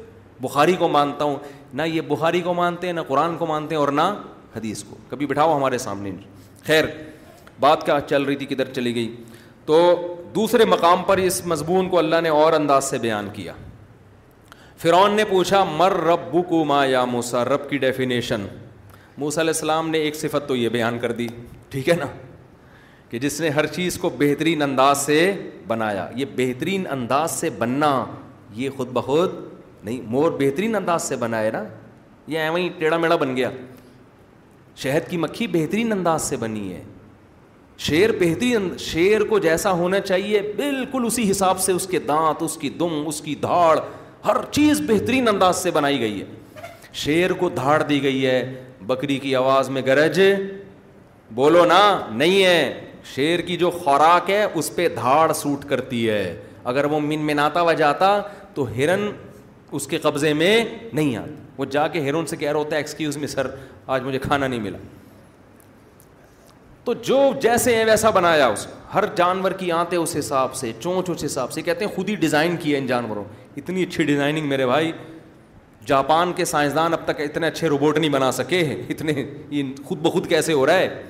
بخاری 0.43 0.75
کو 0.79 0.89
مانتا 0.89 1.25
ہوں 1.25 1.37
نہ 1.75 1.83
یہ 1.93 2.01
بخاری 2.09 2.41
کو 2.49 2.55
مانتے 2.55 2.87
ہیں 2.87 2.95
نہ 2.95 3.01
قرآن 3.09 3.37
کو 3.39 3.47
مانتے 3.47 3.75
ہیں 3.75 3.81
اور 3.81 3.89
نہ 4.01 4.13
حدیث 4.57 4.83
کو 4.91 4.97
کبھی 5.09 5.27
بٹھاؤ 5.27 5.57
ہمارے 5.57 5.79
سامنے 5.79 6.11
خیر 6.67 6.85
بات 7.61 7.85
کیا 7.87 7.99
چل 8.09 8.23
رہی 8.23 8.37
تھی 8.37 8.47
کدھر 8.47 8.73
چلی 8.75 8.95
گئی 8.95 9.15
تو 9.67 9.81
دوسرے 10.35 10.65
مقام 10.65 11.03
پر 11.07 11.17
اس 11.19 11.41
مضمون 11.47 11.89
کو 11.89 11.99
اللہ 11.99 12.21
نے 12.23 12.29
اور 12.29 12.53
انداز 12.53 12.85
سے 12.91 12.99
بیان 12.99 13.29
کیا 13.33 13.53
فرعون 14.79 15.15
نے 15.17 15.25
پوچھا 15.29 15.63
مر 15.77 15.93
رب 16.07 16.31
بو 16.49 16.65
ما 16.73 16.85
یا 16.85 17.05
موسا 17.13 17.45
رب 17.45 17.69
کی 17.71 17.79
ڈیفینیشن 17.85 18.47
موسیٰ 19.19 19.39
علیہ 19.43 19.51
السلام 19.55 19.89
نے 19.91 19.99
ایک 20.07 20.17
صفت 20.17 20.49
تو 20.49 20.57
یہ 20.57 20.69
بیان 20.69 20.99
کر 21.03 21.13
دی 21.21 21.27
ٹھیک 21.71 21.89
ہے 21.89 21.95
نا 22.01 22.07
کہ 23.11 23.19
جس 23.19 23.41
نے 23.41 23.49
ہر 23.57 23.67
چیز 23.77 23.97
کو 23.99 24.11
بہترین 24.19 24.63
انداز 24.63 24.99
سے 25.07 25.17
بنایا 25.69 26.07
یہ 26.15 26.25
بہترین 26.37 26.87
انداز 26.93 27.31
سے 27.41 27.51
بننا 27.59 27.91
یہ 28.55 28.71
خود 28.77 28.89
بخود 28.93 29.35
نہیں 29.85 30.01
مور 30.11 30.31
بہترین 30.39 30.75
انداز 30.75 31.03
سے 31.09 31.17
بنا 31.17 31.41
ہے 31.43 31.51
نا 31.53 31.63
یہ 32.35 32.39
ایویں 32.41 32.69
ٹیڑھا 32.79 32.97
میڑھا 32.99 33.17
بن 33.17 33.37
گیا 33.37 33.51
شہد 34.85 35.09
کی 35.11 35.17
مکھی 35.17 35.47
بہترین 35.53 35.93
انداز 35.93 36.23
سے 36.23 36.37
بنی 36.37 36.73
ہے 36.73 36.83
شیر 37.79 38.11
بہترین 38.21 38.69
شیر 38.81 39.21
کو 39.29 39.39
جیسا 39.39 39.71
ہونا 39.73 39.99
چاہیے 40.01 40.41
بالکل 40.57 41.03
اسی 41.07 41.31
حساب 41.31 41.59
سے 41.61 41.73
اس 41.73 41.87
کے 41.91 41.99
دانت 42.09 42.43
اس 42.43 42.57
کی 42.61 42.69
دم 42.81 43.07
اس 43.09 43.21
کی 43.25 43.35
دھاڑ 43.43 43.79
ہر 44.27 44.37
چیز 44.51 44.81
بہترین 44.89 45.29
انداز 45.29 45.57
سے 45.63 45.71
بنائی 45.71 46.01
گئی 46.01 46.21
ہے 46.21 46.61
شیر 47.03 47.33
کو 47.41 47.49
دھاڑ 47.57 47.83
دی 47.83 48.03
گئی 48.03 48.25
ہے 48.27 48.39
بکری 48.87 49.19
کی 49.19 49.35
آواز 49.37 49.69
میں 49.71 49.83
گرج 49.87 50.21
بولو 51.35 51.65
نا 51.65 51.83
نہیں 52.15 52.45
ہے 52.45 52.83
شیر 53.15 53.41
کی 53.47 53.57
جو 53.57 53.71
خوراک 53.71 54.31
ہے 54.31 54.43
اس 54.55 54.75
پہ 54.75 54.89
دھاڑ 54.97 55.33
سوٹ 55.33 55.65
کرتی 55.69 56.09
ہے 56.09 56.35
اگر 56.71 56.85
وہ 56.91 57.01
من 57.01 57.27
مناتا 57.27 57.61
ہوا 57.61 57.73
جاتا 57.85 58.21
تو 58.55 58.67
ہرن 58.77 59.09
اس 59.77 59.87
کے 59.87 59.99
قبضے 60.03 60.33
میں 60.35 60.65
نہیں 60.93 61.17
آتا 61.17 61.45
وہ 61.57 61.65
جا 61.71 61.87
کے 61.89 62.09
ہرون 62.09 62.27
سے 62.27 62.37
کہہ 62.37 62.51
رہا 62.51 62.59
ہوتا 62.59 62.75
ہے 62.77 62.81
ایکسکیوز 62.81 63.17
میں 63.17 63.29
سر 63.29 63.47
آج 63.95 64.03
مجھے 64.05 64.19
کھانا 64.23 64.47
نہیں 64.47 64.61
ملا 64.61 64.79
تو 66.87 66.93
جو 67.03 67.17
جیسے 67.43 67.75
ہیں 67.77 67.85
ویسا 67.85 68.11
بنایا 68.17 68.47
اس 68.47 68.67
ہر 68.93 69.05
جانور 69.17 69.53
کی 69.61 69.71
آتے 69.73 69.97
اس 69.97 70.15
حساب 70.19 70.55
سے 70.55 70.71
چونچ 70.81 71.09
اس 71.11 71.25
حساب 71.25 71.53
سے 71.53 71.63
کہتے 71.69 71.85
ہیں 71.85 71.93
خود 71.95 72.09
ہی 72.09 72.15
ڈیزائن 72.17 72.57
کیا 72.63 72.79
ان 72.79 72.87
جانوروں 72.87 73.25
اتنی 73.57 73.83
اچھی 73.83 74.05
ڈیزائننگ 74.11 74.47
میرے 74.49 74.67
بھائی 74.67 74.93
جاپان 75.87 76.33
کے 76.37 76.45
سائنسدان 76.45 76.93
اب 76.95 77.01
تک 77.05 77.21
اتنے 77.25 77.47
اچھے 77.47 77.69
روبوٹ 77.69 77.99
نہیں 77.99 78.11
بنا 78.11 78.31
سکے 78.33 78.63
ہیں 78.65 78.77
اتنے 78.91 79.15
خود 79.85 79.99
بخود 80.03 80.29
کیسے 80.29 80.53
ہو 80.53 80.67
رہا 80.67 80.79
ہے 80.79 81.03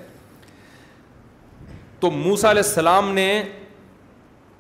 تو 2.01 2.11
موسا 2.11 2.51
علیہ 2.51 2.63
السلام 2.67 3.13
نے 3.15 3.29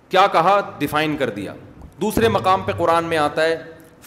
کیا 0.09 0.26
کہا 0.32 0.59
ڈیفائن 0.78 1.16
کر 1.16 1.30
دیا 1.40 1.55
دوسرے 2.01 2.28
مقام 2.36 2.62
پہ 2.66 2.72
قرآن 2.78 3.05
میں 3.14 3.18
آتا 3.18 3.45
ہے 3.45 3.57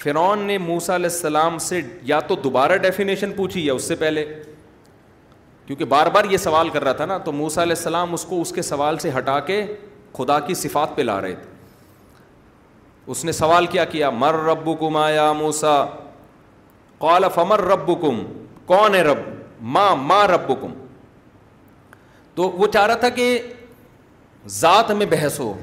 فرون 0.03 0.43
نے 0.47 0.57
موسا 0.67 0.95
علیہ 0.95 1.09
السلام 1.13 1.57
سے 1.69 1.81
یا 2.13 2.19
تو 2.27 2.35
دوبارہ 2.43 2.77
ڈیفینیشن 2.87 3.31
پوچھی 3.35 3.65
یا 3.65 3.73
اس 3.73 3.87
سے 3.87 3.95
پہلے 4.05 4.25
کیونکہ 5.69 5.85
بار 5.85 6.07
بار 6.13 6.23
یہ 6.31 6.37
سوال 6.43 6.69
کر 6.73 6.83
رہا 6.83 6.91
تھا 6.99 7.05
نا 7.05 7.17
تو 7.25 7.31
موسا 7.31 7.61
علیہ 7.63 7.75
السلام 7.77 8.13
اس 8.13 8.23
کو 8.25 8.39
اس 8.41 8.51
کے 8.51 8.61
سوال 8.61 8.97
سے 8.99 9.09
ہٹا 9.17 9.39
کے 9.49 9.61
خدا 10.17 10.39
کی 10.45 10.53
صفات 10.61 10.95
پہ 10.95 11.01
لا 11.01 11.19
رہے 11.21 11.33
تھے 11.41 12.21
اس 13.11 13.23
نے 13.25 13.31
سوال 13.31 13.65
کیا 13.75 13.83
کیا 13.91 14.09
مر 14.23 14.33
رب 14.45 14.69
کم 14.79 14.97
آیا 14.97 15.31
موسا 15.41 15.73
قال 16.99 17.23
فمر 17.35 17.61
رب 17.71 17.87
کم 18.01 18.23
کون 18.73 18.95
ہے 18.95 19.01
رب 19.09 19.19
ماں 19.75 19.95
ماں 20.07 20.23
رب 20.27 20.47
کم 20.61 20.73
تو 22.35 22.49
وہ 22.57 22.67
چاہ 22.73 22.85
رہا 22.87 22.95
تھا 23.03 23.09
کہ 23.19 23.27
ذات 24.59 24.91
میں 25.01 25.05
بحث 25.09 25.39
ہو 25.39 25.53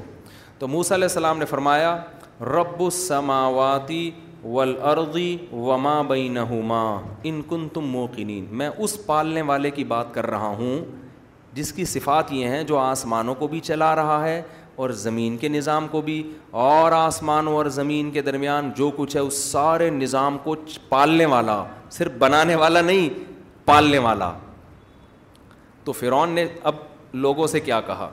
تو 0.59 0.67
موسا 0.77 0.95
علیہ 0.95 1.07
السلام 1.11 1.39
نے 1.39 1.45
فرمایا 1.53 1.95
رب 2.55 2.81
سماواتی 3.03 4.09
ولعرضی 4.45 5.35
وما 5.51 6.01
بینہما 6.09 6.81
ان 7.29 7.41
کن 7.49 7.67
تم 7.73 7.85
موقنین 7.91 8.45
میں 8.57 8.69
اس 8.77 8.97
پالنے 9.05 9.41
والے 9.41 9.71
کی 9.71 9.83
بات 9.91 10.13
کر 10.13 10.25
رہا 10.29 10.47
ہوں 10.59 10.77
جس 11.53 11.71
کی 11.73 11.85
صفات 11.85 12.31
یہ 12.33 12.47
ہیں 12.47 12.63
جو 12.63 12.77
آسمانوں 12.77 13.35
کو 13.35 13.47
بھی 13.47 13.59
چلا 13.59 13.95
رہا 13.95 14.23
ہے 14.25 14.41
اور 14.85 14.89
زمین 15.03 15.37
کے 15.37 15.47
نظام 15.49 15.87
کو 15.91 16.01
بھی 16.01 16.21
اور 16.63 16.91
آسمانوں 16.91 17.53
اور 17.57 17.65
زمین 17.77 18.11
کے 18.11 18.21
درمیان 18.21 18.69
جو 18.75 18.89
کچھ 18.97 19.15
ہے 19.15 19.21
اس 19.21 19.37
سارے 19.43 19.89
نظام 19.89 20.37
کو 20.43 20.55
پالنے 20.89 21.25
والا 21.25 21.63
صرف 21.91 22.11
بنانے 22.19 22.55
والا 22.55 22.81
نہیں 22.81 23.09
پالنے 23.65 23.97
والا 23.99 24.31
تو 25.83 25.91
فرعون 25.91 26.29
نے 26.35 26.45
اب 26.71 26.75
لوگوں 27.25 27.47
سے 27.47 27.59
کیا 27.59 27.79
کہا 27.89 28.09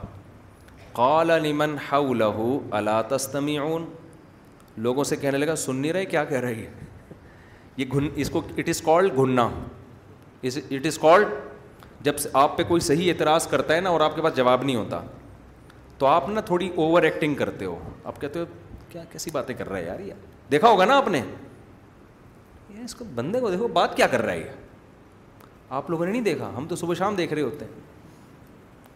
تستمعون 3.09 3.85
لوگوں 4.83 5.03
سے 5.03 5.15
کہنے 5.15 5.37
لگا 5.37 5.55
سن 5.55 5.75
نہیں 5.75 5.93
رہے 5.93 6.05
کیا 6.05 6.23
کہہ 6.25 6.39
رہے 6.39 6.65
یہ 7.77 7.85
گھن 7.93 8.07
اس 8.21 8.29
کو 8.29 8.41
اٹ 8.57 8.69
از 8.69 8.81
کالڈ 8.85 9.15
گھننا 9.17 9.47
اٹ 10.43 10.85
از 10.85 10.97
کالڈ 11.01 11.27
جب 12.05 12.13
آپ 12.37 12.57
پہ 12.57 12.63
کوئی 12.67 12.81
صحیح 12.81 13.11
اعتراض 13.13 13.47
کرتا 13.47 13.75
ہے 13.75 13.81
نا 13.81 13.89
اور 13.89 14.01
آپ 14.01 14.15
کے 14.15 14.21
پاس 14.21 14.35
جواب 14.35 14.63
نہیں 14.63 14.75
ہوتا 14.75 15.01
تو 15.97 16.05
آپ 16.05 16.29
نا 16.29 16.41
تھوڑی 16.45 16.69
اوور 16.75 17.03
ایکٹنگ 17.03 17.35
کرتے 17.35 17.65
ہو 17.65 17.77
آپ 18.03 18.21
کہتے 18.21 18.39
ہو 18.39 18.45
کیا 18.89 19.03
کیسی 19.11 19.31
باتیں 19.33 19.53
کر 19.57 19.69
رہا 19.69 19.77
ہے 19.77 19.85
یار 19.85 19.99
یہ 19.99 20.13
دیکھا 20.51 20.69
ہوگا 20.69 20.85
نا 20.85 20.97
آپ 20.97 21.07
نے 21.07 21.21
اس 22.83 22.95
کو 22.95 23.05
بندے 23.15 23.39
کو 23.39 23.49
دیکھو 23.51 23.67
بات 23.73 23.95
کیا 23.97 24.07
کر 24.07 24.21
رہا 24.21 24.33
ہے 24.33 24.39
یہ 24.39 25.73
آپ 25.75 25.89
لوگوں 25.89 26.05
نے 26.05 26.11
نہیں 26.11 26.21
دیکھا 26.21 26.49
ہم 26.57 26.65
تو 26.67 26.75
صبح 26.75 26.93
شام 26.97 27.15
دیکھ 27.15 27.33
رہے 27.33 27.41
ہوتے 27.41 27.65
ہیں 27.65 27.81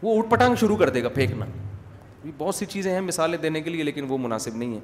وہ 0.02 0.18
اٹ 0.18 0.30
پٹانگ 0.32 0.56
شروع 0.60 0.76
کر 0.78 0.90
دے 0.90 1.04
گا 1.04 1.10
پھینکنا 1.14 1.46
بہت 2.38 2.56
سی 2.56 2.66
چیزیں 2.70 2.92
ہیں 2.92 3.02
مثالیں 3.02 3.38
دینے 3.42 3.62
کے 3.62 3.70
لیے 3.70 3.84
لیکن 3.84 4.06
وہ 4.10 4.18
مناسب 4.18 4.56
نہیں 4.56 4.76
ہے 4.76 4.80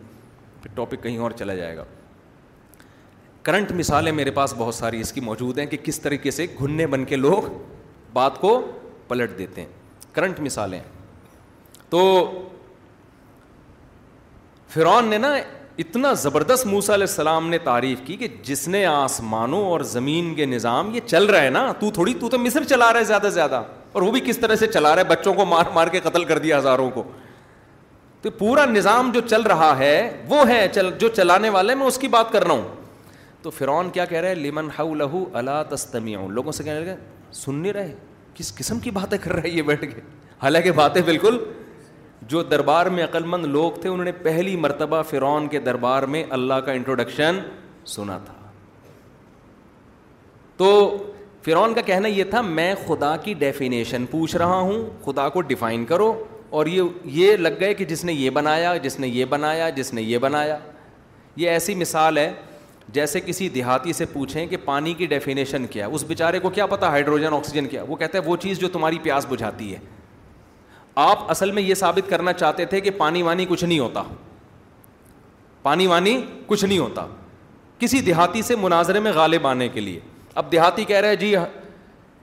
پھر 0.66 0.76
ٹاپک 0.76 1.02
کہیں 1.04 1.18
اور 1.24 1.32
چلا 1.40 1.54
جائے 1.56 1.76
گا 1.78 1.84
کرنٹ 3.44 3.72
مثالیں 3.78 4.12
میرے 4.12 4.32
پاس 4.38 4.54
بہت 4.58 4.76
ساری 4.76 5.00
اس 5.02 5.12
کی 5.14 5.22
موجود 5.22 5.58
ہیں 5.60 5.66
کہ 5.70 5.78
کس 5.84 6.00
طریقے 6.02 6.32
سے 6.32 6.46
گھننے 6.60 6.88
بن 6.94 7.04
کے 7.06 7.16
لوگ 7.16 7.50
بات 8.14 8.40
کو 8.42 8.52
پلٹ 9.08 9.38
دیتے 9.38 9.62
ہیں 9.62 9.68
کرنٹ 10.14 10.40
مثالیں 10.40 10.80
تو 11.90 12.00
فرعون 14.74 15.08
نے 15.10 15.18
نا 15.18 15.34
اتنا 15.78 16.12
زبردست 16.22 16.66
موسا 16.68 16.94
علیہ 16.94 17.08
السلام 17.10 17.50
نے 17.50 17.58
تعریف 17.64 18.02
کی 18.06 18.16
کہ 18.18 18.28
جس 18.44 18.68
نے 18.68 18.86
آسمانوں 18.86 19.64
اور 19.66 19.82
زمین 19.96 20.34
کے 20.36 20.46
نظام 20.46 20.94
یہ 20.96 21.02
چل 21.08 21.26
رہا 21.26 21.42
ہے 21.44 21.50
نا 21.50 21.72
تو 21.80 21.92
تھوڑی 21.94 22.14
تو 22.20 22.30
تو 22.30 22.38
مصر 22.40 22.64
چلا 22.70 22.92
رہا 22.94 23.00
ہے 23.00 23.06
زیادہ 23.06 23.24
سے 23.24 23.30
زیادہ 23.34 23.62
اور 23.94 24.02
وہ 24.02 24.12
بھی 24.12 24.22
کس 24.26 24.38
طرح 24.40 24.56
سے 24.60 24.68
چلا 24.68 24.96
رہا 24.96 25.02
ہے 25.02 25.08
بچوں 25.10 25.34
کو 25.34 25.46
مار 25.46 25.72
مار 25.74 25.88
کے 25.92 26.00
قتل 26.04 26.24
کر 26.26 26.38
دیا 26.40 26.58
ہزاروں 26.60 26.90
کو 26.94 27.04
تو 28.26 28.32
پورا 28.38 28.64
نظام 28.66 29.10
جو 29.14 29.20
چل 29.30 29.42
رہا 29.50 29.78
ہے 29.78 29.92
وہ 30.30 30.48
ہے 30.50 30.66
چل 30.74 30.90
جو 31.00 31.08
چلانے 31.18 31.50
والے 31.56 31.74
میں 31.76 31.86
اس 31.88 31.98
کی 32.00 32.08
بات 32.16 32.32
کر 32.32 32.44
رہا 32.48 32.54
ہوں 32.56 32.62
تو 33.42 33.50
فرعون 33.58 33.90
کیا 33.98 34.06
کہہ 34.06 34.18
رہے 34.20 34.28
ہیں 34.36 34.36
لمن 34.36 34.70
لہو 34.98 35.24
اللہ 35.42 35.62
تستمیاں 35.70 36.22
لوگوں 36.38 36.52
سے 36.52 36.64
کہنے 36.64 36.80
لگے 36.80 36.96
سن 37.42 37.56
نہیں 37.56 37.74
رہے 37.74 37.94
کس 38.36 38.54
قسم 38.58 38.80
کی 38.86 38.92
باتیں 38.92 39.18
کر 39.24 39.34
رہے 39.36 39.50
یہ 39.50 39.62
بیٹھ 39.70 39.82
کے 39.94 40.02
حالانکہ 40.42 40.72
باتیں 40.82 41.02
بالکل 41.12 41.38
جو 42.32 42.44
دربار 42.54 42.86
میں 42.96 43.04
عقل 43.04 43.26
مند 43.34 43.46
لوگ 43.56 43.72
تھے 43.82 43.90
انہوں 43.90 44.06
نے 44.06 44.12
پہلی 44.24 44.56
مرتبہ 44.66 45.02
فرعون 45.10 45.48
کے 45.48 45.60
دربار 45.70 46.04
میں 46.16 46.24
اللہ 46.38 46.60
کا 46.66 46.72
انٹروڈکشن 46.72 47.40
سنا 47.96 48.18
تھا 48.26 48.34
تو 50.58 50.72
فرعون 51.46 51.74
کا 51.74 51.82
کہنا 51.92 52.08
یہ 52.08 52.24
تھا 52.30 52.42
میں 52.42 52.74
خدا 52.88 53.16
کی 53.26 53.34
ڈیفینیشن 53.48 54.06
پوچھ 54.12 54.36
رہا 54.36 54.60
ہوں 54.60 54.86
خدا 55.06 55.30
کو 55.30 55.42
ڈیفائن 55.54 55.86
کرو 55.86 56.14
اور 56.56 56.66
یہ 56.66 56.82
یہ 57.12 57.38
لگ 57.38 57.56
گئے 57.60 57.74
کہ 57.74 57.86
جس 57.86 58.04
نے 58.06 58.14
یہ 58.14 58.30
بنایا 58.34 58.76
جس 58.84 58.98
نے 59.00 59.08
یہ 59.08 59.26
بنایا 59.30 59.70
جس 59.78 59.92
نے 59.94 60.02
یہ 60.02 60.18
بنایا 60.26 60.58
یہ 61.36 61.50
ایسی 61.50 61.74
مثال 61.76 62.18
ہے 62.18 62.32
جیسے 62.98 63.20
کسی 63.26 63.48
دیہاتی 63.56 63.94
سے 63.94 64.06
پوچھیں 64.12 64.46
کہ 64.48 64.58
پانی 64.66 64.94
کی 64.98 65.06
ڈیفینیشن 65.14 65.66
کیا 65.72 65.88
اس 65.92 66.04
بیچارے 66.08 66.40
کو 66.40 66.50
کیا 66.58 66.66
پتا 66.76 66.90
ہائیڈروجن 66.90 67.34
آکسیجن 67.34 67.68
کیا 67.74 67.84
وہ 67.88 67.96
کہتا 67.96 68.18
ہے 68.18 68.24
وہ 68.30 68.36
چیز 68.44 68.60
جو 68.60 68.68
تمہاری 68.74 69.00
پیاس 69.04 69.26
بجھاتی 69.30 69.72
ہے 69.74 69.80
آپ 71.10 71.30
اصل 71.32 71.52
میں 71.52 71.62
یہ 71.64 71.74
ثابت 71.82 72.10
کرنا 72.10 72.34
چاہتے 72.34 72.66
تھے 72.74 72.82
کہ 72.82 72.92
پانی 72.98 73.24
وانی 73.30 73.46
کچھ 73.50 73.64
نہیں 73.64 73.80
ہوتا 73.80 74.04
پانی 75.64 75.88
وانی 75.96 76.20
کچھ 76.48 76.66
نہیں 76.66 76.80
ہوتا 76.80 77.06
کسی 77.80 78.02
دیہاتی 78.12 78.42
سے 78.52 78.56
مناظرے 78.62 79.00
میں 79.08 79.12
غالب 79.16 79.48
آنے 79.48 79.68
کے 79.74 79.80
لیے 79.82 80.00
اب 80.44 80.52
دیہاتی 80.52 80.86
کہہ 80.94 81.00
رہے 81.08 81.16
جی 81.26 81.36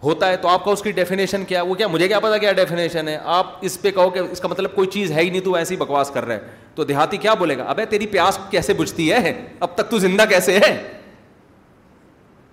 ہوتا 0.03 0.29
ہے 0.29 0.37
تو 0.43 0.49
آپ 0.49 0.65
کا 0.65 0.71
اس 0.71 0.81
کی 0.83 0.91
ڈیفینیشن 0.93 1.45
کیا 1.49 1.63
وہ 1.63 1.75
کیا 1.75 1.87
مجھے 1.89 2.07
کیا 2.09 2.19
پتا 2.21 2.39
کیا 2.39 2.53
ڈیفینیشن 2.53 3.09
ہے 3.09 3.19
آپ 3.25 3.51
اس 3.65 3.81
پہ 3.83 3.91
کہو 3.91 4.11
کہ 4.11 4.19
اس 4.31 4.41
کا 4.41 4.49
مطلب 4.49 4.75
کوئی 4.75 4.89
چیز 4.93 5.13
ہے 5.13 5.23
ہی 5.23 5.29
نہیں 5.31 5.41
تو 5.41 5.55
ایسی 5.57 5.77
بکواس 5.77 6.11
کر 6.15 6.25
رہے 6.27 6.39
تو 6.75 6.85
دیہاتی 6.85 7.17
کیا 7.17 7.35
بولے 7.39 7.57
گا 7.59 7.65
ابے 7.71 7.85
تیری 7.91 8.07
پیاس 8.15 8.39
کیسے 8.51 8.73
بجھتی 8.79 9.11
ہے 9.13 9.33
اب 9.61 9.75
تک 9.75 9.91
تو 9.91 9.99
زندہ 9.99 10.25
کیسے 10.29 10.59
ہے 10.67 10.77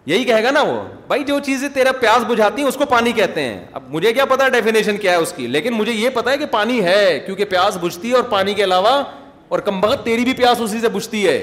یہی 0.06 0.24
کہے 0.24 0.44
گا 0.44 0.52
نا 0.52 0.62
وہ 0.68 0.80
بھائی 1.08 1.24
جو 1.24 1.40
چیزیں 1.46 1.68
تیرا 1.74 1.92
پیاس 2.00 2.24
بجھاتی 2.28 2.62
ہیں 2.62 2.70
اس 2.70 2.76
کو 2.78 2.86
پانی 2.90 3.12
کہتے 3.16 3.42
ہیں 3.42 3.60
اب 3.80 3.90
مجھے 3.94 4.14
کیا 4.14 4.26
پتا 4.26 4.48
ڈیفینیشن 4.50 4.98
کیا 4.98 5.12
ہے 5.12 5.18
اس 5.18 5.34
کی 5.38 5.48
لیکن 5.48 5.74
مجھے 5.74 5.92
یہ 5.92 6.10
پتا 6.14 6.32
ہے 6.32 6.38
کہ 6.38 6.46
پانی 6.52 6.84
ہے 6.84 7.20
کیونکہ 7.26 7.46
پیاس 7.50 7.78
بجھتی 7.82 8.10
ہے 8.10 8.16
اور 8.16 8.24
پانی 8.30 8.54
کے 8.54 8.64
علاوہ 8.64 9.02
اور 9.50 9.60
کم 9.66 9.82
بخت 9.82 10.04
تیری 10.06 10.24
بھی 10.24 10.34
پیاس 10.38 10.62
اسی 10.62 10.80
سے 10.80 10.90
بجھتی 10.94 11.26
ہے 11.28 11.42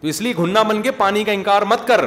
تو 0.00 0.08
اس 0.08 0.20
لیے 0.22 0.32
گھننا 0.38 0.62
بن 0.62 0.82
کے 0.82 0.90
پانی 0.96 1.24
کا 1.24 1.32
انکار 1.32 1.62
مت 1.68 1.86
کر 1.86 2.04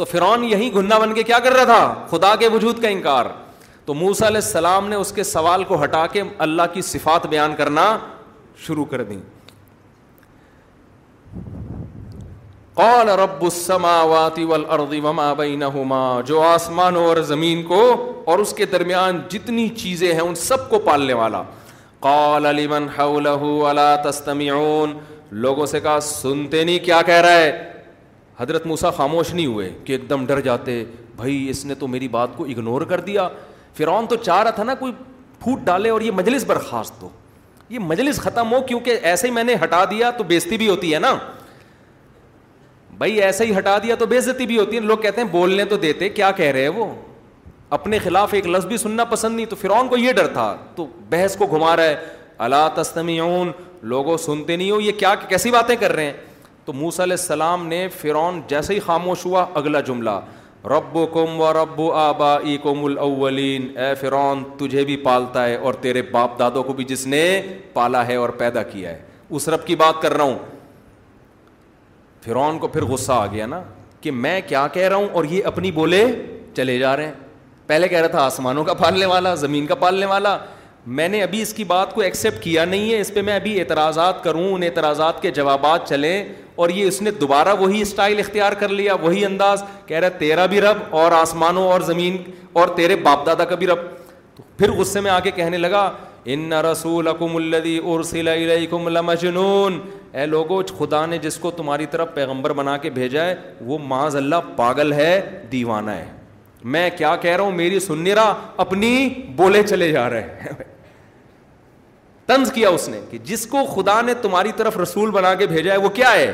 تو 0.00 0.04
فرعون 0.10 0.44
یہی 0.50 0.72
گھننا 0.74 0.98
بن 0.98 1.12
کے 1.14 1.22
کیا 1.22 1.38
کر 1.44 1.52
رہا 1.52 1.64
تھا 1.64 2.06
خدا 2.10 2.34
کے 2.40 2.48
وجود 2.52 2.80
کا 2.82 2.88
انکار 2.88 3.26
تو 3.84 3.94
موسا 3.94 4.26
علیہ 4.26 4.40
السلام 4.44 4.86
نے 4.88 4.96
اس 4.96 5.10
کے 5.12 5.22
سوال 5.30 5.64
کو 5.70 5.82
ہٹا 5.82 6.06
کے 6.12 6.22
اللہ 6.46 6.70
کی 6.74 6.82
صفات 6.92 7.26
بیان 7.32 7.54
کرنا 7.56 7.84
شروع 8.66 8.84
کر 8.92 9.02
دیں 9.10 9.18
قال 12.80 13.08
رب 13.20 13.42
السماوات 13.44 14.38
والارض 14.48 14.94
وما 15.04 15.32
بینہما 15.40 16.00
جو 16.26 16.40
آسمان 16.42 16.96
اور 16.96 17.16
زمین 17.32 17.62
کو 17.72 17.80
اور 18.32 18.38
اس 18.44 18.52
کے 18.56 18.66
درمیان 18.76 19.20
جتنی 19.30 19.68
چیزیں 19.82 20.12
ہیں 20.12 20.20
ان 20.20 20.34
سب 20.48 20.68
کو 20.70 20.78
پالنے 20.86 21.14
والا 21.22 21.42
قال 22.08 22.42
لمن 22.62 22.86
حوله 22.98 23.52
الا 23.70 23.90
تستمعون 24.08 24.98
لوگوں 25.46 25.66
سے 25.74 25.80
کہا 25.88 25.98
سنتے 26.10 26.64
نہیں 26.64 26.78
کیا 26.88 27.02
کہہ 27.10 27.20
رہا 27.28 27.40
ہے 27.44 27.69
حضرت 28.40 28.66
موسا 28.66 28.90
خاموش 28.96 29.32
نہیں 29.34 29.46
ہوئے 29.46 29.70
کہ 29.84 29.92
ایک 29.92 30.08
دم 30.10 30.24
ڈر 30.26 30.40
جاتے 30.40 30.82
بھائی 31.16 31.48
اس 31.50 31.64
نے 31.66 31.74
تو 31.78 31.86
میری 31.94 32.06
بات 32.08 32.28
کو 32.36 32.44
اگنور 32.44 32.82
کر 32.92 33.00
دیا 33.08 33.28
فرعون 33.76 34.06
تو 34.08 34.16
چاہ 34.16 34.42
رہا 34.42 34.50
تھا 34.58 34.62
نا 34.64 34.74
کوئی 34.78 34.92
پھوٹ 35.42 35.60
ڈالے 35.64 35.90
اور 35.90 36.00
یہ 36.00 36.10
مجلس 36.14 36.44
برخاست 36.46 37.02
ہو 37.02 37.08
یہ 37.70 37.78
مجلس 37.78 38.20
ختم 38.20 38.52
ہو 38.52 38.60
کیونکہ 38.68 38.98
ایسے 39.10 39.26
ہی 39.26 39.32
میں 39.32 39.44
نے 39.44 39.54
ہٹا 39.62 39.84
دیا 39.90 40.10
تو 40.18 40.24
بےزتی 40.30 40.56
بھی 40.58 40.68
ہوتی 40.68 40.92
ہے 40.94 40.98
نا 40.98 41.12
بھائی 42.98 43.20
ایسے 43.22 43.46
ہی 43.46 43.56
ہٹا 43.58 43.76
دیا 43.82 43.94
تو 43.98 44.06
بےزتی 44.06 44.46
بھی 44.46 44.58
ہوتی 44.58 44.76
ہے 44.76 44.80
لوگ 44.80 44.98
کہتے 45.02 45.20
ہیں 45.20 45.28
بولنے 45.32 45.64
تو 45.64 45.76
دیتے 45.84 46.08
کیا 46.08 46.30
کہہ 46.36 46.50
رہے 46.52 46.62
ہیں 46.62 46.68
وہ 46.80 46.86
اپنے 47.78 47.98
خلاف 48.04 48.34
ایک 48.34 48.46
لفظ 48.48 48.66
بھی 48.66 48.76
سننا 48.76 49.04
پسند 49.12 49.34
نہیں 49.36 49.46
تو 49.46 49.56
فرعون 49.60 49.88
کو 49.88 49.96
یہ 49.96 50.12
ڈر 50.12 50.26
تھا 50.32 50.54
تو 50.76 50.86
بحث 51.10 51.36
کو 51.36 51.46
گھما 51.56 51.76
رہا 51.76 51.84
ہے 51.84 51.94
اللہ 52.48 52.68
تسمیون 52.74 53.52
لوگوں 53.94 54.16
سنتے 54.26 54.56
نہیں 54.56 54.70
ہو 54.70 54.80
یہ 54.80 54.92
کیا 54.98 55.14
کیسی 55.28 55.50
باتیں 55.50 55.76
کر 55.80 55.92
رہے 55.94 56.04
ہیں 56.04 56.12
تو 56.70 56.74
موس 56.78 56.98
علیہ 57.00 57.16
السلام 57.18 57.66
نے 57.66 57.78
فرعون 58.00 58.40
جیسے 58.48 58.74
ہی 58.74 58.80
خاموش 58.80 59.24
ہوا 59.26 59.44
اگلا 59.60 59.78
جملہ 59.86 60.10
رب 60.70 60.96
و 60.96 61.04
کم 61.12 61.42
رب 61.58 61.80
آبا 62.02 62.34
الاولین 62.64 63.66
اے 63.78 63.94
فرعون 64.00 64.42
تجھے 64.58 64.84
بھی 64.90 64.96
پالتا 65.06 65.44
ہے 65.46 65.54
اور 65.70 65.74
تیرے 65.80 66.02
باپ 66.10 66.38
دادوں 66.38 66.62
کو 66.64 66.72
بھی 66.80 66.84
جس 66.88 67.06
نے 67.06 67.22
پالا 67.72 68.06
ہے 68.06 68.16
اور 68.16 68.28
پیدا 68.42 68.62
کیا 68.72 68.90
ہے 68.90 69.00
اس 69.36 69.48
رب 69.54 69.66
کی 69.66 69.76
بات 69.82 70.00
کر 70.02 70.14
رہا 70.16 70.24
ہوں 70.24 70.38
فرعون 72.24 72.58
کو 72.58 72.68
پھر 72.68 72.84
غصہ 72.92 73.12
آ 73.12 73.26
گیا 73.32 73.46
نا 73.46 73.60
کہ 74.00 74.10
میں 74.26 74.40
کیا 74.48 74.66
کہہ 74.72 74.88
رہا 74.88 74.96
ہوں 74.96 75.08
اور 75.12 75.24
یہ 75.30 75.44
اپنی 75.52 75.70
بولے 75.80 76.04
چلے 76.56 76.78
جا 76.78 76.96
رہے 76.96 77.06
ہیں 77.06 77.12
پہلے 77.66 77.88
کہہ 77.88 78.00
رہا 78.00 78.08
تھا 78.16 78.24
آسمانوں 78.26 78.64
کا 78.64 78.74
پالنے 78.84 79.06
والا 79.14 79.34
زمین 79.46 79.66
کا 79.66 79.74
پالنے 79.86 80.06
والا 80.14 80.38
میں 80.86 81.08
نے 81.08 81.22
ابھی 81.22 81.40
اس 81.42 81.52
کی 81.54 81.64
بات 81.64 81.92
کو 81.94 82.00
ایکسیپٹ 82.00 82.42
کیا 82.42 82.64
نہیں 82.64 82.90
ہے 82.92 83.00
اس 83.00 83.12
پہ 83.14 83.22
میں 83.22 83.34
ابھی 83.36 83.58
اعتراضات 83.60 84.22
کروں 84.24 84.52
ان 84.54 84.62
اعتراضات 84.62 85.20
کے 85.22 85.30
جوابات 85.30 85.88
چلیں 85.88 86.24
اور 86.62 86.68
یہ 86.74 86.84
اس 86.86 87.00
نے 87.02 87.10
دوبارہ 87.20 87.54
وہی 87.58 87.80
اسٹائل 87.82 88.18
اختیار 88.18 88.52
کر 88.58 88.68
لیا 88.68 88.94
وہی 89.02 89.24
انداز 89.24 89.62
کہہ 89.86 89.98
رہا 90.00 90.08
تیرا 90.18 90.46
بھی 90.54 90.60
رب 90.60 90.78
اور 91.00 91.12
آسمانوں 91.12 91.66
اور 91.72 91.80
زمین 91.86 92.16
اور 92.52 92.68
تیرے 92.76 92.96
باپ 93.02 93.26
دادا 93.26 93.44
کا 93.44 93.54
بھی 93.56 93.66
رب 93.66 93.82
تو 94.36 94.42
پھر 94.58 94.72
غصے 94.78 94.98
میں 95.00 95.10
میں 95.10 95.16
آگے 95.16 95.30
کہنے 95.36 95.58
لگا 95.58 95.90
ان 96.32 96.52
رسول 96.70 97.08
مجنون 99.02 99.78
اے 100.12 100.24
لوگو 100.26 100.60
خدا 100.78 101.04
نے 101.06 101.18
جس 101.22 101.36
کو 101.40 101.50
تمہاری 101.56 101.86
طرف 101.90 102.08
پیغمبر 102.14 102.52
بنا 102.52 102.76
کے 102.76 102.90
بھیجا 102.94 103.24
ہے 103.24 103.34
وہ 103.66 103.78
معاذ 103.88 104.16
اللہ 104.16 104.50
پاگل 104.56 104.92
ہے 104.92 105.20
دیوانہ 105.52 105.90
ہے 105.90 106.04
میں 106.72 106.88
کیا 106.96 107.14
کہہ 107.20 107.36
رہا 107.36 107.44
ہوں 107.44 107.52
میری 107.56 107.78
سننے 107.80 108.14
رہا 108.14 108.34
اپنی 108.64 109.08
بولے 109.36 109.62
چلے 109.68 109.90
جا 109.92 110.08
رہے 110.10 110.22
ہیں 110.40 110.52
کیا 112.54 112.68
اس 112.68 112.88
نے 112.88 113.00
کہ 113.10 113.18
جس 113.24 113.46
کو 113.50 113.64
خدا 113.74 114.00
نے 114.02 114.14
تمہاری 114.22 114.52
طرف 114.56 114.76
رسول 114.78 115.10
بنا 115.10 115.34
کے 115.34 115.46
بھیجا 115.46 115.72
ہے 115.72 115.78
وہ 115.78 115.88
کیا 115.98 116.12
ہے 116.12 116.32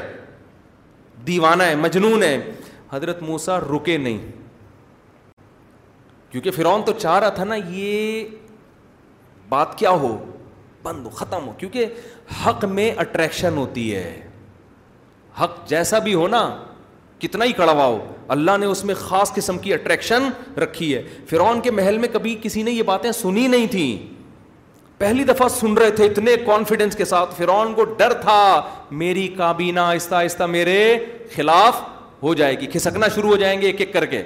دیوانہ 1.26 1.62
ہے 1.62 1.74
مجنون 1.76 2.22
ہے 2.22 2.36
حضرت 2.92 3.22
موسا 3.22 3.58
رکے 3.60 3.96
نہیں 3.98 4.18
کیونکہ 6.30 6.50
فرعون 6.50 6.82
تو 6.86 6.92
چاہ 6.98 7.18
رہا 7.18 7.28
تھا 7.38 7.44
نا 7.44 7.54
یہ 7.54 8.24
بات 9.48 9.76
کیا 9.78 9.90
ہو 9.90 9.96
ہو 10.06 10.16
بند 10.82 11.06
ختم 11.14 11.46
ہو 11.46 11.52
کیونکہ 11.58 11.86
حق 12.46 12.64
میں 12.76 12.90
اٹریکشن 13.00 13.56
ہوتی 13.56 13.94
ہے 13.94 14.10
حق 15.40 15.56
جیسا 15.68 15.98
بھی 16.06 16.14
ہو 16.14 16.26
نا 16.28 16.42
کتنا 17.20 17.44
ہی 17.44 17.52
کڑوا 17.60 17.84
ہو 17.84 17.98
اللہ 18.36 18.56
نے 18.60 18.66
اس 18.66 18.84
میں 18.84 18.94
خاص 18.98 19.32
قسم 19.34 19.58
کی 19.64 19.72
اٹریکشن 19.74 20.28
رکھی 20.62 20.94
ہے 20.94 21.02
فرعون 21.30 21.60
کے 21.60 21.70
محل 21.70 21.98
میں 21.98 22.08
کبھی 22.12 22.36
کسی 22.42 22.62
نے 22.62 22.70
یہ 22.72 22.82
باتیں 22.92 23.10
سنی 23.22 23.46
نہیں 23.48 23.66
تھیں 23.70 24.15
پہلی 24.98 25.24
دفعہ 25.24 25.48
سن 25.56 25.72
رہے 25.78 25.90
تھے 25.96 26.04
اتنے 26.06 26.34
کانفیڈنس 26.46 26.96
کے 26.96 27.04
ساتھ 27.04 27.34
فرعون 27.36 27.74
کو 27.74 27.84
ڈر 27.98 28.12
تھا 28.20 28.36
میری 29.00 29.26
کابینہ 29.38 29.80
آہستہ 29.80 30.14
آہستہ 30.14 30.44
میرے 30.52 30.78
خلاف 31.34 31.80
ہو 32.22 32.32
جائے 32.34 32.58
گی 32.60 32.66
کھسکنا 32.72 33.08
شروع 33.14 33.30
ہو 33.30 33.36
جائیں 33.42 33.60
گے 33.60 33.66
ایک 33.66 33.80
ایک 33.80 33.92
کر 33.92 34.06
کے 34.12 34.22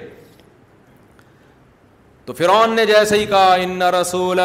تو 2.25 2.33
فرعون 2.33 2.75
نے 2.75 2.85
جیسے 2.85 3.19
ہی 3.19 3.25
کہا 3.29 3.53
ان 3.63 3.81
رسول 3.99 4.39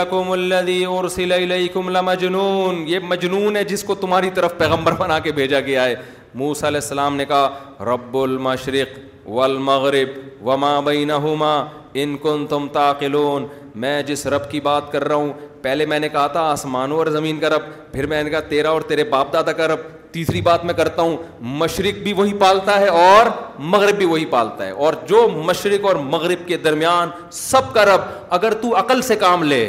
لمجنون 1.92 2.84
یہ 2.88 2.98
مجنون 3.08 3.56
ہے 3.56 3.64
جس 3.64 3.82
کو 3.90 3.94
تمہاری 4.04 4.30
طرف 4.34 4.56
پیغمبر 4.58 4.92
بنا 4.98 5.18
کے 5.28 5.32
بھیجا 5.32 5.60
گیا 5.66 5.84
ہے 5.84 5.94
موس 6.34 6.62
علیہ 6.64 6.80
السلام 6.82 7.16
نے 7.16 7.24
کہا 7.24 7.76
رب 7.94 8.16
المشرق 8.16 8.98
والمغرب 9.28 10.16
وما 10.48 10.78
بینہما 10.90 11.54
ان 12.00 12.16
کن 12.22 12.46
تم 12.48 12.66
تاقلون 12.72 13.46
میں 13.84 14.00
جس 14.06 14.26
رب 14.34 14.50
کی 14.50 14.60
بات 14.60 14.90
کر 14.92 15.04
رہا 15.08 15.14
ہوں 15.16 15.32
پہلے 15.62 15.86
میں 15.86 15.98
نے 16.00 16.08
کہا 16.08 16.26
تھا 16.32 16.40
آسمانوں 16.50 16.98
اور 16.98 17.06
زمین 17.12 17.38
کا 17.40 17.48
رب 17.50 17.62
پھر 17.92 18.06
میں 18.06 18.22
نے 18.22 18.30
کہا 18.30 18.40
تیرا 18.48 18.70
اور 18.70 18.80
تیرے 18.88 19.04
باپ 19.10 19.32
دادا 19.32 19.52
کا 19.60 19.68
رب 19.68 19.80
تیسری 20.12 20.40
بات 20.40 20.64
میں 20.64 20.74
کرتا 20.74 21.02
ہوں 21.02 21.16
مشرق 21.62 22.02
بھی 22.02 22.12
وہی 22.20 22.32
پالتا 22.38 22.78
ہے 22.80 22.88
اور 22.88 23.26
مغرب 23.72 23.96
بھی 23.98 24.04
وہی 24.06 24.24
پالتا 24.30 24.66
ہے 24.66 24.70
اور 24.84 24.92
جو 25.08 25.26
مشرق 25.46 25.84
اور 25.86 25.96
مغرب 26.12 26.46
کے 26.48 26.56
درمیان 26.66 27.08
سب 27.40 27.72
کا 27.74 27.84
رب 27.94 28.00
اگر 28.36 28.54
تو 28.60 28.76
عقل 28.78 29.02
سے 29.10 29.16
کام 29.24 29.42
لے 29.42 29.62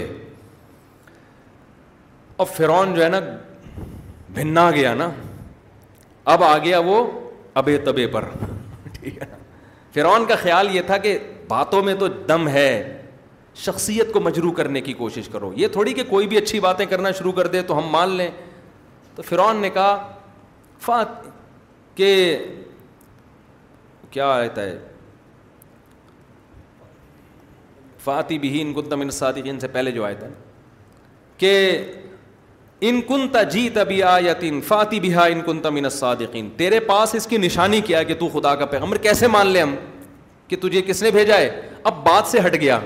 اب 2.37 2.47
فرون 2.55 2.93
جو 2.93 3.03
ہے 3.03 3.09
نا 3.09 3.19
بھنا 4.33 4.69
گیا 4.75 4.93
نا 4.93 5.09
اب 6.33 6.43
آ 6.43 6.57
گیا 6.63 6.79
وہ 6.85 7.03
ابے 7.61 7.77
تبے 7.85 8.07
پر 8.13 8.25
ٹھیک 8.99 9.17
ہے 9.21 9.25
فرون 9.93 10.25
کا 10.27 10.35
خیال 10.41 10.75
یہ 10.75 10.81
تھا 10.85 10.97
کہ 11.05 11.17
باتوں 11.47 11.81
میں 11.83 11.93
تو 11.99 12.07
دم 12.27 12.47
ہے 12.47 12.96
شخصیت 13.65 14.11
کو 14.13 14.19
مجروح 14.21 14.53
کرنے 14.55 14.81
کی 14.81 14.93
کوشش 14.93 15.27
کرو 15.31 15.51
یہ 15.55 15.67
تھوڑی 15.75 15.93
کہ 15.93 16.03
کوئی 16.09 16.27
بھی 16.27 16.37
اچھی 16.37 16.59
باتیں 16.59 16.85
کرنا 16.89 17.11
شروع 17.19 17.31
کر 17.33 17.47
دے 17.53 17.61
تو 17.67 17.77
ہم 17.77 17.87
مان 17.91 18.09
لیں 18.17 18.29
تو 19.15 19.21
فرعون 19.29 19.57
نے 19.61 19.69
کہا 19.73 19.95
فات 20.85 21.21
کہ 21.95 22.09
کیا 24.11 24.27
رہتا 24.41 24.63
ہے 24.63 24.77
فاتی 28.03 28.37
بھی 28.39 28.61
ان 28.61 28.73
کنتمن 28.73 29.09
صادقین 29.11 29.59
سے 29.59 29.67
پہلے 29.71 29.91
جو 29.91 30.05
آئے 30.05 30.15
تھے 30.15 30.27
کہ 31.37 31.57
ان 32.87 33.01
کنتا 33.07 33.41
جیت 33.43 33.77
ابھی 33.77 34.01
آیتن 34.03 34.59
فاتی 34.67 34.99
بیا 34.99 35.21
ان 35.33 35.41
کن 35.45 35.89
صادقین 35.91 36.49
تیرے 36.57 36.79
پاس 36.79 37.15
اس 37.15 37.27
کی 37.27 37.37
نشانی 37.37 37.81
کیا 37.85 38.03
کہ 38.11 38.15
تو 38.19 38.27
خدا 38.33 38.53
کا 38.55 38.65
پیغمبر 38.75 38.97
کیسے 39.07 39.27
مان 39.37 39.47
لیں 39.47 39.61
ہم 39.61 39.75
کہ 40.47 40.55
تجھے 40.61 40.81
کس 40.87 41.03
نے 41.03 41.11
بھیجا 41.11 41.37
ہے 41.37 41.49
اب 41.91 42.03
بات 42.05 42.27
سے 42.31 42.39
ہٹ 42.45 42.55
گیا 42.61 42.79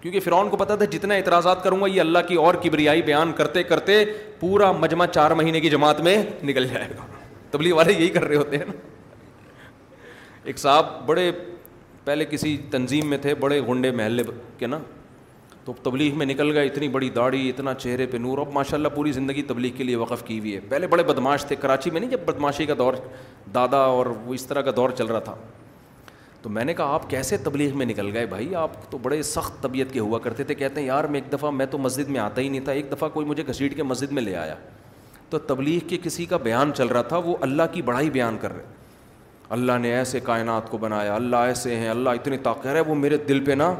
کیونکہ 0.00 0.20
فرعون 0.24 0.48
کو 0.50 0.56
پتا 0.56 0.74
تھا 0.76 0.84
جتنا 0.90 1.14
اعتراضات 1.14 1.62
کروں 1.64 1.80
گا 1.80 1.86
یہ 1.86 2.00
اللہ 2.00 2.18
کی 2.28 2.34
اور 2.44 2.54
کبریائی 2.62 3.02
بیان 3.06 3.32
کرتے 3.36 3.62
کرتے 3.62 4.04
پورا 4.40 4.70
مجمع 4.72 5.06
چار 5.14 5.30
مہینے 5.40 5.60
کی 5.60 5.70
جماعت 5.70 6.00
میں 6.02 6.16
نکل 6.48 6.66
جائے 6.72 6.88
گا 6.96 7.06
تبلیغ 7.50 7.74
والے 7.76 7.92
یہی 7.92 8.08
کر 8.10 8.24
رہے 8.28 8.36
ہوتے 8.36 8.58
ہیں 8.58 8.64
نا 8.66 8.72
ایک 10.44 10.58
صاحب 10.58 10.86
بڑے 11.06 11.30
پہلے 12.04 12.24
کسی 12.30 12.56
تنظیم 12.70 13.08
میں 13.10 13.18
تھے 13.22 13.34
بڑے 13.40 13.60
گنڈے 13.68 13.90
محلے 14.00 14.22
کے 14.58 14.66
نا 14.66 14.78
تو 15.64 15.72
تبلیغ 15.82 16.16
میں 16.18 16.26
نکل 16.26 16.52
گئے 16.56 16.66
اتنی 16.66 16.88
بڑی 16.88 17.08
داڑھی 17.14 17.48
اتنا 17.48 17.74
چہرے 17.78 18.06
پہ 18.12 18.16
نور 18.18 18.38
اب 18.38 18.52
ماشاء 18.52 18.76
اللہ 18.76 18.88
پوری 18.94 19.12
زندگی 19.12 19.42
تبلیغ 19.48 19.76
کے 19.76 19.84
لیے 19.84 19.96
وقف 19.96 20.22
کی 20.26 20.38
ہوئی 20.38 20.54
ہے 20.54 20.60
پہلے 20.68 20.86
بڑے 20.94 21.02
بدماش 21.10 21.44
تھے 21.48 21.56
کراچی 21.60 21.90
میں 21.90 22.00
نہیں 22.00 22.10
جب 22.10 22.20
بدماشی 22.26 22.66
کا 22.66 22.74
دور 22.78 22.94
دادا 23.54 23.76
اور 23.98 24.06
وہ 24.24 24.34
اس 24.34 24.46
طرح 24.46 24.62
کا 24.62 24.70
دور 24.76 24.90
چل 24.98 25.06
رہا 25.06 25.18
تھا 25.28 25.34
تو 26.42 26.48
میں 26.50 26.64
نے 26.64 26.74
کہا 26.74 26.94
آپ 26.94 27.08
کیسے 27.10 27.36
تبلیغ 27.44 27.76
میں 27.78 27.86
نکل 27.86 28.10
گئے 28.12 28.26
بھائی 28.26 28.54
آپ 28.56 28.70
تو 28.90 28.98
بڑے 29.02 29.20
سخت 29.30 29.62
طبیعت 29.62 29.92
کے 29.92 30.00
ہوا 30.00 30.18
کرتے 30.18 30.44
تھے 30.44 30.54
کہتے 30.54 30.80
ہیں 30.80 30.86
یار 30.86 31.04
میں 31.14 31.20
ایک 31.20 31.32
دفعہ 31.32 31.50
میں 31.50 31.66
تو 31.70 31.78
مسجد 31.78 32.08
میں 32.10 32.20
آتا 32.20 32.40
ہی 32.40 32.48
نہیں 32.48 32.60
تھا 32.64 32.72
ایک 32.72 32.90
دفعہ 32.92 33.08
کوئی 33.14 33.26
مجھے 33.26 33.42
گھسیٹ 33.48 33.76
کے 33.76 33.82
مسجد 33.82 34.12
میں 34.18 34.22
لے 34.22 34.36
آیا 34.36 34.54
تو 35.30 35.38
تبلیغ 35.50 35.78
کے 35.88 35.96
کسی 36.02 36.24
کا 36.26 36.36
بیان 36.44 36.72
چل 36.76 36.86
رہا 36.86 37.02
تھا 37.08 37.16
وہ 37.24 37.34
اللہ 37.40 37.62
کی 37.72 37.82
بڑائی 37.90 38.10
بیان 38.10 38.36
کر 38.40 38.52
رہے 38.54 38.78
اللہ 39.56 39.78
نے 39.80 39.92
ایسے 39.96 40.20
کائنات 40.24 40.70
کو 40.70 40.78
بنایا 40.78 41.14
اللہ 41.14 41.36
ایسے 41.52 41.76
ہیں 41.76 41.88
اللہ 41.90 42.10
اتنی 42.20 42.38
طاقت 42.42 42.66
ہے 42.66 42.80
وہ 42.86 42.94
میرے 42.94 43.16
دل 43.28 43.44
پہ 43.44 43.52
نا 43.52 43.72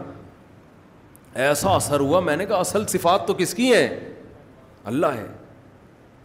ایسا 1.42 1.74
اثر 1.74 2.00
ہوا 2.00 2.20
میں 2.20 2.36
نے 2.36 2.46
کہا 2.46 2.56
اصل 2.60 2.86
صفات 2.92 3.26
تو 3.26 3.34
کس 3.38 3.54
کی 3.54 3.72
ہے 3.72 3.86
اللہ 4.92 5.16
ہے 5.18 5.26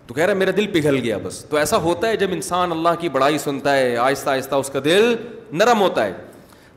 تو 0.08 0.14
کہہ 0.14 0.24
رہے 0.26 0.34
میرا 0.34 0.52
دل 0.58 0.68
پگھل 0.74 0.98
گیا 1.04 1.18
بس 1.24 1.44
تو 1.50 1.58
ایسا 1.58 1.78
ہوتا 1.82 2.08
ہے 2.08 2.16
جب 2.18 2.32
انسان 2.32 2.72
اللہ 2.72 3.00
کی 3.00 3.10
بڑائی 3.10 3.38
سنتا 3.38 3.76
ہے 3.78 3.96
آہستہ 3.98 4.30
آہستہ 4.30 4.56
اس 4.56 4.70
کا 4.74 4.80
دل 4.86 5.16
نرم 5.54 5.82
ہوتا 5.82 6.06
ہے 6.06 6.14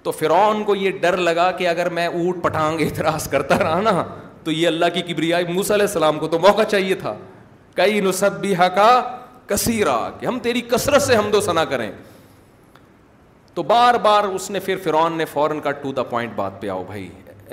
تو 0.03 0.11
فرعون 0.13 0.63
کو 0.65 0.75
یہ 0.75 0.91
ڈر 1.01 1.17
لگا 1.17 1.51
کہ 1.59 1.69
اگر 1.69 1.89
میں 1.93 2.07
اونٹ 2.07 2.43
پٹانگ 2.43 2.81
اعتراض 2.81 3.29
کرتا 3.31 3.59
رہا 3.59 3.81
نا 3.81 4.03
تو 4.45 4.51
یہ 4.53 4.67
اللہ 4.67 4.87
کی 4.95 5.03
کبریائی 5.13 5.45
موسیٰ 5.53 5.77
علیہ 5.77 5.87
السلام 5.87 6.19
کو 6.19 6.29
تو 6.29 6.39
موقع 6.39 6.63
چاہیے 6.71 6.95
تھا 7.01 7.15
کئی 7.77 8.01
نصب 8.01 8.41
بھی 8.41 8.55
حقا 8.61 9.01
کثیرہ 9.47 9.97
کہ 10.21 10.27
ہم 10.27 10.39
تیری 10.43 10.61
کثرت 10.71 11.03
سے 11.03 11.17
ہم 11.17 11.31
دو 11.33 11.41
ثنا 11.41 11.65
کریں 11.65 11.91
تو 13.55 13.63
بار 13.69 13.95
بار 14.03 14.25
اس 14.35 14.51
نے 14.51 14.61
پھر 14.65 14.77
فرعون 14.85 15.17
نے 15.19 15.25
فوراً 15.33 15.61
کا 15.61 15.71
ٹو 15.83 15.93
دا 15.93 16.03
پوائنٹ 16.13 16.33
بات 16.37 16.61
پہ 16.61 16.69
آؤ 16.71 16.83
بھائی 16.87 17.09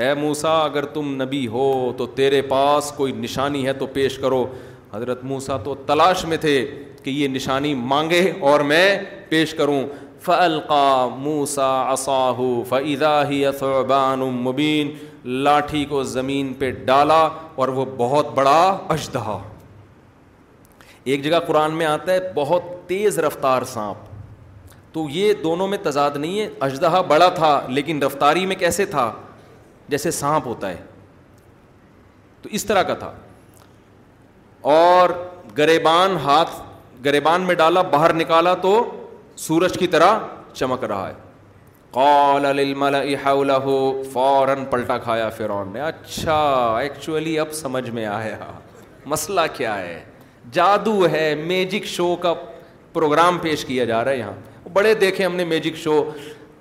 اے 0.05 0.13
موسا 0.13 0.51
اگر 0.63 0.85
تم 0.93 1.13
نبی 1.21 1.45
ہو 1.47 1.91
تو 1.97 2.05
تیرے 2.15 2.41
پاس 2.47 2.91
کوئی 2.95 3.11
نشانی 3.17 3.65
ہے 3.67 3.73
تو 3.73 3.85
پیش 3.93 4.17
کرو 4.19 4.45
حضرت 4.93 5.23
موسا 5.23 5.57
تو 5.63 5.75
تلاش 5.87 6.25
میں 6.25 6.37
تھے 6.41 6.55
کہ 7.03 7.09
یہ 7.09 7.27
نشانی 7.27 7.73
مانگے 7.75 8.21
اور 8.49 8.59
میں 8.71 8.97
پیش 9.29 9.53
کروں 9.53 9.83
فعلقا 10.25 11.07
موسا 11.23 11.71
اصاہ 11.93 12.39
فعضا 12.69 13.11
ہی 13.29 13.45
اصوبان 13.45 14.19
مبین 14.45 14.91
لاٹھی 15.47 15.83
کو 15.89 16.01
زمین 16.15 16.53
پہ 16.59 16.71
ڈالا 16.85 17.19
اور 17.61 17.67
وہ 17.79 17.85
بہت 17.97 18.31
بڑا 18.35 18.57
اشدہ 18.95 19.37
ایک 21.13 21.23
جگہ 21.23 21.39
قرآن 21.47 21.73
میں 21.81 21.85
آتا 21.85 22.11
ہے 22.13 22.19
بہت 22.35 22.73
تیز 22.89 23.19
رفتار 23.27 23.61
سانپ 23.73 24.93
تو 24.93 25.05
یہ 25.11 25.33
دونوں 25.43 25.67
میں 25.67 25.77
تضاد 25.83 26.17
نہیں 26.23 26.39
ہے 26.39 26.49
اجدہ 26.67 27.01
بڑا 27.07 27.27
تھا 27.39 27.51
لیکن 27.77 28.01
رفتاری 28.03 28.45
میں 28.51 28.55
کیسے 28.59 28.85
تھا 28.95 29.11
جیسے 29.93 30.11
سانپ 30.19 30.45
ہوتا 30.47 30.69
ہے 30.69 30.81
تو 32.41 32.49
اس 32.59 32.65
طرح 32.65 32.83
کا 32.83 32.93
تھا 33.03 33.11
اور 34.75 35.09
گریبان 35.57 36.15
ہاتھ 36.23 36.61
گریبان 37.05 37.41
میں 37.47 37.55
ڈالا 37.55 37.81
باہر 37.93 38.13
نکالا 38.21 38.53
تو 38.61 38.73
سورج 39.43 39.77
کی 39.77 39.87
طرح 39.93 40.19
چمک 40.53 40.83
رہا 40.89 41.07
ہے 41.07 41.13
قال 41.93 43.49
فوراً 44.13 44.63
پلٹا 44.71 44.97
کھایا 45.03 45.29
نے 45.73 45.81
اچھا 45.81 46.35
ایکچولی 46.81 47.37
اب 47.39 47.51
سمجھ 47.53 47.89
میں 47.89 48.05
آیا 48.05 48.51
مسئلہ 49.13 49.41
کیا 49.53 49.77
ہے 49.79 50.03
جادو 50.53 51.07
ہے 51.11 51.33
میجک 51.47 51.85
شو 51.87 52.15
کا 52.21 52.33
پروگرام 52.93 53.37
پیش 53.41 53.65
کیا 53.65 53.85
جا 53.85 54.03
رہا 54.03 54.11
ہے 54.11 54.17
یہاں 54.17 54.69
بڑے 54.73 54.93
دیکھے 55.01 55.25
ہم 55.25 55.35
نے 55.35 55.45
میجک 55.45 55.77
شو 55.77 56.01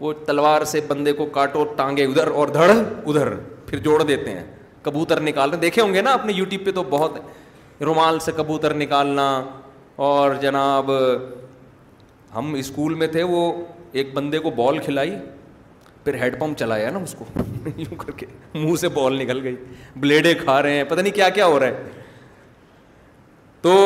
وہ 0.00 0.12
تلوار 0.26 0.64
سے 0.74 0.80
بندے 0.88 1.12
کو 1.12 1.26
کاٹو 1.34 1.64
ٹانگے 1.76 2.04
ادھر 2.04 2.28
اور 2.30 2.48
دھڑ 2.56 2.70
ادھر 2.70 3.34
پھر 3.66 3.78
جوڑ 3.84 4.02
دیتے 4.02 4.30
ہیں 4.30 4.44
کبوتر 4.82 5.20
نکالتے 5.20 5.56
دیکھے 5.56 5.82
ہوں 5.82 5.94
گے 5.94 6.00
نا 6.02 6.12
اپنے 6.14 6.32
یوٹیوب 6.36 6.64
پہ 6.66 6.70
تو 6.74 6.82
بہت 6.90 7.18
رومال 7.84 8.18
سے 8.24 8.32
کبوتر 8.36 8.74
نکالنا 8.76 9.30
اور 10.06 10.34
جناب 10.40 10.90
ہم 12.36 12.52
اسکول 12.58 12.94
میں 13.00 13.06
تھے 13.06 13.22
وہ 13.22 13.40
ایک 14.00 14.12
بندے 14.14 14.38
کو 14.44 14.50
بال 14.56 14.78
کھلائی 14.84 15.14
پھر 16.04 16.14
ہیڈ 16.22 16.38
پمپ 16.40 16.58
چلایا 16.58 16.90
نا 16.90 16.98
اس 17.02 17.14
کو 17.18 17.24
یوں 17.76 17.96
کر 17.96 18.10
کے 18.18 18.26
منہ 18.54 18.74
سے 18.80 18.88
بال 18.94 19.16
نکل 19.18 19.40
گئی 19.42 19.54
بلیڈیں 20.00 20.32
کھا 20.42 20.60
رہے 20.62 20.74
ہیں 20.76 20.84
پتہ 20.88 21.00
نہیں 21.00 21.14
کیا 21.14 21.28
کیا 21.38 21.46
ہو 21.46 21.58
رہا 21.60 21.66
ہے 21.66 21.90
تو 23.62 23.76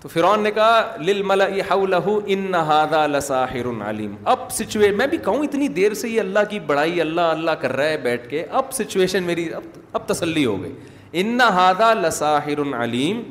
تو 0.00 0.08
فرعون 0.12 0.42
نے 0.42 0.50
کہا 0.54 0.80
لل 1.04 1.22
لہو 1.90 2.18
ان 2.34 2.54
ہادہ 2.70 3.06
لساہر 3.10 3.66
علیم 3.90 4.14
اب 4.32 4.50
سچویشن 4.52 4.96
میں 4.96 5.06
بھی 5.14 5.18
کہوں 5.24 5.44
اتنی 5.44 5.68
دیر 5.78 5.94
سے 6.00 6.08
یہ 6.08 6.20
اللہ 6.20 6.48
کی 6.50 6.58
بڑائی 6.72 7.00
اللہ 7.00 7.30
اللہ 7.36 7.50
کر 7.60 7.72
رہا 7.76 7.88
ہے 7.88 7.96
بیٹھ 8.02 8.28
کے 8.28 8.44
اب 8.62 8.72
سچویشن 8.78 9.22
میری 9.24 9.48
اب 9.60 9.78
اب 10.00 10.08
تسلی 10.08 10.44
ہو 10.46 10.60
گئی 10.62 10.72
ان 11.20 11.38
لساحر 12.02 12.60
علیم 12.82 13.22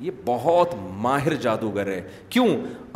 یہ 0.00 0.10
بہت 0.24 0.74
ماہر 1.02 1.34
جادوگر 1.44 1.86
ہے 1.92 2.00
کیوں 2.30 2.46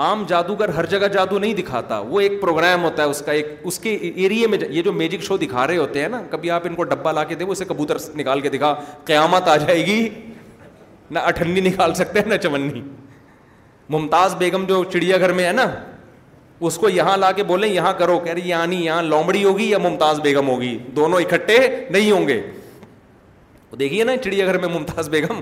عام 0.06 0.22
جادوگر 0.28 0.68
ہر 0.74 0.86
جگہ 0.92 1.06
جادو 1.12 1.38
نہیں 1.38 1.54
دکھاتا 1.54 1.98
وہ 2.10 2.20
ایک 2.20 2.40
پروگرام 2.40 2.84
ہوتا 2.84 3.02
ہے 3.02 3.08
اس 3.10 3.22
کا 3.26 3.32
ایک 3.32 3.46
اس 3.70 3.78
کے 3.86 3.94
ایریے 4.14 4.46
میں 4.48 4.58
یہ 4.70 4.82
جو 4.82 4.92
میجک 4.92 5.22
شو 5.26 5.36
دکھا 5.36 5.66
رہے 5.66 5.76
ہوتے 5.76 6.00
ہیں 6.02 6.08
نا 6.08 6.20
کبھی 6.30 6.50
آپ 6.58 6.66
ان 6.66 6.74
کو 6.74 6.84
ڈبا 6.92 7.12
لا 7.12 7.24
کے 7.24 7.34
دے 7.40 7.44
اسے 7.44 7.64
کبوتر 7.68 7.96
نکال 8.18 8.40
کے 8.40 8.48
دکھا 8.50 8.74
قیامت 9.04 9.48
آ 9.48 9.56
جائے 9.64 9.84
گی 9.86 10.08
نہ 11.10 11.18
اٹھنی 11.32 11.60
نکال 11.68 11.94
سکتے 11.94 12.18
ہیں 12.20 12.28
نہ 12.30 12.36
چمنی 12.42 12.82
ممتاز 13.90 14.34
بیگم 14.38 14.64
جو 14.68 14.82
چڑیا 14.92 15.18
گھر 15.18 15.32
میں 15.40 15.46
ہے 15.46 15.52
نا 15.52 15.66
اس 16.68 16.76
کو 16.78 16.88
یہاں 16.88 17.16
لا 17.16 17.32
کے 17.36 17.42
بولیں 17.44 17.68
یہاں 17.68 17.92
کرو 17.98 18.18
کہہ 18.24 18.32
رہی 18.32 18.48
یعنی 18.48 18.84
یہاں 18.84 19.02
لومڑی 19.02 19.42
ہوگی 19.44 19.64
یا 19.70 19.78
ممتاز 19.82 20.20
بیگم 20.24 20.48
ہوگی 20.48 20.76
دونوں 20.96 21.20
اکٹھے 21.20 21.58
نہیں 21.90 22.10
ہوں 22.10 22.28
گے 22.28 22.40
دیکھیے 23.78 24.04
نا 24.04 24.16
چڑیا 24.24 24.46
گھر 24.46 24.58
میں 24.60 24.68
ممتاز 24.68 25.08
بیگم 25.10 25.40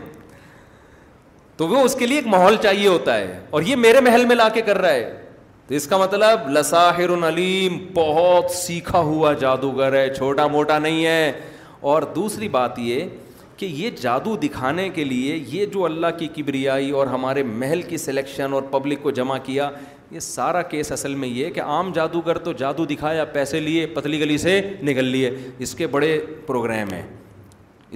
تو 1.61 1.67
وہ 1.69 1.79
اس 1.85 1.95
کے 1.99 2.07
لیے 2.07 2.19
ایک 2.19 2.27
ماحول 2.33 2.55
چاہیے 2.63 2.87
ہوتا 2.89 3.15
ہے 3.17 3.39
اور 3.57 3.63
یہ 3.63 3.77
میرے 3.77 4.01
محل 4.01 4.25
میں 4.27 4.37
لا 4.37 4.49
کے 4.53 4.61
کر 4.69 4.79
رہا 4.83 4.93
ہے 4.93 5.33
تو 5.69 5.75
اس 5.75 5.87
کا 5.87 5.97
مطلب 5.99 6.49
لساہر 6.51 7.13
علیم 7.29 7.77
بہت 7.95 8.51
سیکھا 8.51 8.99
ہوا 9.09 9.33
جادوگر 9.41 9.95
ہے 9.97 10.09
چھوٹا 10.17 10.47
موٹا 10.55 10.79
نہیں 10.87 11.05
ہے 11.07 11.31
اور 11.91 12.03
دوسری 12.17 12.49
بات 12.57 12.79
یہ 12.79 13.07
کہ 13.57 13.67
یہ 13.79 13.91
جادو 14.01 14.35
دکھانے 14.43 14.89
کے 14.95 15.05
لیے 15.05 15.39
یہ 15.53 15.67
جو 15.75 15.85
اللہ 15.85 16.17
کی 16.19 16.29
کبریائی 16.37 16.91
اور 16.99 17.07
ہمارے 17.17 17.43
محل 17.61 17.83
کی 17.91 17.97
سلیکشن 18.09 18.53
اور 18.59 18.63
پبلک 18.71 19.03
کو 19.03 19.11
جمع 19.21 19.39
کیا 19.53 19.71
یہ 20.11 20.21
سارا 20.31 20.63
کیس 20.73 20.93
اصل 20.93 21.15
میں 21.15 21.29
یہ 21.29 21.51
کہ 21.59 21.63
عام 21.63 21.93
جادوگر 21.95 22.39
تو 22.49 22.53
جادو 22.65 22.85
دکھایا 22.97 23.25
پیسے 23.39 23.61
لیے 23.71 23.87
پتلی 23.97 24.21
گلی 24.21 24.39
سے 24.49 24.61
نکل 24.83 25.05
لیے 25.05 25.31
اس 25.67 25.75
کے 25.83 25.87
بڑے 25.99 26.19
پروگرام 26.47 26.93
ہیں 26.95 27.07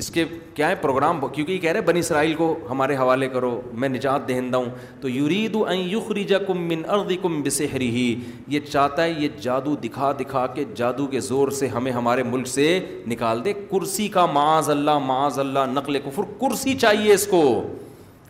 اس 0.03 0.09
کے 0.11 0.25
کیا 0.55 0.69
ہے 0.69 0.75
پروگرام 0.75 1.19
کیونکہ 1.33 1.51
یہ 1.53 1.59
کہہ 1.61 1.73
رہے 1.73 1.81
بن 1.89 1.97
اسرائیل 1.97 2.35
کو 2.35 2.47
ہمارے 2.71 2.95
حوالے 2.97 3.29
کرو 3.33 3.51
میں 3.83 3.89
نجات 3.89 4.27
دہندہ 4.29 4.57
ہوں 4.57 4.71
تو 5.01 5.09
یورید 5.09 5.57
کم 6.47 6.69
کم 7.23 7.33
من 7.33 7.45
ہی 7.73 8.15
یہ 8.55 8.61
چاہتا 8.71 9.03
ہے 9.05 9.11
یہ 9.11 9.29
جادو 9.43 9.75
دکھا 9.85 10.11
دکھا 10.21 10.47
کے 10.55 10.65
جادو 10.77 11.07
کے 11.13 11.21
زور 11.29 11.51
سے 11.59 11.69
ہمیں 11.75 11.91
ہمارے 11.93 12.23
ملک 12.31 12.47
سے 12.49 12.65
نکال 13.11 13.45
دے 13.45 13.53
کرسی 13.71 14.09
کا 14.17 14.25
معاذ 14.33 14.71
معاذ 14.71 15.39
اللہ 15.39 15.59
اللہ 15.61 15.73
نقل 15.79 15.99
کفر 16.07 16.23
کرسی 16.41 16.75
چاہیے 16.79 17.13
اس 17.15 17.27
کو 17.31 17.43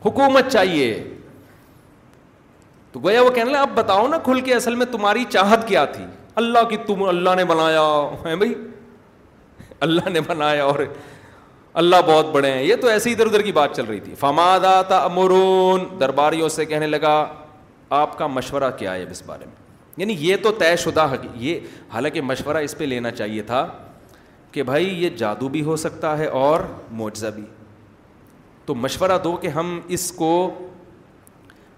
حکومت 0.04 0.50
چاہیے 0.52 0.92
تو 2.92 3.00
گویا 3.04 3.22
وہ 3.22 3.30
کہنے 3.34 3.52
لگا 3.52 3.62
اب 3.62 3.70
بتاؤ 3.74 4.06
نا 4.08 4.18
کھل 4.24 4.40
کے 4.48 4.54
اصل 4.54 4.74
میں 4.82 4.86
تمہاری 4.92 5.24
چاہت 5.30 5.66
کیا 5.68 5.84
تھی 5.94 6.04
اللہ 6.44 6.68
کی 6.70 6.76
تم 6.86 7.02
اللہ 7.08 7.34
نے 7.36 7.44
بنایا 7.44 7.80
ہے 7.82 8.28
ہاں 8.28 8.36
بھائی 8.36 8.54
اللہ 9.84 10.08
نے 10.10 10.20
بنایا 10.28 10.64
اور 10.64 10.78
اللہ 11.80 11.96
بہت 12.06 12.26
بڑے 12.32 12.50
ہیں 12.52 12.62
یہ 12.62 12.76
تو 12.80 12.88
ایسی 12.88 13.12
ادھر 13.12 13.26
ادھر 13.26 13.42
کی 13.42 13.52
بات 13.52 13.76
چل 13.76 13.84
رہی 13.84 14.00
تھی 14.00 14.12
آتا 14.40 14.96
امرون 15.04 15.86
درباریوں 16.00 16.48
سے 16.56 16.64
کہنے 16.72 16.86
لگا 16.86 17.14
آپ 18.00 18.16
کا 18.18 18.26
مشورہ 18.26 18.70
کیا 18.78 18.94
ہے 18.94 19.02
اب 19.02 19.10
اس 19.10 19.22
بارے 19.26 19.44
میں 19.44 19.52
یعنی 19.96 20.14
یہ 20.18 20.36
تو 20.42 20.50
طے 20.58 20.74
شدہ 20.84 21.04
حق 21.12 21.24
یہ 21.42 21.60
حالانکہ 21.92 22.20
مشورہ 22.22 22.58
اس 22.68 22.76
پہ 22.78 22.84
لینا 22.84 23.10
چاہیے 23.10 23.42
تھا 23.50 23.66
کہ 24.52 24.62
بھائی 24.62 24.86
یہ 25.02 25.08
جادو 25.16 25.48
بھی 25.56 25.62
ہو 25.64 25.76
سکتا 25.84 26.16
ہے 26.18 26.26
اور 26.44 26.60
معجزہ 27.00 27.26
بھی 27.34 27.44
تو 28.66 28.74
مشورہ 28.74 29.18
دو 29.24 29.34
کہ 29.40 29.48
ہم 29.58 29.78
اس 29.96 30.10
کو 30.16 30.30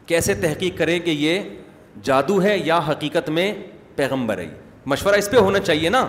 کیسے 0.06 0.34
تحقیق 0.42 0.78
کریں 0.78 0.98
کہ 1.04 1.10
یہ 1.10 1.48
جادو 2.04 2.42
ہے 2.42 2.56
یا 2.64 2.78
حقیقت 2.88 3.30
میں 3.38 3.52
پیغمبر 3.96 4.38
ہے 4.38 4.48
مشورہ 4.92 5.16
اس 5.18 5.30
پہ 5.30 5.36
ہونا 5.36 5.58
چاہیے 5.60 5.88
نا 5.90 6.06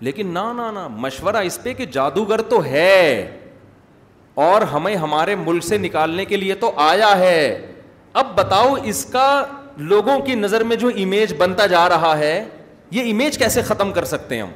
لیکن 0.00 0.26
نہ 0.34 0.38
نہ 0.56 0.70
نہ 0.74 0.86
مشورہ 1.00 1.36
اس 1.46 1.58
پہ 1.62 1.72
کہ 1.74 1.84
جادوگر 1.92 2.40
تو 2.48 2.62
ہے 2.64 3.38
اور 4.46 4.62
ہمیں 4.72 4.94
ہمارے 4.96 5.34
ملک 5.44 5.64
سے 5.64 5.78
نکالنے 5.78 6.24
کے 6.24 6.36
لیے 6.36 6.54
تو 6.60 6.70
آیا 6.86 7.16
ہے 7.18 7.40
اب 8.22 8.34
بتاؤ 8.36 8.74
اس 8.84 9.04
کا 9.12 9.28
لوگوں 9.76 10.18
کی 10.26 10.34
نظر 10.34 10.62
میں 10.64 10.76
جو 10.76 10.88
امیج 11.02 11.32
بنتا 11.38 11.66
جا 11.66 11.88
رہا 11.88 12.16
ہے 12.18 12.44
یہ 12.90 13.10
امیج 13.12 13.38
کیسے 13.38 13.62
ختم 13.66 13.92
کر 13.92 14.04
سکتے 14.04 14.34
ہیں 14.34 14.42
ہم 14.42 14.50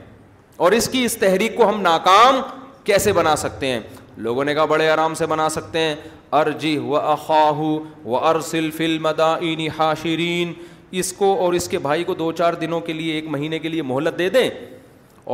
اور 0.64 0.72
اس 0.72 0.88
کی 0.88 1.04
اس 1.04 1.16
تحریک 1.16 1.56
کو 1.56 1.68
ہم 1.68 1.80
ناکام 1.82 2.40
کیسے 2.84 3.12
بنا 3.12 3.34
سکتے 3.36 3.66
ہیں 3.66 3.80
لوگوں 4.26 4.44
نے 4.44 4.54
کہا 4.54 4.64
بڑے 4.70 4.88
آرام 4.90 5.14
سے 5.14 5.26
بنا 5.26 5.48
سکتے 5.48 5.78
ہیں 5.80 5.94
ارجی 6.40 6.76
و 6.78 6.96
اخاہو 6.96 7.78
و 8.04 8.16
ارسل 8.26 8.70
فل 8.76 8.98
مداینا 9.02 9.74
حاشرین 9.78 10.52
اس 11.00 11.12
کو 11.18 11.34
اور 11.44 11.52
اس 11.54 11.68
کے 11.68 11.78
بھائی 11.78 12.04
کو 12.04 12.14
دو 12.14 12.30
چار 12.42 12.52
دنوں 12.60 12.80
کے 12.86 12.92
لیے 12.92 13.14
ایک 13.14 13.28
مہینے 13.30 13.58
کے 13.58 13.68
لیے 13.68 13.82
مہلت 13.82 14.18
دے 14.18 14.28
دیں 14.28 14.48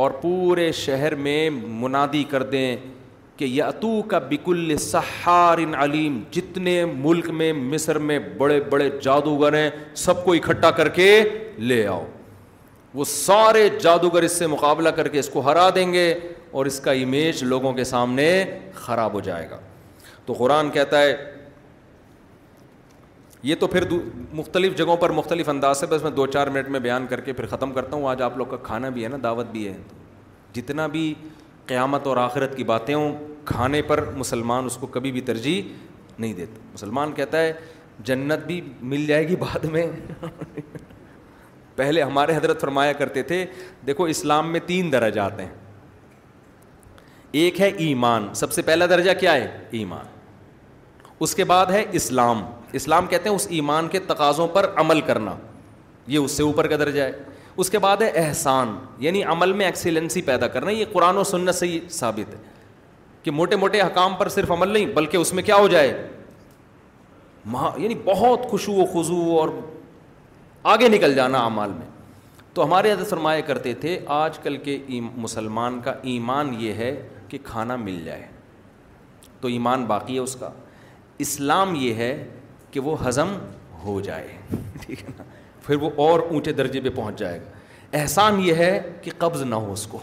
اور 0.01 0.11
پورے 0.21 0.71
شہر 0.77 1.13
میں 1.25 1.49
منادی 1.49 2.23
کر 2.29 2.43
دیں 2.49 2.75
کہ 3.37 3.45
یہ 3.45 3.63
اتو 3.63 4.01
کا 4.07 4.17
بکل 4.29 4.75
سہار 4.79 5.57
علیم 5.83 6.21
جتنے 6.31 6.73
ملک 6.95 7.29
میں 7.39 7.51
مصر 7.53 7.97
میں 8.09 8.17
بڑے 8.37 8.59
بڑے 8.69 8.89
جادوگر 9.03 9.55
ہیں 9.57 9.69
سب 10.03 10.23
کو 10.25 10.33
اکٹھا 10.33 10.71
کر 10.79 10.89
کے 10.99 11.09
لے 11.57 11.85
آؤ 11.87 12.05
وہ 12.93 13.05
سارے 13.07 13.67
جادوگر 13.81 14.23
اس 14.23 14.37
سے 14.39 14.47
مقابلہ 14.47 14.89
کر 14.99 15.07
کے 15.15 15.19
اس 15.19 15.29
کو 15.33 15.45
ہرا 15.49 15.67
دیں 15.75 15.91
گے 15.93 16.05
اور 16.51 16.65
اس 16.65 16.79
کا 16.79 16.91
امیج 17.03 17.43
لوگوں 17.43 17.73
کے 17.79 17.83
سامنے 17.95 18.29
خراب 18.75 19.13
ہو 19.13 19.19
جائے 19.29 19.49
گا 19.51 19.59
تو 20.25 20.33
قرآن 20.37 20.69
کہتا 20.73 21.01
ہے 21.01 21.15
یہ 23.43 23.55
تو 23.59 23.67
پھر 23.67 23.83
مختلف 24.33 24.75
جگہوں 24.77 24.95
پر 24.97 25.09
مختلف 25.13 25.49
انداز 25.49 25.81
ہے 25.83 25.87
بس 25.89 26.03
میں 26.03 26.11
دو 26.11 26.25
چار 26.27 26.47
منٹ 26.53 26.69
میں 26.71 26.79
بیان 26.79 27.05
کر 27.09 27.21
کے 27.21 27.33
پھر 27.33 27.45
ختم 27.47 27.71
کرتا 27.73 27.95
ہوں 27.97 28.07
آج 28.09 28.21
آپ 28.21 28.37
لوگ 28.37 28.45
کا 28.51 28.57
کھانا 28.63 28.89
بھی 28.89 29.03
ہے 29.03 29.09
نا 29.09 29.17
دعوت 29.23 29.47
بھی 29.51 29.67
ہے 29.67 29.75
جتنا 30.53 30.87
بھی 30.95 31.13
قیامت 31.67 32.07
اور 32.07 32.17
آخرت 32.17 32.55
کی 32.57 32.63
باتیں 32.63 32.93
ہوں 32.95 33.13
کھانے 33.45 33.81
پر 33.87 34.03
مسلمان 34.15 34.65
اس 34.65 34.77
کو 34.77 34.87
کبھی 34.87 35.11
بھی 35.11 35.21
ترجیح 35.29 35.61
نہیں 36.19 36.33
دیتا 36.33 36.59
مسلمان 36.73 37.11
کہتا 37.15 37.41
ہے 37.41 37.53
جنت 38.05 38.45
بھی 38.47 38.59
مل 38.89 39.05
جائے 39.07 39.27
گی 39.27 39.35
بعد 39.39 39.63
میں 39.73 39.85
پہلے 41.75 42.03
ہمارے 42.03 42.35
حضرت 42.35 42.61
فرمایا 42.61 42.93
کرتے 42.93 43.23
تھے 43.23 43.45
دیکھو 43.87 44.03
اسلام 44.15 44.51
میں 44.51 44.59
تین 44.65 44.91
درجات 44.91 45.39
ہیں 45.39 45.49
ایک 47.39 47.59
ہے 47.61 47.67
ایمان 47.85 48.33
سب 48.35 48.51
سے 48.53 48.61
پہلا 48.65 48.85
درجہ 48.89 49.11
کیا 49.19 49.33
ہے 49.35 49.47
ایمان 49.79 50.05
اس 51.25 51.35
کے 51.35 51.43
بعد 51.51 51.65
ہے 51.71 51.83
اسلام 52.01 52.43
اسلام 52.75 53.07
کہتے 53.07 53.29
ہیں 53.29 53.35
اس 53.35 53.45
ایمان 53.49 53.87
کے 53.87 53.99
تقاضوں 54.07 54.47
پر 54.53 54.69
عمل 54.79 55.01
کرنا 55.01 55.35
یہ 56.07 56.17
اس 56.17 56.31
سے 56.37 56.43
اوپر 56.43 56.67
کا 56.67 56.75
درجہ 56.79 57.01
ہے 57.01 57.11
اس 57.63 57.69
کے 57.69 57.79
بعد 57.79 58.01
ہے 58.01 58.09
احسان 58.25 58.75
یعنی 58.99 59.23
عمل 59.33 59.53
میں 59.59 59.65
ایکسیلنسی 59.65 60.21
پیدا 60.21 60.47
کرنا 60.55 60.71
یہ 60.71 60.85
قرآن 60.91 61.17
و 61.17 61.23
سنت 61.23 61.55
سے 61.55 61.67
ہی 61.67 61.79
ثابت 61.91 62.33
ہے 62.33 62.39
کہ 63.23 63.31
موٹے 63.31 63.55
موٹے 63.55 63.81
حکام 63.81 64.15
پر 64.15 64.29
صرف 64.29 64.51
عمل 64.51 64.69
نہیں 64.73 64.85
بلکہ 64.95 65.17
اس 65.17 65.33
میں 65.33 65.43
کیا 65.43 65.55
ہو 65.55 65.67
جائے 65.67 65.95
مہا 67.45 67.71
یعنی 67.77 67.95
بہت 68.05 68.45
خوشو 68.49 68.73
و 68.81 68.85
خوضو 68.93 69.37
اور 69.39 69.49
آگے 70.73 70.87
نکل 70.89 71.13
جانا 71.15 71.45
عمال 71.47 71.71
میں 71.77 71.85
تو 72.53 72.63
ہمارے 72.65 72.91
حضرت 72.91 73.09
فرمایا 73.09 73.41
کرتے 73.47 73.73
تھے 73.81 73.99
آج 74.15 74.37
کل 74.43 74.55
کے 74.63 74.77
مسلمان 75.15 75.79
کا 75.83 75.93
ایمان 76.13 76.53
یہ 76.59 76.73
ہے 76.83 76.95
کہ 77.29 77.37
کھانا 77.43 77.75
مل 77.75 78.01
جائے 78.05 78.25
تو 79.41 79.47
ایمان 79.47 79.85
باقی 79.85 80.13
ہے 80.15 80.19
اس 80.19 80.35
کا 80.39 80.49
اسلام 81.25 81.73
یہ 81.79 81.93
ہے 81.95 82.11
کہ 82.71 82.79
وہ 82.87 82.95
ہضم 83.07 83.35
ہو 83.83 83.99
جائے 84.07 84.27
ٹھیک 84.85 85.03
ہے 85.03 85.09
نا 85.17 85.23
پھر 85.65 85.75
وہ 85.81 85.89
اور 86.07 86.19
اونچے 86.31 86.51
درجے 86.53 86.81
پہ 86.81 86.89
پہنچ 86.95 87.19
جائے 87.19 87.39
گا 87.41 87.97
احسان 88.01 88.39
یہ 88.43 88.53
ہے 88.63 88.71
کہ 89.01 89.11
قبض 89.17 89.41
نہ 89.49 89.55
ہو 89.65 89.71
اس 89.73 89.85
کو 89.87 89.99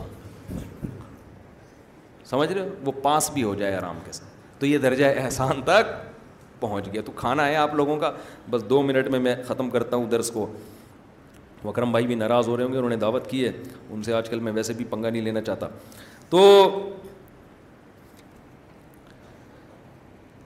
سمجھ 2.30 2.50
رہے 2.52 2.60
ہو 2.60 2.68
وہ 2.84 2.92
پاس 3.02 3.30
بھی 3.30 3.42
ہو 3.42 3.54
جائے 3.54 3.74
آرام 3.76 3.98
کے 4.04 4.12
ساتھ 4.12 4.58
تو 4.60 4.66
یہ 4.66 4.78
درجہ 4.78 5.06
احسان 5.22 5.60
تک 5.64 5.92
پہنچ 6.60 6.92
گیا 6.92 7.02
تو 7.06 7.12
کھانا 7.16 7.46
ہے 7.46 7.56
آپ 7.56 7.74
لوگوں 7.74 7.96
کا 8.00 8.10
بس 8.50 8.64
دو 8.70 8.82
منٹ 8.82 9.08
میں 9.10 9.18
میں 9.20 9.34
ختم 9.48 9.70
کرتا 9.70 9.96
ہوں 9.96 10.06
درس 10.10 10.30
کو 10.30 10.46
وکرم 11.64 11.90
بھائی 11.92 12.06
بھی 12.06 12.14
ناراض 12.14 12.48
ہو 12.48 12.56
رہے 12.56 12.64
ہوں 12.64 12.72
گے 12.72 12.76
انہوں 12.76 12.90
نے 12.90 12.96
دعوت 13.04 13.26
کی 13.30 13.44
ہے 13.44 13.50
ان 13.90 14.02
سے 14.02 14.12
آج 14.14 14.28
کل 14.28 14.40
میں 14.46 14.52
ویسے 14.52 14.72
بھی 14.76 14.84
پنگا 14.90 15.10
نہیں 15.10 15.22
لینا 15.22 15.40
چاہتا 15.42 15.68
تو 16.30 16.40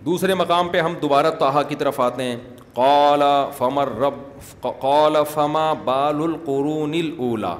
دوسرے 0.08 0.34
مقام 0.40 0.68
پہ 0.72 0.80
ہم 0.80 0.92
دوبارہ 1.00 1.30
تاہا 1.38 1.62
کی 1.70 1.74
طرف 1.80 1.98
آتے 2.00 2.22
ہیں 2.24 2.36
قال 2.74 3.22
فمر 3.56 3.88
قال 4.80 5.16
فما 5.32 5.64
بال 5.88 6.22
القرون 6.24 6.94
الاولا 7.00 7.54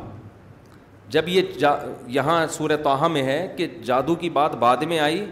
جب 1.17 1.29
یہ 1.29 1.59
جا 1.61 1.73
یہاں 2.15 2.39
سورہ 2.59 2.77
تاہا 2.85 3.09
میں 3.17 3.23
ہے 3.23 3.37
کہ 3.57 3.67
جادو 3.91 4.15
کی 4.25 4.31
بات 4.41 4.55
بعد 4.65 4.83
میں 4.93 4.99
آئی 5.09 5.25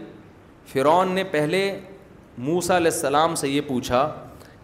فرعون 0.73 1.11
نے 1.15 1.23
پہلے 1.31 1.63
موسا 2.51 2.77
علیہ 2.77 2.91
السلام 2.93 3.35
سے 3.43 3.49
یہ 3.49 3.61
پوچھا 3.67 4.03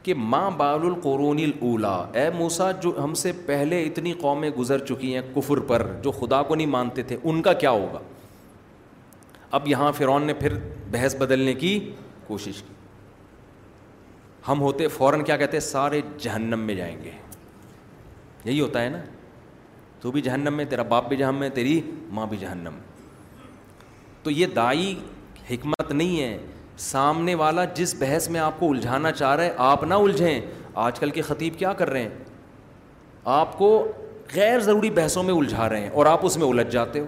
کہ 0.03 0.13
ماں 0.33 0.49
بال 0.61 0.85
القرون 0.91 1.39
الاولا 1.47 1.95
اے 2.21 2.29
موسا 2.37 2.71
جو 2.83 2.91
ہم 3.03 3.13
سے 3.25 3.31
پہلے 3.51 3.83
اتنی 3.85 4.13
قومیں 4.21 4.49
گزر 4.59 4.85
چکی 4.85 5.13
ہیں 5.15 5.21
کفر 5.35 5.59
پر 5.71 5.87
جو 6.03 6.11
خدا 6.21 6.43
کو 6.49 6.55
نہیں 6.55 6.71
مانتے 6.79 7.03
تھے 7.13 7.17
ان 7.23 7.41
کا 7.47 7.53
کیا 7.65 7.71
ہوگا 7.81 7.99
اب 9.57 9.67
یہاں 9.67 9.91
فرعون 9.97 10.25
نے 10.27 10.33
پھر 10.45 10.57
بحث 10.91 11.15
بدلنے 11.19 11.53
کی 11.65 11.77
کوشش 12.27 12.61
کی 12.67 12.73
ہم 14.47 14.61
ہوتے 14.61 14.87
فوراً 14.97 15.23
کیا 15.23 15.37
کہتے 15.37 15.59
سارے 15.65 16.01
جہنم 16.21 16.59
میں 16.69 16.75
جائیں 16.75 16.95
گے 17.03 17.11
یہی 18.45 18.59
ہوتا 18.59 18.81
ہے 18.83 18.89
نا 18.89 18.97
تو 20.01 20.11
بھی 20.11 20.21
جہنم 20.21 20.53
میں 20.53 20.65
تیرا 20.69 20.83
باپ 20.89 21.07
بھی 21.09 21.17
جہنم 21.17 21.35
میں 21.39 21.49
تیری 21.55 21.79
ماں 22.15 22.25
بھی 22.29 22.37
جہنم 22.37 22.77
تو 24.23 24.31
یہ 24.31 24.47
دائی 24.55 24.93
حکمت 25.49 25.91
نہیں 25.91 26.19
ہے 26.21 26.37
سامنے 26.89 27.33
والا 27.35 27.63
جس 27.75 27.93
بحث 27.99 28.27
میں 28.29 28.39
آپ 28.39 28.59
کو 28.59 28.69
الجھانا 28.71 29.11
چاہ 29.11 29.35
رہے 29.35 29.53
آپ 29.71 29.83
نہ 29.83 29.93
الجھیں 30.03 30.41
آج 30.85 30.99
کل 30.99 31.09
کے 31.17 31.21
خطیب 31.21 31.57
کیا 31.59 31.73
کر 31.81 31.89
رہے 31.89 32.01
ہیں 32.01 32.09
آپ 33.39 33.57
کو 33.57 33.69
غیر 34.35 34.59
ضروری 34.59 34.89
بحثوں 34.91 35.23
میں 35.23 35.33
الجھا 35.33 35.67
رہے 35.69 35.81
ہیں 35.81 35.89
اور 35.89 36.05
آپ 36.05 36.25
اس 36.25 36.37
میں 36.37 36.47
الجھ 36.47 36.71
جاتے 36.71 36.99
ہو 36.99 37.05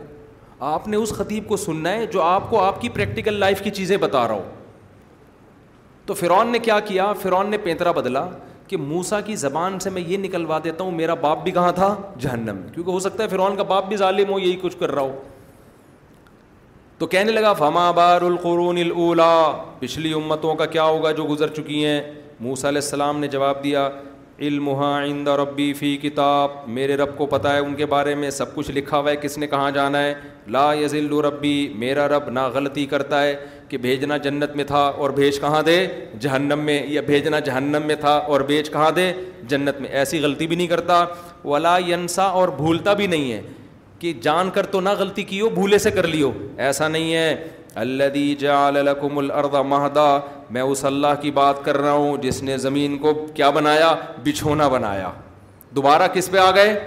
آپ 0.73 0.87
نے 0.87 0.97
اس 0.97 1.11
خطیب 1.13 1.47
کو 1.47 1.57
سننا 1.57 1.91
ہے 1.93 2.05
جو 2.11 2.21
آپ 2.23 2.49
کو 2.49 2.59
آپ 2.63 2.79
کی 2.81 2.89
پریکٹیکل 2.89 3.39
لائف 3.39 3.61
کی 3.61 3.69
چیزیں 3.79 3.95
بتا 4.01 4.27
رہا 4.27 4.35
ہوں 4.35 4.54
تو 6.05 6.13
فرعون 6.13 6.47
نے 6.51 6.59
کیا 6.65 6.79
کیا 6.87 7.11
فرعون 7.21 7.49
نے 7.51 7.57
پینترا 7.63 7.91
بدلا 7.91 8.27
کہ 8.67 8.77
موسا 8.77 9.19
کی 9.21 9.35
زبان 9.35 9.79
سے 9.79 9.89
میں 9.89 10.01
یہ 10.07 10.17
نکلوا 10.17 10.59
دیتا 10.63 10.83
ہوں 10.83 10.91
میرا 10.91 11.13
باپ 11.21 11.43
بھی 11.43 11.51
کہاں 11.51 11.71
تھا 11.75 11.93
جہنم 12.19 12.57
میں 12.57 12.73
کیونکہ 12.73 12.91
ہو 12.91 12.99
سکتا 12.99 13.23
ہے 13.23 13.27
فرعون 13.29 13.55
کا 13.57 13.63
باپ 13.71 13.87
بھی 13.87 13.97
ظالم 13.97 14.29
ہو 14.31 14.39
یہی 14.39 14.55
کچھ 14.61 14.77
کر 14.79 14.91
رہا 14.95 15.01
ہو 15.01 15.15
تو 16.97 17.07
کہنے 17.13 17.31
لگا 17.31 17.53
فما 17.53 17.89
بار 17.91 18.21
القرون 18.21 18.77
الاولا 18.81 19.33
پچھلی 19.79 20.13
امتوں 20.13 20.53
کا 20.55 20.65
کیا 20.75 20.83
ہوگا 20.83 21.11
جو 21.21 21.25
گزر 21.29 21.47
چکی 21.55 21.85
ہیں 21.85 22.01
موسا 22.39 22.69
علیہ 22.69 22.81
السلام 22.83 23.19
نے 23.19 23.27
جواب 23.37 23.63
دیا 23.63 23.89
علم 24.45 24.69
ربی 25.41 25.71
فی 25.73 25.95
کتاب 26.01 26.51
میرے 26.77 26.95
رب 26.97 27.15
کو 27.17 27.25
پتہ 27.33 27.47
ہے 27.47 27.59
ان 27.59 27.75
کے 27.75 27.85
بارے 27.93 28.15
میں 28.21 28.29
سب 28.37 28.55
کچھ 28.55 28.71
لکھا 28.71 28.97
ہوا 28.97 29.09
ہے 29.11 29.15
کس 29.21 29.37
نے 29.37 29.47
کہاں 29.47 29.69
جانا 29.77 30.01
ہے 30.03 30.13
لا 30.55 30.71
یزل 30.79 31.13
ربی 31.25 31.53
میرا 31.83 32.07
رب 32.07 32.29
نہ 32.29 32.47
غلطی 32.53 32.85
کرتا 32.93 33.21
ہے 33.23 33.35
کہ 33.69 33.77
بھیجنا 33.81 34.17
جنت 34.23 34.55
میں 34.55 34.63
تھا 34.67 34.79
اور 35.03 35.09
بھیج 35.19 35.39
کہاں 35.41 35.61
دے 35.65 35.85
جہنم 36.21 36.59
میں 36.65 36.81
یا 36.89 37.01
بھیجنا 37.05 37.39
جہنم 37.45 37.85
میں 37.87 37.95
تھا 37.99 38.15
اور 38.33 38.41
بھیج 38.49 38.69
کہاں 38.71 38.89
دے 38.95 39.11
جنت 39.49 39.79
میں 39.81 39.89
ایسی 39.99 40.19
غلطی 40.23 40.47
بھی 40.47 40.55
نہیں 40.55 40.67
کرتا 40.67 41.03
ولا 41.43 41.77
ینسا 41.87 42.23
اور 42.41 42.47
بھولتا 42.57 42.93
بھی 43.01 43.07
نہیں 43.07 43.31
ہے 43.31 43.41
کہ 43.99 44.11
جان 44.21 44.49
کر 44.53 44.65
تو 44.71 44.81
نہ 44.81 44.89
غلطی 44.99 45.23
کی 45.23 45.39
ہو 45.41 45.49
بھولے 45.49 45.77
سے 45.79 45.91
کر 45.91 46.07
لیو 46.07 46.31
ایسا 46.67 46.87
نہیں 46.87 47.13
ہے 47.13 47.35
اللہ 47.85 48.33
جالکم 48.39 49.17
الردا 49.17 49.61
مہدا 49.75 50.09
میں 50.55 50.61
اس 50.61 50.83
اللہ 50.85 51.15
کی 51.21 51.31
بات 51.39 51.63
کر 51.65 51.77
رہا 51.77 51.91
ہوں 51.91 52.17
جس 52.21 52.41
نے 52.43 52.57
زمین 52.67 52.97
کو 52.97 53.13
کیا 53.35 53.49
بنایا 53.57 53.93
بچھونا 54.25 54.67
بنایا 54.77 55.09
دوبارہ 55.75 56.07
کس 56.13 56.29
پہ 56.31 56.37
آ 56.37 56.49
گئے 56.55 56.79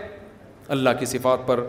اللہ 0.76 0.90
کی 0.98 1.06
صفات 1.06 1.46
پر 1.46 1.60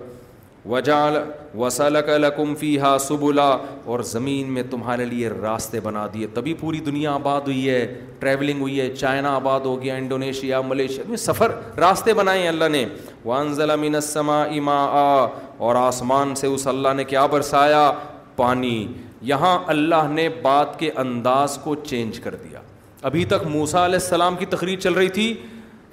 وجال 0.67 1.15
وسل 1.59 1.97
لکم 2.21 2.53
فی 2.59 2.77
ہا 2.79 2.97
سب 2.99 3.23
اور 3.41 3.99
زمین 4.05 4.51
میں 4.53 4.63
تمہارے 4.69 5.05
لیے 5.05 5.29
راستے 5.41 5.79
بنا 5.83 6.05
دیے 6.13 6.27
تبھی 6.33 6.53
پوری 6.59 6.79
دنیا 6.85 7.11
آباد 7.13 7.41
ہوئی 7.47 7.69
ہے 7.69 7.83
ٹریولنگ 8.19 8.61
ہوئی 8.61 8.79
ہے 8.79 8.87
چائنا 8.95 9.29
آباد 9.35 9.59
ہو 9.65 9.81
گیا 9.81 9.95
انڈونیشیا 9.95 10.59
ملیشیا 10.65 11.03
میں 11.07 11.17
سفر 11.17 11.51
راستے 11.79 12.13
بنائے 12.13 12.47
اللہ 12.47 12.67
نے 12.71 12.85
وانزل 13.25 13.75
منسما 13.79 14.41
اما 14.43 14.77
آ 15.01 15.25
اور 15.65 15.75
آسمان 15.75 16.33
سے 16.35 16.47
اس 16.47 16.67
اللہ 16.67 16.93
نے 16.95 17.03
کیا 17.03 17.25
برسایا 17.31 17.91
پانی 18.35 18.85
یہاں 19.29 19.57
اللہ 19.71 20.07
نے 20.09 20.27
بات 20.41 20.77
کے 20.79 20.89
انداز 20.97 21.57
کو 21.63 21.75
چینج 21.87 22.19
کر 22.23 22.35
دیا 22.43 22.59
ابھی 23.07 23.23
تک 23.31 23.45
موسا 23.51 23.85
علیہ 23.85 23.97
السلام 24.01 24.35
کی 24.39 24.45
تقریر 24.55 24.79
چل 24.79 24.93
رہی 24.93 25.09
تھی 25.19 25.33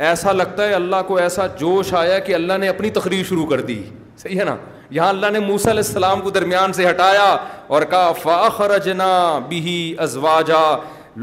ایسا 0.09 0.33
لگتا 0.33 0.67
ہے 0.69 0.75
اللہ 0.75 1.03
کو 1.07 1.17
ایسا 1.19 1.47
جوش 1.59 1.93
آیا 1.95 2.19
کہ 2.27 2.35
اللہ 2.35 2.59
نے 2.61 2.69
اپنی 2.69 2.91
تقریر 3.01 3.25
شروع 3.29 3.47
کر 3.51 3.61
دی 3.71 3.83
صحیح 4.23 4.39
ہے 4.41 4.45
نا 4.45 4.55
یہاں 4.91 5.09
اللہ 5.09 5.31
نے 5.33 5.39
موسیٰ 5.41 5.71
علیہ 5.73 5.83
السلام 5.87 6.21
کو 6.23 6.31
درمیان 6.31 6.73
سے 6.73 6.89
ہٹایا 6.89 7.25
اور 7.75 7.83
کہا 7.91 8.13
فاخر 8.23 8.49
فاخرجنا 8.51 9.09
بھی 9.49 9.63
ازواجا 10.07 10.61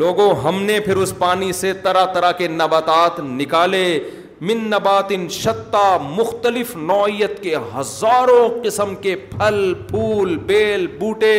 لوگوں 0.02 0.34
ہم 0.44 0.62
نے 0.64 0.80
پھر 0.86 0.98
اس 1.06 1.14
پانی 1.18 1.52
سے 1.62 1.72
طرح 1.84 2.06
طرح 2.14 2.32
کے 2.38 2.48
نباتات 2.48 3.20
نکالے 3.42 3.86
من 4.50 4.64
نبات 4.70 5.12
ان 5.16 5.28
شتہ 5.32 5.86
مختلف 6.02 6.76
نوعیت 6.78 7.42
کے 7.44 7.56
ہزاروں 7.76 8.48
قسم 8.64 8.96
کے 9.02 9.16
پھل 9.32 9.74
پھول 9.90 10.36
بیل 10.48 10.88
بوٹے 11.00 11.38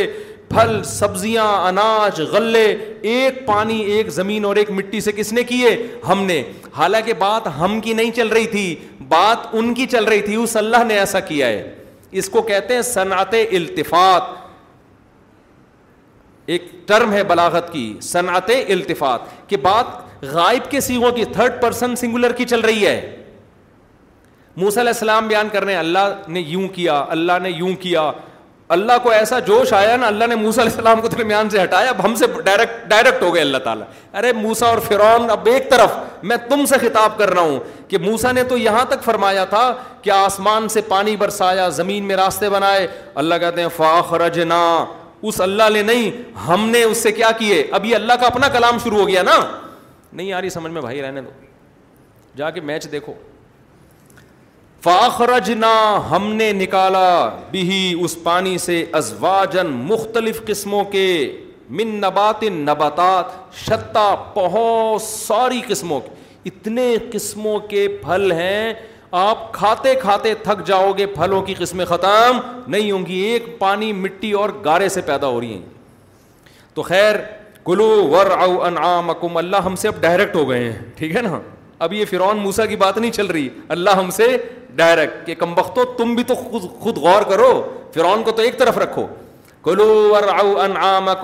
پھل 0.55 0.83
سبزیاں 0.87 1.47
اناج 1.67 2.21
غلے 2.33 2.65
ایک 3.13 3.45
پانی 3.47 3.79
ایک 3.93 4.09
زمین 4.17 4.45
اور 4.45 4.57
ایک 4.57 4.71
مٹی 4.71 5.01
سے 5.01 5.13
کس 5.13 5.33
نے 5.33 5.43
کیے 5.45 5.71
ہم 6.09 6.23
نے 6.27 6.43
حالانکہ 6.77 7.13
بات 7.19 7.47
بات 7.47 7.57
ہم 7.61 7.75
کی 7.81 7.89
کی 7.91 7.95
نہیں 7.97 8.11
چل 8.17 8.23
چل 8.23 8.29
رہی 8.33 8.45
رہی 8.45 8.75
تھی 9.07 9.87
تھی 10.25 10.35
ان 10.37 10.43
اس 10.43 10.57
اللہ 10.57 10.85
نے 10.89 10.99
ایسا 10.99 11.21
کیا 11.31 11.47
ہے 11.47 11.73
اس 12.21 12.29
کو 12.37 12.43
کہتے 12.51 12.75
ہیں 12.75 12.83
صنعت 12.91 13.35
التفات 13.35 14.23
ایک 16.55 16.71
ٹرم 16.89 17.13
ہے 17.13 17.23
بلاغت 17.33 17.73
کی 17.73 17.87
صنعت 18.11 18.51
التفات 18.77 19.21
کہ 19.51 19.57
بات 19.69 20.23
غائب 20.33 20.71
کے 20.71 20.81
سیگوں 20.89 21.11
کی 21.17 21.25
تھرڈ 21.33 21.61
پرسن 21.63 21.97
سنگولر 22.05 22.33
کی 22.33 22.45
چل 22.55 22.61
رہی 22.71 22.87
ہے 22.87 22.95
موسیٰ 24.63 24.83
علیہ 24.83 24.93
السلام 24.97 25.29
بیان 25.29 25.49
کرنے 25.53 25.77
اللہ 25.77 26.15
نے 26.37 26.41
یوں 26.49 26.69
کیا 26.77 27.05
اللہ 27.17 27.39
نے 27.43 27.51
یوں 27.51 27.75
کیا 27.81 28.11
اللہ 28.73 28.93
کو 29.03 29.11
ایسا 29.11 29.39
جوش 29.47 29.73
آیا 29.75 29.97
نا 30.01 30.07
اللہ 30.07 30.27
نے 30.29 30.35
موسا 30.35 30.61
علیہ 30.63 30.73
السلام 30.75 31.01
کو 31.01 31.09
درمیان 31.09 31.51
سے 31.51 31.63
ہٹایا 31.63 31.89
اب 31.91 32.05
ہم 32.05 32.15
سے 32.17 32.27
ڈائریکٹ 32.45 32.87
ڈائریکٹ 32.91 33.23
ہو 33.23 33.33
گئے 33.35 33.41
اللہ 33.43 33.59
تعالیٰ 33.65 33.87
ارے 34.19 34.33
موسا 34.33 34.67
اور 34.67 34.79
فرعون 34.87 35.31
اب 35.31 35.47
ایک 35.53 35.69
طرف 35.71 35.97
میں 36.31 36.37
تم 36.49 36.65
سے 36.67 36.79
خطاب 36.83 37.19
کر 37.19 37.31
رہا 37.35 37.41
ہوں 37.43 37.59
کہ 37.89 37.99
موسا 38.05 38.33
نے 38.33 38.45
تو 38.53 38.57
یہاں 38.59 38.85
تک 38.89 39.03
فرمایا 39.05 39.45
تھا 39.51 39.71
کہ 40.03 40.11
آسمان 40.11 40.69
سے 40.77 40.81
پانی 40.89 41.15
برسایا 41.17 41.69
زمین 41.81 42.05
میں 42.09 42.17
راستے 42.17 42.49
بنائے 42.51 42.87
اللہ 43.25 43.35
کہتے 43.41 43.61
ہیں 43.63 43.69
فاخرجنا 43.77 44.63
اس 45.29 45.41
اللہ 45.41 45.69
نے 45.73 45.83
نہیں 45.83 46.33
ہم 46.47 46.69
نے 46.71 46.83
اس 46.85 47.03
سے 47.03 47.13
کیا 47.19 47.31
کیے 47.39 47.63
ابھی 47.81 47.95
اللہ 47.95 48.13
کا 48.21 48.27
اپنا 48.27 48.49
کلام 48.53 48.79
شروع 48.85 48.99
ہو 49.01 49.09
گیا 49.09 49.23
نا 49.23 49.37
نہیں 50.13 50.33
آ 50.33 50.41
رہی 50.41 50.51
سمجھ 50.51 50.73
میں 50.73 50.81
بھائی 50.83 51.03
رہنے 51.03 51.21
دو 51.21 51.31
جا 52.37 52.51
کے 52.51 52.61
میچ 52.71 52.91
دیکھو 52.93 53.13
فاخرجنا 54.85 55.69
ہم 56.11 56.25
نے 56.37 56.51
نکالا 56.53 57.05
بھی 57.51 57.77
اس 58.05 58.17
پانی 58.23 58.57
سے 58.65 58.85
ازواجن 58.99 59.67
مختلف 59.91 60.41
قسموں 60.47 60.83
کے 60.95 61.05
من 61.77 61.95
نبات 62.01 62.43
نباتات 62.57 63.55
شتا 63.59 64.15
بہت 64.35 65.03
ساری 65.03 65.61
قسموں 65.69 66.01
کے 66.09 66.49
اتنے 66.51 66.85
قسموں 67.13 67.59
کے 67.69 67.87
پھل 68.05 68.33
ہیں 68.41 68.73
آپ 69.23 69.51
کھاتے 69.55 69.95
کھاتے 70.03 70.35
تھک 70.43 70.67
جاؤ 70.67 70.93
گے 70.99 71.07
پھلوں 71.17 71.41
کی 71.47 71.55
قسمیں 71.59 71.85
ختم 71.95 72.39
نہیں 72.75 72.91
ہوں 72.91 73.07
گی 73.07 73.19
ایک 73.31 73.47
پانی 73.59 73.93
مٹی 74.05 74.33
اور 74.41 74.51
گارے 74.65 74.89
سے 74.89 75.01
پیدا 75.13 75.27
ہو 75.35 75.41
رہی 75.41 75.53
ہیں 75.55 76.53
تو 76.75 76.83
خیر 76.93 77.17
کلو 77.67 77.91
ور 78.11 78.31
او 78.39 78.63
انعام 78.65 79.37
اللہ 79.37 79.67
ہم 79.67 79.77
سے 79.85 79.89
اب 79.89 80.01
ڈائریکٹ 80.01 80.37
ہو 80.37 80.49
گئے 80.51 80.65
ہیں 80.73 80.81
ٹھیک 80.99 81.17
ہے 81.17 81.23
نا 81.31 81.39
اب 81.81 81.93
یہ 81.93 82.05
فرعون 82.11 82.37
موسا 82.43 82.67
کی 82.67 82.77
بات 82.77 82.99
نہیں 82.99 83.11
چل 83.13 83.27
رہی 83.27 83.49
اللہ 83.77 83.97
ہم 84.01 84.11
سے 84.17 84.37
ڈائریکٹ 84.77 85.27
کہ 85.27 85.35
کم 85.39 85.55
بختو 85.55 85.85
تم 85.99 86.15
بھی 86.15 86.25
تو 86.25 86.35
خود 86.35 86.63
خود 86.83 86.97
غور 87.07 87.23
کرو 87.29 87.51
فرعون 87.95 88.23
کو 88.25 88.31
تو 88.37 88.43
ایک 88.43 88.59
طرف 88.59 88.79
رکھو 88.79 89.07
کلو 89.65 90.15
ا 90.17 91.15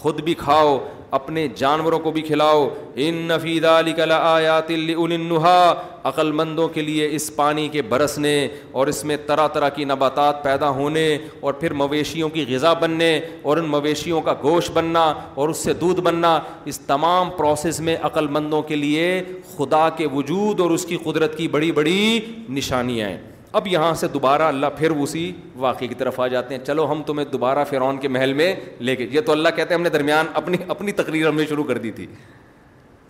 خود 0.00 0.20
بھی 0.24 0.32
کھاؤ 0.38 0.76
اپنے 1.16 1.46
جانوروں 1.56 1.98
کو 1.98 2.10
بھی 2.12 2.22
کھلاؤ 2.22 2.68
ان 3.02 3.14
نفید 3.28 3.64
علی 3.64 3.92
کل 3.96 4.12
آیات 4.16 4.70
النحا 4.70 5.72
عقل 6.10 6.32
مندوں 6.32 6.66
کے 6.74 6.82
لیے 6.82 7.08
اس 7.16 7.30
پانی 7.36 7.66
کے 7.72 7.82
برسنے 7.88 8.34
اور 8.72 8.86
اس 8.86 9.02
میں 9.04 9.16
طرح 9.26 9.48
طرح 9.54 9.68
کی 9.76 9.84
نباتات 9.84 10.42
پیدا 10.44 10.68
ہونے 10.78 11.06
اور 11.40 11.52
پھر 11.60 11.72
مویشیوں 11.82 12.28
کی 12.34 12.44
غذا 12.54 12.72
بننے 12.82 13.18
اور 13.42 13.56
ان 13.56 13.66
مویشیوں 13.68 14.20
کا 14.28 14.34
گوشت 14.42 14.70
بننا 14.74 15.04
اور 15.34 15.48
اس 15.48 15.62
سے 15.64 15.72
دودھ 15.80 16.00
بننا 16.08 16.38
اس 16.72 16.78
تمام 16.86 17.30
پروسیس 17.38 17.80
میں 17.88 17.96
عقل 18.10 18.28
مندوں 18.38 18.62
کے 18.72 18.76
لیے 18.76 19.20
خدا 19.56 19.88
کے 19.96 20.06
وجود 20.12 20.60
اور 20.60 20.70
اس 20.70 20.84
کی 20.86 20.96
قدرت 21.04 21.36
کی 21.38 21.48
بڑی 21.58 21.72
بڑی 21.80 22.18
نشانیاں 22.48 23.08
ہیں 23.08 23.16
اب 23.58 23.66
یہاں 23.66 23.92
سے 23.98 24.08
دوبارہ 24.12 24.42
اللہ 24.42 24.66
پھر 24.78 24.90
اسی 25.02 25.30
واقعے 25.56 25.86
کی 25.88 25.94
طرف 25.98 26.18
آ 26.20 26.26
جاتے 26.28 26.54
ہیں 26.54 26.64
چلو 26.64 26.90
ہم 26.90 27.02
تمہیں 27.06 27.26
دوبارہ 27.32 27.64
فرعون 27.68 27.98
کے 27.98 28.08
محل 28.08 28.32
میں 28.40 28.54
لے 28.80 28.96
کے 28.96 29.06
یہ 29.10 29.20
تو 29.26 29.32
اللہ 29.32 29.48
کہتے 29.56 29.74
ہیں 29.74 29.78
ہم 29.78 29.82
نے 29.82 29.88
درمیان 29.90 30.26
اپنی 30.40 30.56
اپنی 30.74 30.92
تقریر 30.98 31.28
ہم 31.28 31.36
نے 31.36 31.46
شروع 31.48 31.64
کر 31.64 31.78
دی 31.84 31.90
تھی 31.90 32.06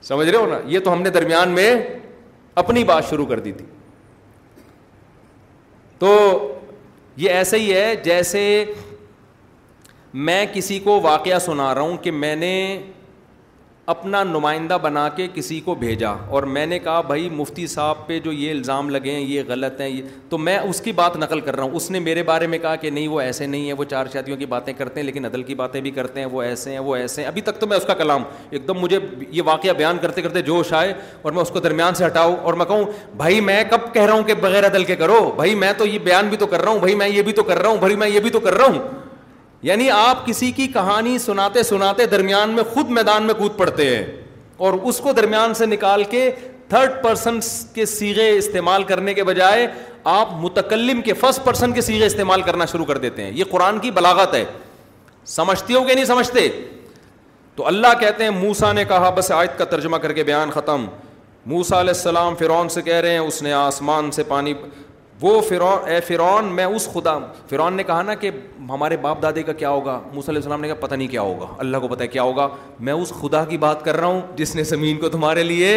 سمجھ 0.09 0.28
رہے 0.28 0.39
ہو 0.39 0.47
نا 0.51 0.59
یہ 0.74 0.80
تو 0.84 0.93
ہم 0.93 1.03
نے 1.03 1.11
درمیان 1.16 1.49
میں 1.55 1.72
اپنی 2.62 2.84
بات 2.84 3.09
شروع 3.11 3.26
کر 3.26 3.39
دی 3.41 3.53
تھی 3.53 3.66
تو 5.99 6.12
یہ 7.16 7.30
ایسے 7.30 7.59
ہی 7.59 7.72
ہے 7.74 7.95
جیسے 8.05 8.45
میں 10.28 10.45
کسی 10.53 10.78
کو 10.84 11.01
واقعہ 11.03 11.39
سنا 11.47 11.74
رہا 11.74 11.80
ہوں 11.80 11.97
کہ 12.03 12.11
میں 12.11 12.34
نے 12.36 12.55
اپنا 13.93 14.22
نمائندہ 14.24 14.76
بنا 14.82 15.09
کے 15.16 15.26
کسی 15.34 15.59
کو 15.64 15.74
بھیجا 15.74 16.09
اور 16.36 16.43
میں 16.55 16.64
نے 16.72 16.78
کہا 16.78 17.01
بھائی 17.07 17.28
مفتی 17.36 17.66
صاحب 17.66 18.07
پہ 18.07 18.18
جو 18.24 18.32
یہ 18.32 18.51
الزام 18.51 18.91
لگے 18.91 19.11
ہیں 19.11 19.20
یہ 19.20 19.43
غلط 19.49 19.80
ہیں 19.80 19.89
یہ 19.89 20.03
تو 20.30 20.39
میں 20.39 20.57
اس 20.59 20.80
کی 20.84 20.93
بات 20.99 21.16
نقل 21.16 21.41
کر 21.47 21.55
رہا 21.57 21.64
ہوں 21.64 21.76
اس 21.76 21.91
نے 21.91 21.99
میرے 22.09 22.22
بارے 22.30 22.47
میں 22.55 22.59
کہا 22.64 22.74
کہ 22.82 22.91
نہیں 22.91 23.07
وہ 23.09 23.20
ایسے 23.20 23.47
نہیں 23.47 23.64
ہیں 23.66 23.72
وہ 23.78 23.84
چار 23.91 24.07
شادیوں 24.12 24.36
کی 24.36 24.47
باتیں 24.47 24.72
کرتے 24.78 25.01
ہیں 25.01 25.05
لیکن 25.07 25.24
عدل 25.26 25.43
کی 25.43 25.55
باتیں 25.62 25.80
بھی 25.80 25.91
کرتے 26.01 26.20
ہیں 26.20 26.26
وہ 26.32 26.43
ایسے 26.43 26.72
ہیں 26.72 26.78
وہ 26.89 26.97
ایسے 26.97 27.20
ہیں 27.20 27.28
ابھی 27.28 27.41
تک 27.49 27.61
تو 27.61 27.66
میں 27.66 27.76
اس 27.76 27.84
کا 27.86 27.95
کلام 28.03 28.22
ایک 28.51 28.68
دم 28.68 28.80
مجھے 28.80 28.99
یہ 29.30 29.43
واقعہ 29.47 29.72
بیان 29.78 29.99
کرتے 30.03 30.22
کرتے 30.22 30.43
جوش 30.51 30.72
آئے 30.80 30.93
اور 31.22 31.32
میں 31.32 31.43
اس 31.43 31.51
کو 31.51 31.61
درمیان 31.68 31.95
سے 32.03 32.07
ہٹاؤں 32.07 32.36
اور 32.43 32.55
میں 32.62 32.66
کہوں 32.74 32.84
بھائی 33.22 33.41
میں 33.51 33.62
کب 33.70 33.93
کہہ 33.95 34.07
رہا 34.07 34.12
ہوں 34.14 34.22
کہ 34.26 34.34
بغیر 34.43 34.66
عدل 34.66 34.84
کے 34.93 34.97
کرو 35.05 35.20
بھائی 35.36 35.55
میں 35.64 35.72
تو 35.78 35.86
یہ 35.86 35.99
بیان 36.11 36.28
بھی 36.28 36.36
تو 36.36 36.47
کر 36.47 36.62
رہا 36.62 36.70
ہوں 36.70 36.78
بھائی 36.80 36.95
میں 37.03 37.09
یہ 37.09 37.22
بھی 37.22 37.32
تو 37.32 37.43
کر 37.53 37.59
رہا 37.62 37.70
ہوں 37.70 37.76
بھائی 37.86 37.97
میں 38.05 38.09
یہ 38.09 38.20
بھی 38.20 38.30
تو 38.30 38.41
کر 38.49 38.55
رہا 38.59 38.66
ہوں 38.72 39.07
یعنی 39.63 39.91
آپ 39.91 40.27
کسی 40.27 40.51
کی 40.57 40.67
کہانی 40.73 41.17
سناتے 41.19 41.63
سناتے 41.63 42.07
درمیان 42.07 42.51
میں 42.55 42.63
خود 42.75 42.91
میدان 42.99 43.23
میں 43.27 43.35
کود 43.39 43.57
پڑتے 43.57 43.89
ہیں 43.97 44.05
اور 44.67 44.73
اس 44.83 44.99
کو 45.03 45.13
درمیان 45.13 45.55
سے 45.55 45.67
نکال 45.67 46.05
کے 46.11 46.31
تھرڈ 46.69 46.91
پرسن 47.03 47.39
کے 47.75 47.85
سیگے 47.87 48.29
استعمال 48.39 48.83
کرنے 48.89 49.15
کے 49.15 49.25
بجائے 49.25 49.67
آپ 50.15 50.33
متکلم 50.41 51.01
کے 51.03 51.13
فرسٹ 51.21 51.45
پرسن 51.45 51.73
کے 51.73 51.81
سیگے 51.81 52.07
استعمال 52.07 52.43
کرنا 52.43 52.65
شروع 52.73 52.85
کر 52.85 52.99
دیتے 52.99 53.25
ہیں 53.25 53.31
یہ 53.37 53.45
قرآن 53.51 53.79
کی 53.79 53.91
بلاغت 53.91 54.35
ہے 54.35 54.45
سمجھتے 55.35 55.75
ہو 55.75 55.83
کہ 55.85 55.95
نہیں 55.95 56.05
سمجھتے 56.05 56.49
تو 57.57 57.67
اللہ 57.67 57.99
کہتے 58.01 58.25
ہیں 58.25 58.31
موسا 58.31 58.73
نے 58.73 58.85
کہا 58.89 59.11
بس 59.17 59.31
آیت 59.33 59.59
کا 59.59 59.65
ترجمہ 59.73 59.97
کر 60.03 60.13
کے 60.13 60.25
بیان 60.25 60.51
ختم 60.51 60.85
موسا 61.51 61.81
علیہ 61.81 61.93
السلام 61.97 62.35
فرعون 62.39 62.69
سے 62.69 62.83
کہہ 62.83 63.01
رہے 63.01 63.11
ہیں 63.13 63.19
اس 63.19 63.43
نے 63.43 63.53
آسمان 63.53 64.11
سے 64.13 64.23
پانی 64.29 64.53
وہ 65.21 65.41
فرون 65.49 65.89
اے 65.91 65.99
فرعون 66.07 66.47
میں 66.55 66.64
اس 66.64 66.87
خدا 66.93 67.16
فرون 67.51 67.75
نے 67.77 67.83
کہا 67.85 68.03
نا 68.03 68.14
کہ 68.14 68.31
ہمارے 68.69 68.97
باپ 69.03 69.23
دادے 69.23 69.43
کا 69.43 69.53
کیا 69.62 69.69
ہوگا 69.71 69.97
علیہ 70.12 70.31
السلام 70.37 70.61
نے 70.61 70.69
کہا 70.69 70.75
پتہ 70.87 70.95
نہیں 70.95 71.09
کیا 71.09 71.21
ہوگا 71.21 71.47
اللہ 71.59 71.77
کو 71.83 71.89
پتہ 71.89 72.03
ہے 72.03 72.09
کیا 72.09 72.23
ہوگا 72.23 72.47
میں 72.89 72.93
اس 72.93 73.12
خدا 73.21 73.45
کی 73.45 73.57
بات 73.64 73.85
کر 73.85 73.97
رہا 74.01 74.07
ہوں 74.09 74.21
جس 74.37 74.55
نے 74.57 74.62
زمین 74.64 74.99
کو 74.99 75.09
تمہارے 75.16 75.43
لیے 75.43 75.73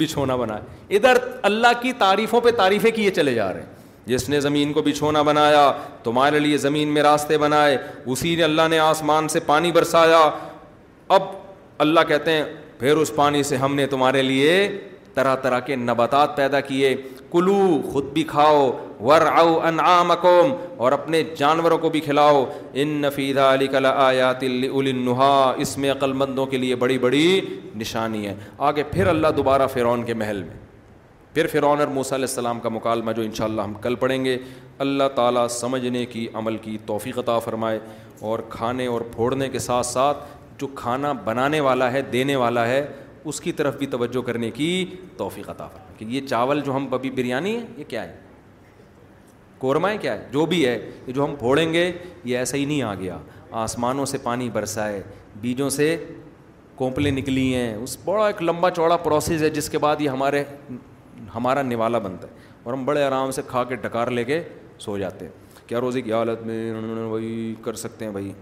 بچھونا 0.00 0.36
بنایا 0.36 0.94
ادھر 0.96 1.18
اللہ 1.50 1.80
کی 1.80 1.92
تعریفوں 1.98 2.40
پہ 2.40 2.50
تعریفیں 2.56 2.90
کیے 2.96 3.10
چلے 3.16 3.34
جا 3.34 3.52
رہے 3.52 3.60
ہیں 3.60 3.72
جس 4.06 4.28
نے 4.28 4.40
زمین 4.40 4.72
کو 4.72 4.82
بچھونا 4.82 5.22
بنایا 5.22 5.70
تمہارے 6.04 6.38
لیے 6.38 6.56
زمین 6.68 6.88
میں 6.94 7.02
راستے 7.02 7.38
بنائے 7.38 7.76
اسی 8.12 8.34
نے 8.36 8.42
اللہ 8.44 8.68
نے 8.70 8.78
آسمان 8.78 9.28
سے 9.34 9.40
پانی 9.46 9.72
برسایا 9.72 10.28
اب 11.18 11.22
اللہ 11.86 12.00
کہتے 12.08 12.30
ہیں 12.32 12.42
پھر 12.78 12.96
اس 12.96 13.14
پانی 13.14 13.42
سے 13.50 13.56
ہم 13.56 13.74
نے 13.74 13.86
تمہارے 13.86 14.22
لیے 14.22 14.68
طرح 15.14 15.34
طرح 15.42 15.60
کے 15.66 15.76
نباتات 15.76 16.36
پیدا 16.36 16.60
کیے 16.60 16.94
کلو 17.34 17.66
خود 17.92 18.12
بھی 18.14 18.22
کھاؤ 18.24 18.60
ور 19.06 19.22
او 19.36 19.58
اور 20.76 20.92
اپنے 20.92 21.22
جانوروں 21.36 21.76
کو 21.84 21.88
بھی 21.94 22.00
کھلاؤ 22.00 22.44
ان 22.82 22.88
نفیدہ 23.02 23.46
علی 23.54 23.66
کل 23.70 23.86
آیات 23.94 24.42
النحا 24.42 25.32
اس 25.64 25.76
میں 25.78 25.90
عقل 25.92 26.12
مندوں 26.20 26.44
کے 26.52 26.56
لیے 26.56 26.76
بڑی 26.84 26.98
بڑی 27.06 27.24
نشانی 27.76 28.26
ہے 28.26 28.34
آگے 28.68 28.82
پھر 28.92 29.06
اللہ 29.14 29.28
دوبارہ 29.36 29.66
فرعون 29.72 30.02
کے 30.10 30.14
محل 30.22 30.42
میں 30.42 30.62
پھر 31.34 31.46
فرعون 31.52 31.80
اور 31.80 31.88
موسیٰ 31.94 32.12
علیہ 32.18 32.28
السلام 32.28 32.60
کا 32.60 32.68
مکالمہ 32.68 33.12
جو 33.12 33.22
انشاءاللہ 33.22 33.62
ہم 33.62 33.72
کل 33.82 33.94
پڑھیں 34.02 34.24
گے 34.24 34.36
اللہ 34.84 35.08
تعالیٰ 35.14 35.46
سمجھنے 35.58 36.04
کی 36.12 36.26
عمل 36.42 36.56
کی 36.66 36.76
توفیق 36.86 37.18
عطا 37.18 37.38
فرمائے 37.48 37.78
اور 38.28 38.38
کھانے 38.50 38.86
اور 38.86 39.00
پھوڑنے 39.14 39.48
کے 39.48 39.58
ساتھ 39.68 39.86
ساتھ 39.86 40.18
جو 40.58 40.66
کھانا 40.82 41.12
بنانے 41.24 41.60
والا 41.68 41.90
ہے 41.92 42.02
دینے 42.12 42.36
والا 42.46 42.66
ہے 42.68 42.86
اس 43.24 43.40
کی 43.40 43.52
طرف 43.60 43.76
بھی 43.78 43.86
توجہ 43.96 44.22
کرنے 44.26 44.50
کی 44.60 44.70
توفیق 45.16 45.50
عطا 45.50 45.66
فرمائے 45.66 45.83
کہ 45.98 46.04
یہ 46.08 46.26
چاول 46.26 46.60
جو 46.64 46.74
ہم 46.76 46.86
ابھی 46.94 47.10
بریانی 47.16 47.54
ہے 47.56 47.64
یہ 47.76 47.84
کیا 47.88 48.02
ہے 48.04 48.16
قورمہ 49.58 49.88
ہے 49.88 49.98
کیا 49.98 50.12
ہے 50.14 50.26
جو 50.32 50.46
بھی 50.46 50.64
ہے 50.66 50.78
یہ 51.06 51.12
جو 51.12 51.24
ہم 51.24 51.34
پھوڑیں 51.38 51.72
گے 51.72 51.90
یہ 52.24 52.38
ایسا 52.38 52.56
ہی 52.56 52.64
نہیں 52.64 52.82
آ 52.82 52.94
گیا 53.00 53.18
آسمانوں 53.62 54.06
سے 54.06 54.18
پانی 54.22 54.48
برسا 54.52 54.88
ہے 54.88 55.00
بیجوں 55.40 55.68
سے 55.70 55.96
کونپلیں 56.76 57.10
نکلی 57.12 57.54
ہیں 57.54 57.74
اس 57.74 57.96
بڑا 58.04 58.26
ایک 58.26 58.42
لمبا 58.42 58.70
چوڑا 58.70 58.96
پروسیس 59.02 59.42
ہے 59.42 59.50
جس 59.58 59.68
کے 59.70 59.78
بعد 59.78 60.00
یہ 60.00 60.08
ہمارے 60.10 60.42
ہمارا 61.34 61.62
نوالا 61.62 61.98
بنتا 62.06 62.28
ہے 62.28 62.42
اور 62.64 62.72
ہم 62.72 62.84
بڑے 62.84 63.02
آرام 63.04 63.30
سے 63.38 63.42
کھا 63.46 63.62
کے 63.64 63.76
ڈکار 63.82 64.08
لے 64.10 64.24
کے 64.24 64.42
سو 64.80 64.96
جاتے 64.98 65.26
ہیں 65.26 65.68
کیا 65.68 65.80
روزی 65.80 66.00
کی 66.02 66.12
حالت 66.12 66.42
میں 66.46 67.04
وہی 67.10 67.54
کر 67.64 67.74
سکتے 67.82 68.04
ہیں 68.04 68.12
بھائی 68.12 68.32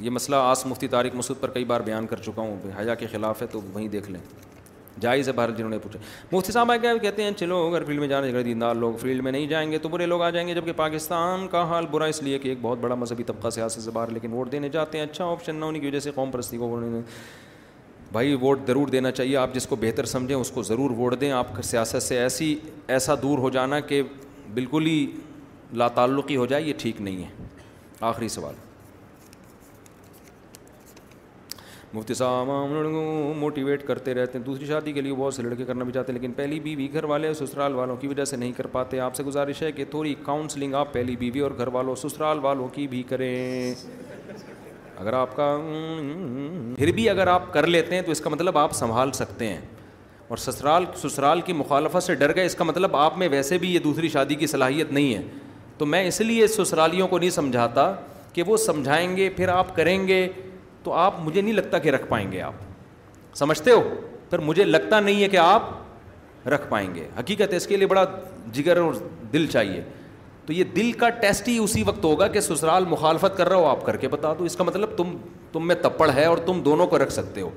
یہ 0.00 0.10
مسئلہ 0.10 0.36
آس 0.36 0.64
مفتی 0.66 0.88
طارق 0.88 1.14
مسعود 1.16 1.40
پر 1.40 1.50
کئی 1.50 1.64
بار 1.64 1.80
بیان 1.84 2.06
کر 2.06 2.16
چکا 2.22 2.42
ہوں 2.42 2.70
حیا 2.78 2.94
کے 3.02 3.06
خلاف 3.12 3.42
ہے 3.42 3.46
تو 3.50 3.60
وہیں 3.74 3.88
دیکھ 3.88 4.10
لیں 4.10 4.20
جائز 5.00 5.28
ہے 5.28 5.32
بھارت 5.32 5.56
جنہوں 5.58 5.70
نے 5.70 5.78
پوچھا 5.82 5.98
مفتی 6.32 6.52
صاحب 6.52 6.70
آپ 6.72 7.00
کہتے 7.02 7.22
ہیں 7.22 7.30
چلو 7.36 7.56
اگر 7.68 7.84
فیلڈ 7.84 8.00
میں 8.00 8.08
جانے 8.08 8.30
جگہ 8.30 8.40
دیندار 8.42 8.74
لوگ 8.74 8.96
فیلڈ 9.00 9.22
میں 9.24 9.32
نہیں 9.32 9.46
جائیں 9.46 9.70
گے 9.70 9.78
تو 9.78 9.88
برے 9.88 10.06
لوگ 10.06 10.22
آ 10.22 10.28
جائیں 10.30 10.46
گے 10.48 10.54
جبکہ 10.54 10.72
پاکستان 10.76 11.46
کا 11.50 11.62
حال 11.70 11.86
برا 11.90 12.04
اس 12.14 12.22
لیے 12.22 12.38
کہ 12.38 12.48
ایک 12.48 12.58
بہت 12.62 12.78
بڑا 12.80 12.94
مذہبی 12.94 13.22
طبقہ 13.26 13.50
سیاست 13.54 13.80
سے 13.84 13.90
باہر 13.90 14.10
لیکن 14.10 14.32
ووٹ 14.32 14.52
دینے 14.52 14.68
جاتے 14.72 14.98
ہیں 14.98 15.04
اچھا 15.04 15.24
آپشن 15.30 15.56
نہ 15.56 15.64
ہونے 15.64 15.78
کی 15.80 15.86
وجہ 15.86 16.00
سے 16.00 16.10
قوم 16.14 16.30
پرستی 16.30 16.56
کو 16.58 16.78
نے 16.80 17.00
بھائی 18.12 18.34
ووٹ 18.40 18.60
ضرور 18.66 18.88
دینا 18.88 19.10
چاہیے 19.10 19.36
آپ 19.36 19.54
جس 19.54 19.66
کو 19.66 19.76
بہتر 19.80 20.04
سمجھیں 20.06 20.36
اس 20.36 20.50
کو 20.54 20.62
ضرور 20.62 20.90
ووٹ 20.98 21.20
دیں 21.20 21.30
آپ 21.32 21.60
سیاست 21.64 22.02
سے 22.02 22.18
ایسی 22.18 22.54
ایسا 22.86 23.14
دور 23.22 23.38
ہو 23.38 23.50
جانا 23.50 23.80
کہ 23.88 24.02
بالکل 24.54 24.86
ہی 24.86 25.06
لا 25.72 25.88
تعلقی 25.94 26.36
ہو 26.36 26.46
جائے 26.46 26.62
یہ 26.62 26.72
ٹھیک 26.78 27.00
نہیں 27.00 27.22
ہے 27.24 27.48
آخری 28.10 28.28
سوال 28.28 28.54
مفتی 31.94 32.14
صاحب 32.14 32.46
موٹیویٹ 33.38 33.82
کرتے 33.86 34.14
رہتے 34.14 34.36
ہیں 34.38 34.44
دوسری 34.44 34.66
شادی 34.66 34.92
کے 34.92 35.00
لیے 35.00 35.14
بہت 35.18 35.34
سے 35.34 35.42
لڑکے 35.42 35.64
کرنا 35.64 35.84
بھی 35.84 35.92
چاہتے 35.92 36.12
ہیں 36.12 36.18
لیکن 36.18 36.32
پہلی 36.36 36.58
بیوی 36.60 36.88
گھر 36.94 37.04
والے 37.10 37.32
سسرال 37.34 37.74
والوں 37.74 37.96
کی 37.96 38.06
وجہ 38.08 38.24
سے 38.30 38.36
نہیں 38.36 38.52
کر 38.56 38.66
پاتے 38.72 39.00
آپ 39.00 39.14
سے 39.16 39.22
گزارش 39.24 39.60
ہے 39.62 39.70
کہ 39.72 39.84
تھوڑی 39.90 40.14
کاؤنسلنگ 40.24 40.74
آپ 40.74 40.92
پہلی 40.92 41.14
بیوی 41.16 41.40
اور 41.40 41.50
گھر 41.58 41.68
والوں 41.76 41.94
سسرال 42.02 42.38
والوں 42.42 42.68
کی 42.74 42.86
بھی 42.94 43.02
کریں 43.08 43.74
اگر 44.96 45.12
آپ 45.18 45.36
کا 45.36 45.46
پھر 46.76 46.90
بھی 46.94 47.08
اگر 47.10 47.26
آپ 47.26 47.52
کر 47.52 47.66
لیتے 47.66 47.94
ہیں 47.94 48.02
تو 48.06 48.12
اس 48.12 48.20
کا 48.20 48.30
مطلب 48.30 48.58
آپ 48.58 48.72
سنبھال 48.76 49.12
سکتے 49.20 49.48
ہیں 49.48 49.60
اور 50.28 50.36
سسرال 50.48 50.84
سسرال 51.02 51.40
کی 51.46 51.52
مخالفت 51.52 52.02
سے 52.02 52.14
ڈر 52.22 52.34
گئے 52.36 52.46
اس 52.46 52.54
کا 52.54 52.64
مطلب 52.64 52.96
آپ 52.96 53.18
میں 53.18 53.28
ویسے 53.32 53.58
بھی 53.64 53.72
یہ 53.74 53.78
دوسری 53.86 54.08
شادی 54.16 54.34
کی 54.42 54.46
صلاحیت 54.54 54.92
نہیں 54.92 55.14
ہے 55.14 55.22
تو 55.78 55.86
میں 55.92 56.02
اس 56.08 56.20
لیے 56.20 56.46
سسرالیوں 56.56 57.08
کو 57.08 57.18
نہیں 57.18 57.30
سمجھاتا 57.40 57.90
کہ 58.32 58.42
وہ 58.46 58.56
سمجھائیں 58.66 59.16
گے 59.16 59.28
پھر 59.36 59.48
آپ 59.58 59.74
کریں 59.76 59.98
گے 60.08 60.26
تو 60.84 60.92
آپ 61.02 61.14
مجھے 61.24 61.40
نہیں 61.40 61.52
لگتا 61.54 61.78
کہ 61.84 61.90
رکھ 61.90 62.04
پائیں 62.08 62.30
گے 62.32 62.40
آپ 62.42 62.54
سمجھتے 63.36 63.70
ہو 63.70 63.82
پھر 64.30 64.38
مجھے 64.48 64.64
لگتا 64.64 65.00
نہیں 65.00 65.22
ہے 65.22 65.28
کہ 65.28 65.36
آپ 65.36 65.68
رکھ 66.54 66.68
پائیں 66.68 66.94
گے 66.94 67.06
حقیقت 67.18 67.52
ہے 67.52 67.56
اس 67.56 67.66
کے 67.66 67.76
لیے 67.76 67.86
بڑا 67.86 68.04
جگر 68.52 68.76
اور 68.76 68.94
دل 69.32 69.46
چاہیے 69.52 69.82
تو 70.46 70.52
یہ 70.52 70.64
دل 70.76 70.90
کا 71.00 71.08
ٹیسٹ 71.20 71.48
ہی 71.48 71.56
اسی 71.58 71.82
وقت 71.86 72.04
ہوگا 72.04 72.26
کہ 72.32 72.40
سسرال 72.40 72.84
مخالفت 72.88 73.36
کر 73.36 73.48
رہا 73.48 73.56
ہو 73.58 73.66
آپ 73.66 73.84
کر 73.86 73.96
کے 73.96 74.08
بتا 74.14 74.32
دو 74.38 74.44
اس 74.44 74.56
کا 74.56 74.64
مطلب 74.64 74.96
تم 74.96 75.16
تم 75.52 75.66
میں 75.66 75.74
تپڑ 75.82 76.10
ہے 76.14 76.24
اور 76.24 76.38
تم 76.46 76.60
دونوں 76.64 76.86
کو 76.86 76.98
رکھ 77.02 77.12
سکتے 77.12 77.40
ہو 77.40 77.50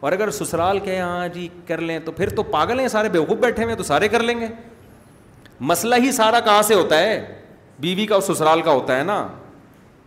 اور 0.00 0.12
اگر 0.12 0.30
سسرال 0.38 0.78
کہ 0.84 0.98
ہاں 0.98 1.28
جی 1.34 1.46
کر 1.66 1.80
لیں 1.80 1.98
تو 2.04 2.12
پھر 2.12 2.28
تو 2.36 2.42
پاگل 2.54 2.80
ہیں 2.80 2.88
سارے 2.88 3.08
بیوقوف 3.08 3.38
بیٹھے 3.40 3.64
ہوئے 3.64 3.74
تو 3.76 3.82
سارے 3.92 4.08
کر 4.14 4.22
لیں 4.22 4.38
گے 4.40 4.46
مسئلہ 5.70 5.94
ہی 6.04 6.10
سارا 6.12 6.40
کہاں 6.44 6.62
سے 6.68 6.74
ہوتا 6.74 6.98
ہے 7.00 7.22
بیوی 7.80 8.06
کا 8.06 8.14
اور 8.14 8.22
سسرال 8.32 8.62
کا 8.62 8.70
ہوتا 8.72 8.96
ہے 8.98 9.02
نا 9.12 9.26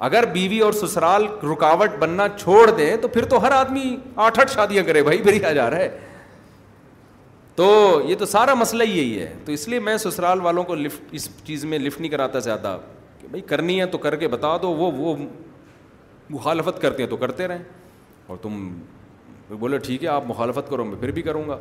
اگر 0.04 0.26
بیوی 0.32 0.60
اور 0.62 0.74
سسرال 0.74 1.26
رکاوٹ 1.52 1.92
بننا 2.00 2.28
چھوڑ 2.38 2.70
دیں 2.78 2.96
تو 3.02 3.08
پھر 3.08 3.26
تو 3.26 3.42
ہر 3.46 3.52
آدمی 3.52 3.96
آٹھ 4.16 4.40
آٹھ 4.40 4.52
شادیاں 4.54 4.84
کرے 4.86 5.04
بھائی 5.04 5.44
آ 5.46 5.52
جا 5.54 5.70
رہا 5.70 5.78
ہے 5.78 6.00
تو 7.56 8.02
یہ 8.08 8.16
تو 8.20 8.26
سارا 8.26 8.54
مسئلہ 8.54 8.84
ہی 8.84 8.98
یہی 8.98 9.20
ہے 9.22 9.34
تو 9.46 9.52
اس 9.52 9.68
لیے 9.68 9.80
میں 9.80 9.96
سسرال 9.98 10.42
والوں 10.42 10.64
کو 10.64 10.76
لفٹ 10.76 11.14
اس 11.16 11.30
چیز 11.46 11.64
میں 11.66 11.80
لفٹ 11.80 12.00
نہیں 12.02 12.12
کراتا 12.12 12.40
زیادہ 12.48 12.78
کہ 13.20 13.28
بھائی 13.32 13.42
کرنی 13.50 13.80
ہے 13.80 13.86
تو 13.92 13.98
کر 13.98 14.16
کے 14.24 14.28
بتا 14.28 14.56
دو 14.62 14.70
وہ 14.76 14.92
وہ 14.98 15.16
مخالفت 16.30 16.82
کرتے 16.82 17.04
ہیں 17.04 17.10
تو 17.10 17.18
کرتے 17.18 17.48
رہیں 17.48 17.64
اور 18.28 18.38
تم 18.42 18.68
بولو 19.60 19.78
ٹھیک 19.86 20.04
ہے 20.04 20.10
آپ 20.10 20.24
مخالفت 20.28 20.70
کرو 20.70 20.86
میں 20.86 21.00
پھر 21.02 21.12
بھی 21.12 21.22
کروں 21.22 21.48
گا 21.50 21.58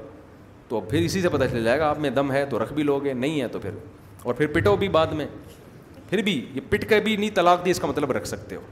تو 0.68 0.76
اب 0.76 0.90
پھر 0.90 1.02
اسی 1.02 1.20
سے 1.22 1.28
پتہ 1.28 1.44
چل 1.52 1.64
جائے 1.64 1.78
گا 1.80 1.88
آپ 1.90 1.98
میں 2.00 2.10
دم 2.10 2.32
ہے 2.32 2.44
تو 2.50 2.62
رکھ 2.62 2.72
بھی 2.72 2.82
لوگے 2.82 3.12
نہیں 3.12 3.40
ہے 3.40 3.48
تو 3.48 3.58
پھر 3.60 3.70
اور 4.22 4.34
پھر 4.34 4.46
پٹو 4.52 4.76
بھی 4.76 4.88
بعد 4.88 5.06
میں 5.20 5.26
پھر 6.10 6.22
بھی 6.22 6.40
یہ 6.54 6.60
پٹ 6.70 6.88
کے 6.88 7.00
بھی 7.00 7.16
نہیں 7.16 7.30
طلاق 7.34 7.64
دی 7.64 7.70
اس 7.70 7.80
کا 7.80 7.86
مطلب 7.86 8.12
رکھ 8.12 8.26
سکتے 8.28 8.56
ہو 8.56 8.62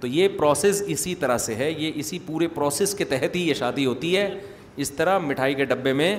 تو 0.00 0.06
یہ 0.06 0.28
پروسیس 0.38 0.82
اسی 0.94 1.14
طرح 1.20 1.38
سے 1.46 1.54
ہے 1.56 1.70
یہ 1.70 1.92
اسی 2.00 2.18
پورے 2.26 2.48
پروسیس 2.54 2.94
کے 2.94 3.04
تحت 3.12 3.36
ہی 3.36 3.46
یہ 3.48 3.54
شادی 3.60 3.86
ہوتی 3.86 4.16
ہے 4.16 4.28
اس 4.84 4.90
طرح 4.92 5.18
مٹھائی 5.18 5.54
کے 5.54 5.64
ڈبے 5.64 5.92
میں 6.00 6.18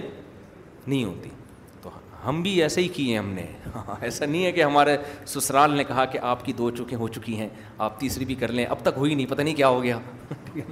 نہیں 0.88 1.04
ہوتی 1.04 1.30
تو 1.82 1.90
ہم 2.28 2.42
بھی 2.42 2.62
ایسے 2.64 2.82
ہی 2.82 2.88
کیے 2.94 3.18
ہم 3.18 3.30
نے 3.34 3.46
ایسا 4.02 4.26
نہیں 4.26 4.46
ہے 4.46 4.52
کہ 4.52 4.64
ہمارے 4.64 4.98
سسرال 5.34 5.76
نے 5.78 5.84
کہا 5.88 6.06
کہ 6.14 6.20
آپ 6.32 6.46
کی 6.46 6.54
دو 6.58 6.70
چوکیں 6.78 6.98
ہو 6.98 7.08
چکی 7.18 7.38
ہیں 7.40 7.48
آپ 7.88 8.00
تیسری 8.00 8.26
بھی 8.26 8.36
کر 8.44 8.52
لیں 8.60 8.66
اب 8.66 8.82
تک 8.84 8.98
ہوئی 8.98 9.16
نہیں 9.16 9.28
پتہ 9.30 9.42
نہیں 9.42 9.56
کیا 9.56 9.68
ہو 9.76 9.84
گیا 9.84 10.00
ٹھیک 10.30 10.58
ہے 10.58 10.70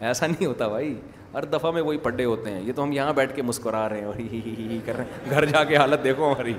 نا 0.00 0.06
ایسا 0.06 0.26
نہیں 0.26 0.46
ہوتا 0.46 0.68
بھائی 0.68 0.94
ہر 1.34 1.44
دفعہ 1.52 1.70
میں 1.72 1.82
وہی 1.82 1.96
پڈے 2.02 2.24
ہوتے 2.24 2.50
ہیں 2.50 2.60
یہ 2.66 2.72
تو 2.76 2.82
ہم 2.82 2.92
یہاں 2.92 3.12
بیٹھ 3.12 3.34
کے 3.36 3.42
مسکرا 3.42 3.88
رہے 3.88 3.98
ہیں 3.98 4.04
اور 4.06 4.18
ہی 4.18 4.28
ہی 4.32 4.40
ہی 4.58 4.78
کر 4.84 4.96
رہے 4.96 5.04
ہیں 5.22 5.30
گھر 5.30 5.44
جا 5.44 5.64
کے 5.64 5.76
حالت 5.76 6.04
دیکھو 6.04 6.32
ہماری 6.32 6.52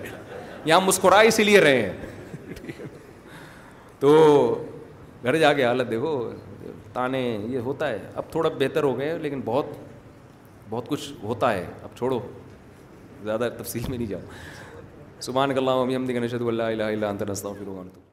یہاں 0.65 0.79
مسکرا 0.85 1.19
اسی 1.27 1.43
لیے 1.43 1.59
رہے 1.61 1.81
ہیں 1.81 2.77
تو 3.99 4.13
گھر 5.23 5.35
جا 5.37 5.51
کے 5.53 5.65
حالت 5.65 5.89
دیکھو 5.91 6.11
تانے 6.93 7.21
یہ 7.49 7.59
ہوتا 7.65 7.89
ہے 7.89 7.97
اب 8.15 8.31
تھوڑا 8.31 8.49
بہتر 8.59 8.83
ہو 8.83 8.97
گئے 8.99 9.17
لیکن 9.21 9.41
بہت 9.45 9.65
بہت 10.69 10.87
کچھ 10.89 11.11
ہوتا 11.23 11.53
ہے 11.53 11.65
اب 11.83 11.95
چھوڑو 11.97 12.19
زیادہ 13.23 13.49
تفصیل 13.57 13.83
میں 13.89 13.97
نہیں 13.97 14.07
جاؤ 14.07 14.21
سبحان 15.21 15.57
اللہ 15.57 15.81
ہم 15.83 15.95
ہم 15.95 16.05
گنیشت 16.07 16.41
اللہ 16.47 16.63
اللہ 16.63 16.83
اللہ 16.83 17.05
انت 17.05 17.21
نستا 17.29 17.47
ہوں 17.49 17.55
پھر 17.55 18.07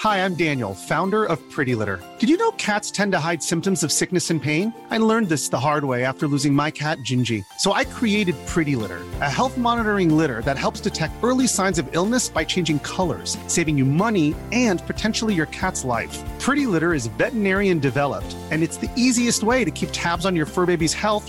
Hi, 0.00 0.24
I'm 0.24 0.34
Daniel, 0.34 0.74
founder 0.74 1.26
of 1.26 1.38
Pretty 1.50 1.74
Litter. 1.74 2.02
Did 2.18 2.30
you 2.30 2.38
know 2.38 2.52
cats 2.52 2.90
tend 2.90 3.12
to 3.12 3.18
hide 3.18 3.42
symptoms 3.42 3.82
of 3.82 3.92
sickness 3.92 4.30
and 4.30 4.42
pain? 4.42 4.72
I 4.88 4.96
learned 4.96 5.28
this 5.28 5.50
the 5.50 5.60
hard 5.60 5.84
way 5.84 6.06
after 6.06 6.26
losing 6.26 6.54
my 6.54 6.70
cat, 6.70 6.96
Gingy. 7.04 7.44
So 7.58 7.74
I 7.74 7.84
created 7.84 8.34
Pretty 8.46 8.76
Litter, 8.76 9.02
a 9.20 9.30
health 9.30 9.58
monitoring 9.58 10.16
litter 10.16 10.40
that 10.46 10.56
helps 10.56 10.80
detect 10.80 11.22
early 11.22 11.46
signs 11.46 11.78
of 11.78 11.86
illness 11.92 12.30
by 12.30 12.44
changing 12.44 12.78
colors, 12.78 13.36
saving 13.46 13.76
you 13.76 13.84
money 13.84 14.34
and 14.52 14.80
potentially 14.86 15.34
your 15.34 15.48
cat's 15.48 15.84
life. 15.84 16.16
Pretty 16.40 16.64
Litter 16.64 16.94
is 16.94 17.12
veterinarian 17.18 17.78
developed, 17.78 18.34
and 18.50 18.62
it's 18.62 18.78
the 18.78 18.90
easiest 18.96 19.42
way 19.42 19.66
to 19.66 19.70
keep 19.70 19.90
tabs 19.92 20.24
on 20.24 20.34
your 20.34 20.46
fur 20.46 20.64
baby's 20.64 20.94
health 20.94 21.28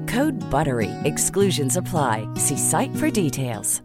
کورڈ 0.09 0.43
بر 0.51 0.67
وی 0.77 0.87
ایگسنس 1.09 1.77
افلائی 1.77 2.25
see 2.47 2.55
site 2.69 2.99
for 2.99 3.09
details 3.15 3.79